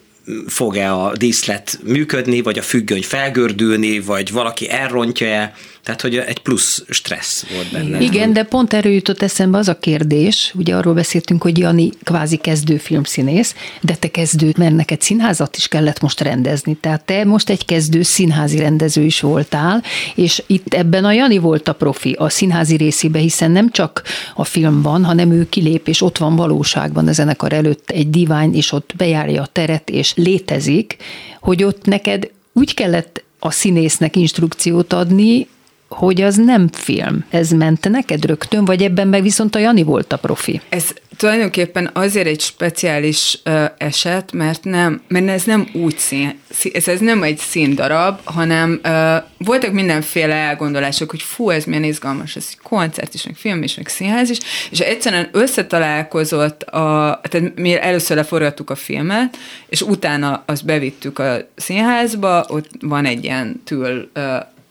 fog-e 0.47 0.93
a 0.93 1.15
díszlet 1.15 1.79
működni, 1.83 2.41
vagy 2.41 2.57
a 2.57 2.61
függöny 2.61 3.03
felgördülni, 3.03 3.99
vagy 3.99 4.31
valaki 4.31 4.69
elrontja-e, 4.69 5.53
tehát, 5.89 6.03
hogy 6.03 6.17
egy 6.17 6.39
plusz 6.39 6.83
stressz 6.89 7.45
volt 7.53 7.71
benne. 7.71 7.99
Igen, 7.99 8.33
de 8.33 8.43
pont 8.43 8.73
erről 8.73 8.91
jutott 8.91 9.21
eszembe 9.21 9.57
az 9.57 9.67
a 9.67 9.79
kérdés, 9.79 10.53
ugye 10.57 10.75
arról 10.75 10.93
beszéltünk, 10.93 11.41
hogy 11.41 11.57
Jani 11.57 11.89
kvázi 12.03 12.37
kezdő 12.37 12.77
filmszínész, 12.77 13.55
de 13.81 13.95
te 13.95 14.07
kezdő, 14.07 14.53
mert 14.57 14.75
neked 14.75 15.01
színházat 15.01 15.57
is 15.57 15.67
kellett 15.67 16.01
most 16.01 16.21
rendezni. 16.21 16.73
Tehát 16.73 17.05
te 17.05 17.25
most 17.25 17.49
egy 17.49 17.65
kezdő 17.65 18.01
színházi 18.01 18.57
rendező 18.57 19.03
is 19.03 19.19
voltál, 19.19 19.83
és 20.15 20.43
itt 20.47 20.73
ebben 20.73 21.05
a 21.05 21.11
Jani 21.11 21.37
volt 21.37 21.67
a 21.67 21.73
profi 21.73 22.11
a 22.11 22.29
színházi 22.29 22.75
részébe, 22.75 23.19
hiszen 23.19 23.51
nem 23.51 23.71
csak 23.71 24.03
a 24.35 24.43
film 24.43 24.81
van, 24.81 25.05
hanem 25.05 25.31
ő 25.31 25.49
kilép, 25.49 25.87
és 25.87 26.01
ott 26.01 26.17
van 26.17 26.35
valóságban 26.35 27.07
a 27.07 27.11
zenekar 27.11 27.53
előtt 27.53 27.89
egy 27.89 28.09
divány, 28.09 28.55
és 28.55 28.71
ott 28.71 28.93
bejárja 28.97 29.41
a 29.41 29.49
teret, 29.51 29.89
és 29.89 30.13
létezik, 30.15 30.97
hogy 31.39 31.63
ott 31.63 31.85
neked 31.85 32.29
úgy 32.53 32.73
kellett 32.73 33.23
a 33.39 33.51
színésznek 33.51 34.15
instrukciót 34.15 34.93
adni, 34.93 35.47
hogy 35.89 36.21
az 36.21 36.35
nem 36.35 36.67
film. 36.71 37.25
Ez 37.29 37.49
ment 37.49 37.89
neked 37.89 38.25
rögtön, 38.25 38.65
vagy 38.65 38.81
ebben 38.81 39.07
meg 39.07 39.21
viszont 39.21 39.55
a 39.55 39.59
Jani 39.59 39.83
volt 39.83 40.13
a 40.13 40.17
profi? 40.17 40.61
Ez 40.69 40.93
tulajdonképpen 41.17 41.89
azért 41.93 42.27
egy 42.27 42.39
speciális 42.39 43.39
uh, 43.45 43.65
eset, 43.77 44.31
mert 44.31 44.63
nem, 44.63 45.01
mert 45.07 45.27
ez 45.27 45.43
nem 45.43 45.67
úgy 45.73 45.97
szín, 45.97 46.39
ez, 46.73 46.87
ez 46.87 46.99
nem 46.99 47.23
egy 47.23 47.37
színdarab, 47.37 48.19
hanem 48.23 48.79
uh, 48.83 49.15
voltak 49.37 49.71
mindenféle 49.71 50.33
elgondolások, 50.33 51.09
hogy 51.09 51.21
fú, 51.21 51.49
ez 51.49 51.63
milyen 51.63 51.83
izgalmas, 51.83 52.35
ez 52.35 52.45
egy 52.49 52.59
koncert 52.63 53.13
is, 53.13 53.25
meg 53.25 53.35
film 53.35 53.63
is, 53.63 53.75
meg 53.75 53.87
színház 53.87 54.29
is, 54.29 54.37
és 54.71 54.79
egyszerűen 54.79 55.29
összetalálkozott 55.31 56.63
a, 56.63 57.19
tehát 57.29 57.55
mi 57.55 57.79
először 57.79 58.17
leforgattuk 58.17 58.69
a 58.69 58.75
filmet, 58.75 59.37
és 59.67 59.81
utána 59.81 60.43
azt 60.45 60.65
bevittük 60.65 61.19
a 61.19 61.37
színházba, 61.55 62.45
ott 62.47 62.69
van 62.81 63.05
egy 63.05 63.23
ilyen 63.23 63.61
tül 63.65 64.09
uh, 64.15 64.23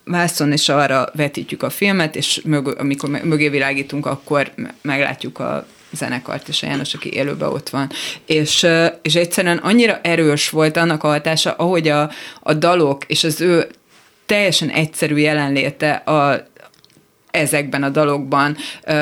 vászon, 0.09 0.53
és 0.53 0.69
arra 0.69 1.09
vetítjük 1.15 1.63
a 1.63 1.71
filmet, 1.71 2.17
és 2.17 2.41
mög, 2.45 2.79
amikor 2.79 3.09
mögé 3.09 3.49
világítunk, 3.49 4.07
akkor 4.07 4.53
meglátjuk 4.83 5.39
a 5.39 5.67
zenekart 5.91 6.49
és 6.49 6.63
a 6.63 6.67
János, 6.67 6.95
aki 6.95 7.13
élőben 7.13 7.49
ott 7.49 7.69
van. 7.69 7.91
És, 8.27 8.67
és 9.03 9.15
egyszerűen 9.15 9.57
annyira 9.57 10.01
erős 10.03 10.51
volt 10.51 10.77
annak 10.77 11.05
a 11.05 11.09
hatása, 11.09 11.53
ahogy 11.53 11.89
a, 11.89 12.11
a 12.41 12.55
dalok 12.55 13.05
és 13.05 13.25
az 13.25 13.41
ő 13.41 13.67
teljesen 14.27 14.69
egyszerű 14.71 15.17
jelenléte 15.17 15.91
a, 15.91 16.47
ezekben 17.31 17.83
a 17.83 17.89
dalokban 17.89 18.57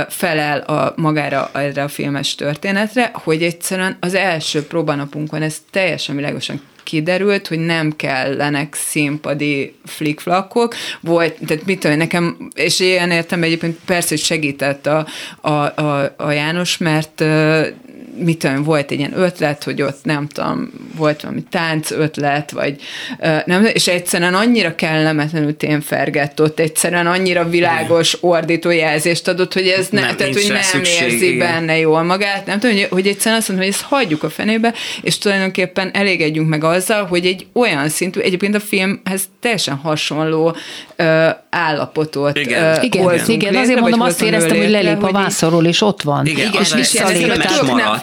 felel 0.08 0.60
a 0.60 0.92
magára 0.96 1.50
erre 1.54 1.82
a 1.82 1.88
filmes 1.88 2.34
történetre, 2.34 3.10
hogy 3.14 3.42
egyszerűen 3.42 3.96
az 4.00 4.14
első 4.14 4.66
próbanapunkon 4.66 5.42
ez 5.42 5.56
teljesen 5.70 6.16
világosan 6.16 6.60
kiderült, 6.86 7.48
hogy 7.48 7.58
nem 7.58 7.96
kellenek 7.96 8.74
színpadi 8.74 9.74
flikflakok, 9.84 10.74
volt, 11.00 11.36
tehát 11.46 11.66
mit 11.66 11.80
tudom, 11.80 11.96
nekem, 11.96 12.50
és 12.54 12.80
ilyen 12.80 13.10
értem 13.10 13.42
egyébként 13.42 13.78
persze, 13.84 14.08
hogy 14.08 14.18
segített 14.18 14.86
a, 14.86 15.06
a, 15.40 15.50
a, 15.50 16.14
a 16.16 16.30
János, 16.30 16.78
mert 16.78 17.24
mit 18.18 18.38
tudom, 18.38 18.62
volt 18.62 18.90
egy 18.90 18.98
ilyen 18.98 19.18
ötlet, 19.18 19.64
hogy 19.64 19.82
ott 19.82 19.98
nem 20.02 20.26
tudom, 20.26 20.70
volt 20.96 21.22
valami 21.22 21.42
tánc 21.50 21.90
ötlet, 21.90 22.50
vagy 22.50 22.76
nem, 23.44 23.64
és 23.64 23.88
egyszerűen 23.88 24.34
annyira 24.34 24.74
kellemetlenül 24.74 25.56
témfergett 25.56 26.40
ott, 26.40 26.58
egyszerűen 26.58 27.06
annyira 27.06 27.48
világos 27.48 28.16
ordítójelzést 28.20 29.28
adott, 29.28 29.52
hogy 29.52 29.66
ez 29.66 29.88
ne, 29.88 30.00
nem, 30.00 30.16
tehát, 30.16 30.32
hogy 30.32 30.46
nem 30.48 30.62
szükség, 30.62 31.12
érzi 31.12 31.32
igen. 31.32 31.38
benne 31.38 31.78
jól 31.78 32.02
magát, 32.02 32.46
nem 32.46 32.58
tudom, 32.58 32.76
hogy, 32.76 32.86
hogy 32.90 33.06
egyszerűen 33.06 33.40
azt 33.40 33.48
mondom, 33.48 33.66
hogy 33.66 33.74
ezt 33.74 33.84
hagyjuk 33.84 34.22
a 34.22 34.30
fenébe, 34.30 34.74
és 35.02 35.18
tulajdonképpen 35.18 35.90
elégedjünk 35.92 36.48
meg 36.48 36.64
azzal, 36.64 37.04
hogy 37.04 37.26
egy 37.26 37.46
olyan 37.52 37.88
szintű, 37.88 38.20
egyébként 38.20 38.54
a 38.54 38.60
filmhez 38.60 39.22
teljesen 39.40 39.74
hasonló 39.74 40.56
ö, 40.96 41.28
állapotot 41.50 42.38
igen. 42.38 42.64
Ö, 42.64 42.82
igen, 42.82 43.20
igen, 43.26 43.38
létre, 43.38 43.60
azért 43.60 43.80
mondom, 43.80 44.00
azt 44.00 44.22
éreztem, 44.22 44.56
hogy 44.56 44.70
lelép 44.70 45.02
a 45.02 45.10
vászorról, 45.10 45.64
és 45.64 45.82
ott 45.82 46.02
van. 46.02 46.26
Igen, 46.26 46.46
igen 46.46 46.60
és 46.62 46.74
visszalép 46.74 47.32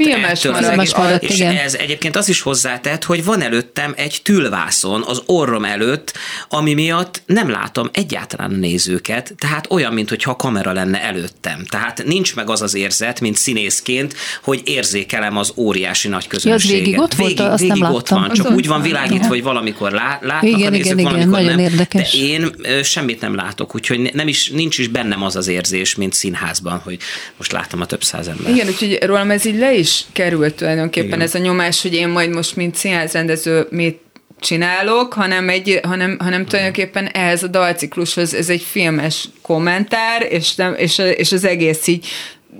filmes 0.03 0.41
filmes 0.75 0.95
maradt, 0.95 1.23
és 1.23 1.35
igen. 1.35 1.55
ez 1.55 1.73
egyébként 1.73 2.15
az 2.15 2.29
is 2.29 2.41
hozzátett, 2.41 3.03
hogy 3.03 3.23
van 3.23 3.41
előttem 3.41 3.93
egy 3.97 4.19
tülvászon 4.23 5.03
az 5.07 5.21
orrom 5.25 5.65
előtt, 5.65 6.13
ami 6.49 6.73
miatt 6.73 7.21
nem 7.25 7.49
látom 7.49 7.89
egyáltalán 7.93 8.51
a 8.51 8.55
nézőket, 8.55 9.33
tehát 9.39 9.65
olyan, 9.69 9.93
mintha 9.93 10.31
a 10.31 10.35
kamera 10.35 10.71
lenne 10.71 11.01
előttem. 11.01 11.65
Tehát 11.69 12.03
nincs 12.05 12.35
meg 12.35 12.49
az 12.49 12.61
az 12.61 12.73
érzet, 12.73 13.19
mint 13.19 13.37
színészként, 13.37 14.15
hogy 14.43 14.61
érzékelem 14.63 15.37
az 15.37 15.53
óriási 15.55 16.07
nagy 16.07 16.27
közönséget. 16.27 16.77
Ja, 16.77 16.83
végig 16.83 16.99
ott 16.99 17.13
volt, 17.13 17.39
azt 17.39 17.61
végig 17.61 17.81
nem 17.81 17.93
ott 17.93 18.07
van, 18.07 18.31
csak 18.31 18.51
úgy 18.51 18.67
van 18.67 18.81
világítva, 18.81 19.27
hogy 19.27 19.43
valamikor 19.43 19.91
lá, 19.91 20.19
látnak 20.21 20.51
igen, 20.51 20.67
a 20.67 20.69
nézők, 20.69 20.99
igen, 20.99 21.03
valamikor 21.03 21.39
igen, 21.39 21.55
nem. 21.55 21.59
Érdekes. 21.59 22.11
De 22.11 22.17
én 22.17 22.55
semmit 22.83 23.21
nem 23.21 23.35
látok, 23.35 23.75
úgyhogy 23.75 24.13
nem 24.13 24.27
is, 24.27 24.49
nincs 24.49 24.77
is 24.77 24.87
bennem 24.87 25.23
az 25.23 25.35
az 25.35 25.47
érzés, 25.47 25.95
mint 25.95 26.13
színházban, 26.13 26.81
hogy 26.83 26.97
most 27.37 27.51
látom 27.51 27.81
a 27.81 27.85
több 27.85 28.03
száz 28.03 28.27
ember. 28.27 28.51
Igen, 28.51 28.67
úgyhogy 28.67 28.99
rólam 29.03 29.31
ez 29.31 29.45
így 29.45 29.57
le 29.57 29.73
is 29.73 29.92
került 30.11 30.55
tulajdonképpen 30.55 31.07
Igen. 31.07 31.21
ez 31.21 31.35
a 31.35 31.39
nyomás, 31.39 31.81
hogy 31.81 31.93
én 31.93 32.07
majd 32.07 32.29
most, 32.29 32.55
mint 32.55 32.75
színházrendező, 32.75 33.67
mit 33.69 33.99
csinálok, 34.39 35.13
hanem, 35.13 35.49
egy, 35.49 35.79
hanem, 35.83 36.17
hanem 36.19 36.45
tulajdonképpen 36.45 37.07
ehhez 37.07 37.43
a 37.43 37.47
dalciklushoz 37.47 38.33
ez 38.33 38.49
egy 38.49 38.61
filmes 38.61 39.29
kommentár, 39.41 40.27
és, 40.29 40.55
nem, 40.55 40.73
és, 40.77 40.97
és 40.97 41.31
az 41.31 41.45
egész 41.45 41.87
így 41.87 42.07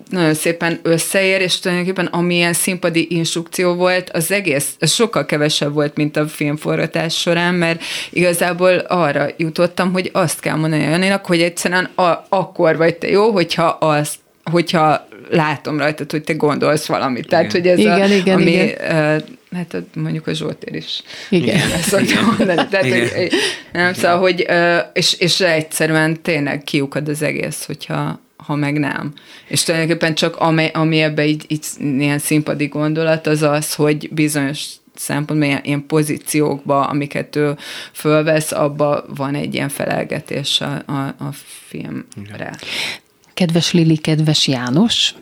nagyon 0.10 0.34
szépen 0.34 0.80
összeér, 0.84 1.42
és 1.42 1.60
tulajdonképpen 1.60 2.06
amilyen 2.06 2.54
színpadi 2.54 3.08
instrukció 3.10 3.74
volt, 3.74 4.10
az 4.10 4.32
egész 4.32 4.76
az 4.80 4.92
sokkal 4.92 5.26
kevesebb 5.26 5.74
volt, 5.74 5.96
mint 5.96 6.18
a 6.18 6.28
filmforgatás 6.28 7.20
során, 7.20 7.54
mert 7.54 7.84
igazából 8.10 8.74
arra 8.78 9.28
jutottam, 9.38 9.92
hogy 9.92 10.10
azt 10.14 10.40
kell 10.40 10.56
mondani 10.56 10.84
Janinak, 10.84 11.26
hogy 11.26 11.42
egyszerűen 11.42 11.90
a, 11.96 12.26
akkor 12.30 12.78
vagy 12.78 12.96
te 12.96 13.10
jó, 13.10 13.32
hogyha 13.32 13.66
azt 13.66 14.16
hogyha 14.52 15.08
látom 15.30 15.78
rajtad, 15.78 16.12
hogy 16.12 16.24
te 16.24 16.34
gondolsz 16.34 16.86
valamit. 16.86 17.28
Tehát, 17.28 17.52
hogy 17.52 17.68
ez 17.68 17.80
igen, 17.80 18.02
a, 18.02 18.14
igen, 18.14 18.36
ami, 18.36 18.52
igen. 18.52 18.68
Uh, 18.68 19.24
hát 19.52 19.84
mondjuk 19.96 20.28
a 20.28 20.34
Zsoltér 20.34 20.76
is. 20.76 21.04
Igen. 21.30 21.60
igen. 21.92 22.24
Mondani. 22.38 22.68
Tehát, 22.70 22.86
igen. 22.86 23.10
hogy, 23.10 23.32
nem, 23.74 23.94
szóval, 23.94 24.20
hogy, 24.20 24.46
uh, 24.50 24.78
és, 24.94 25.14
és 25.14 25.40
egyszerűen 25.40 26.22
tényleg 26.22 26.64
kiukad 26.64 27.08
az 27.08 27.22
egész, 27.22 27.66
hogyha 27.66 28.22
ha 28.46 28.56
meg 28.56 28.80
nem. 28.80 29.14
És 29.48 29.64
tulajdonképpen 29.64 30.14
csak 30.14 30.36
ami, 30.36 30.70
ami 30.74 31.02
ebbe 31.02 31.26
így, 31.26 31.46
így 31.48 31.66
ilyen 31.80 32.20
színpadi 32.20 32.68
gondolat, 32.68 33.28
az 33.28 33.42
az, 33.42 33.74
hogy 33.74 34.10
bizonyos 34.12 34.66
szempontból 34.96 35.48
ilyen, 35.48 35.62
ilyen 35.64 35.86
pozíciókba, 35.86 36.88
amiket 36.88 37.36
ő 37.36 37.56
fölvesz, 37.92 38.52
abba 38.52 39.06
van 39.16 39.36
egy 39.36 39.54
ilyen 39.54 39.70
felelgetés 39.70 40.62
a, 40.62 40.84
a, 40.86 41.06
a 41.08 41.32
filmre. 41.68 42.58
Kedves 43.34 43.72
Lili, 43.72 43.98
kedves 43.98 44.48
János, 44.48 45.16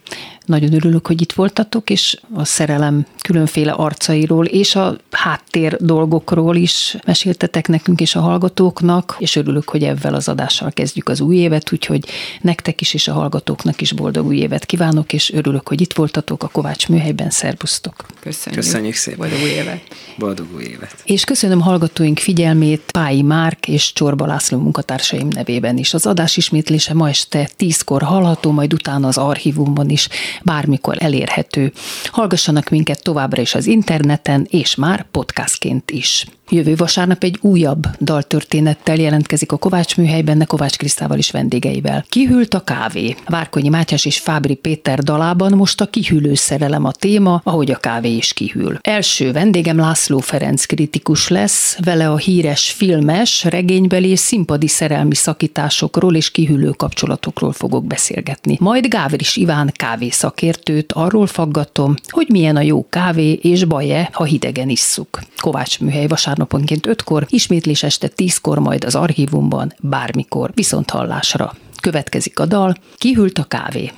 Nagyon 0.46 0.74
örülök, 0.74 1.08
hogy 1.08 1.22
itt 1.22 1.34
voltatok, 1.34 1.90
és 1.90 2.20
a 2.34 2.46
szerelem 2.46 3.06
különféle 3.22 3.72
arcairól 3.72 4.46
és 4.46 4.76
a 4.76 4.98
háttér 5.12 5.78
dolgokról 5.80 6.56
is 6.56 6.98
meséltetek 7.06 7.68
nekünk 7.68 8.02
és 8.02 8.16
a 8.16 8.20
hallgatóknak, 8.20 9.16
és 9.20 9.36
örülök, 9.36 9.70
hogy 9.70 9.84
ebben 9.84 10.14
az 10.14 10.28
adással 10.28 10.72
kezdjük 10.72 11.10
az 11.10 11.22
új 11.22 11.36
évet, 11.36 11.72
úgyhogy 11.72 12.06
nektek 12.42 12.82
is 12.82 12.94
és 12.94 13.08
a 13.08 13.14
hallgatóknak 13.14 13.82
is 13.82 13.92
boldog 13.92 14.26
új 14.26 14.38
évet 14.38 14.66
kívánok, 14.66 15.14
és 15.14 15.32
örülök, 15.34 15.68
hogy 15.68 15.82
itt 15.82 15.94
voltatok 15.94 16.44
a 16.44 16.48
Kovács 16.48 16.90
műhelyben. 16.90 17.30
Szerbusztok! 17.30 18.06
Köszönjük. 18.20 18.64
Köszönjük 18.64 18.96
szépen. 18.96 19.20
Boldog 19.20 19.42
új 19.42 19.50
évet. 19.50 19.82
Boldog 20.18 20.48
új 20.56 20.64
évet. 20.64 20.96
És 21.04 21.24
köszönöm 21.24 21.62
hallgatóink 21.62 22.20
figyelmét 22.20 22.82
Pályi 22.92 23.22
Márk 23.22 23.68
és 23.68 23.94
Csorba 23.94 24.26
László 24.26 24.58
munkatársaim 24.58 25.28
nevében 25.28 25.78
is. 25.78 25.94
Az 25.94 26.06
adás 26.06 26.38
ismétlése 26.38 26.94
ma 26.94 27.10
este 27.10 27.50
tízkor 27.56 28.02
hallható, 28.02 28.52
majd 28.52 28.74
utána 28.74 29.08
az 29.08 29.18
archívumban 29.18 29.90
is 29.90 30.08
bármikor 30.44 30.96
elérhető. 31.00 31.72
Hallgassanak 32.06 32.70
minket 32.70 33.04
továbbra 33.04 33.42
is 33.42 33.56
az 33.56 33.66
interneten, 33.66 34.48
és 34.50 34.76
már 34.76 35.06
podcastként 35.12 35.92
is. 35.92 36.26
Jövő 36.54 36.76
vasárnap 36.76 37.24
egy 37.24 37.38
újabb 37.42 37.88
daltörténettel 38.00 38.96
jelentkezik 38.96 39.52
a 39.52 39.58
Kovács 39.58 39.98
műhelyben, 39.98 40.38
ne 40.38 40.46
Kovács 40.46 40.78
Krisztával 40.78 41.18
is 41.18 41.32
vendégeivel. 41.32 42.06
Kihűlt 42.10 42.54
a 42.54 42.60
kávé. 42.60 43.16
Várkonyi 43.26 43.70
Mátyás 43.70 44.06
és 44.06 44.20
Fábri 44.20 44.56
Péter 44.56 45.00
dalában 45.00 45.52
most 45.52 45.82
a 45.82 45.86
kihűlő 45.86 46.34
szerelem 46.34 46.86
a 46.86 46.92
téma, 46.92 47.42
ahogy 47.44 47.72
a 47.72 47.78
kávé 47.78 48.16
is 48.16 48.34
kihűl. 48.34 48.80
Első 48.82 49.32
vendégem 49.32 49.78
László 49.78 50.20
Ferenc 50.20 50.66
kritikus 50.66 51.28
lesz, 51.28 51.78
vele 51.84 52.10
a 52.10 52.18
híres 52.18 52.72
filmes, 52.72 53.44
regénybeli 53.44 54.10
és 54.10 54.20
színpadi 54.20 54.68
szerelmi 54.68 55.16
szakításokról 55.16 56.16
és 56.16 56.32
kihűlő 56.32 56.70
kapcsolatokról 56.70 57.52
fogok 57.52 57.86
beszélgetni. 57.86 58.58
Majd 58.60 58.88
Gávris 58.88 59.36
Iván 59.36 59.72
kávé 59.76 60.10
szakértőt 60.10 60.92
arról 60.92 61.28
faggatom, 61.28 61.96
hogy 62.08 62.28
milyen 62.30 62.56
a 62.56 62.62
jó 62.62 62.86
kávé 62.90 63.32
és 63.32 63.64
baj-e, 63.64 64.10
ha 64.12 64.24
hidegen 64.24 64.70
isszuk. 64.70 65.20
Kovács 65.38 65.80
műhely 65.80 66.08
vasárnaponként 66.42 66.88
5-kor, 66.88 67.26
ismétlés 67.30 67.84
este 67.84 68.10
10-kor, 68.16 68.60
majd 68.60 68.84
az 68.84 68.96
archívumban 68.96 69.74
bármikor. 69.80 70.52
Viszont 70.54 70.90
hallásra. 70.90 71.54
Következik 71.82 72.40
a 72.40 72.46
dal, 72.46 72.76
kihűlt 72.96 73.38
a 73.38 73.44
kávé. 73.44 73.92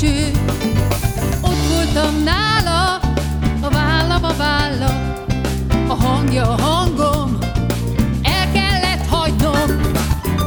Lépcső. 0.00 0.30
Ott 1.40 1.68
voltam 1.68 2.22
nála, 2.24 3.00
a 3.60 3.70
vállam 3.70 4.24
a 4.24 4.34
válla, 4.36 5.14
a 5.88 5.94
hangja 5.94 6.48
a 6.48 6.62
hangom, 6.62 7.38
el 8.22 8.52
kellett 8.52 9.06
hagynom. 9.08 9.92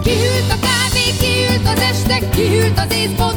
Kihűlt 0.04 0.50
a 0.50 0.58
kávé, 0.60 1.18
kihűlt 1.20 1.68
az 1.68 1.80
este, 1.80 2.30
kihűlt 2.30 2.80
az 2.80 2.94
észbontó 2.94 3.37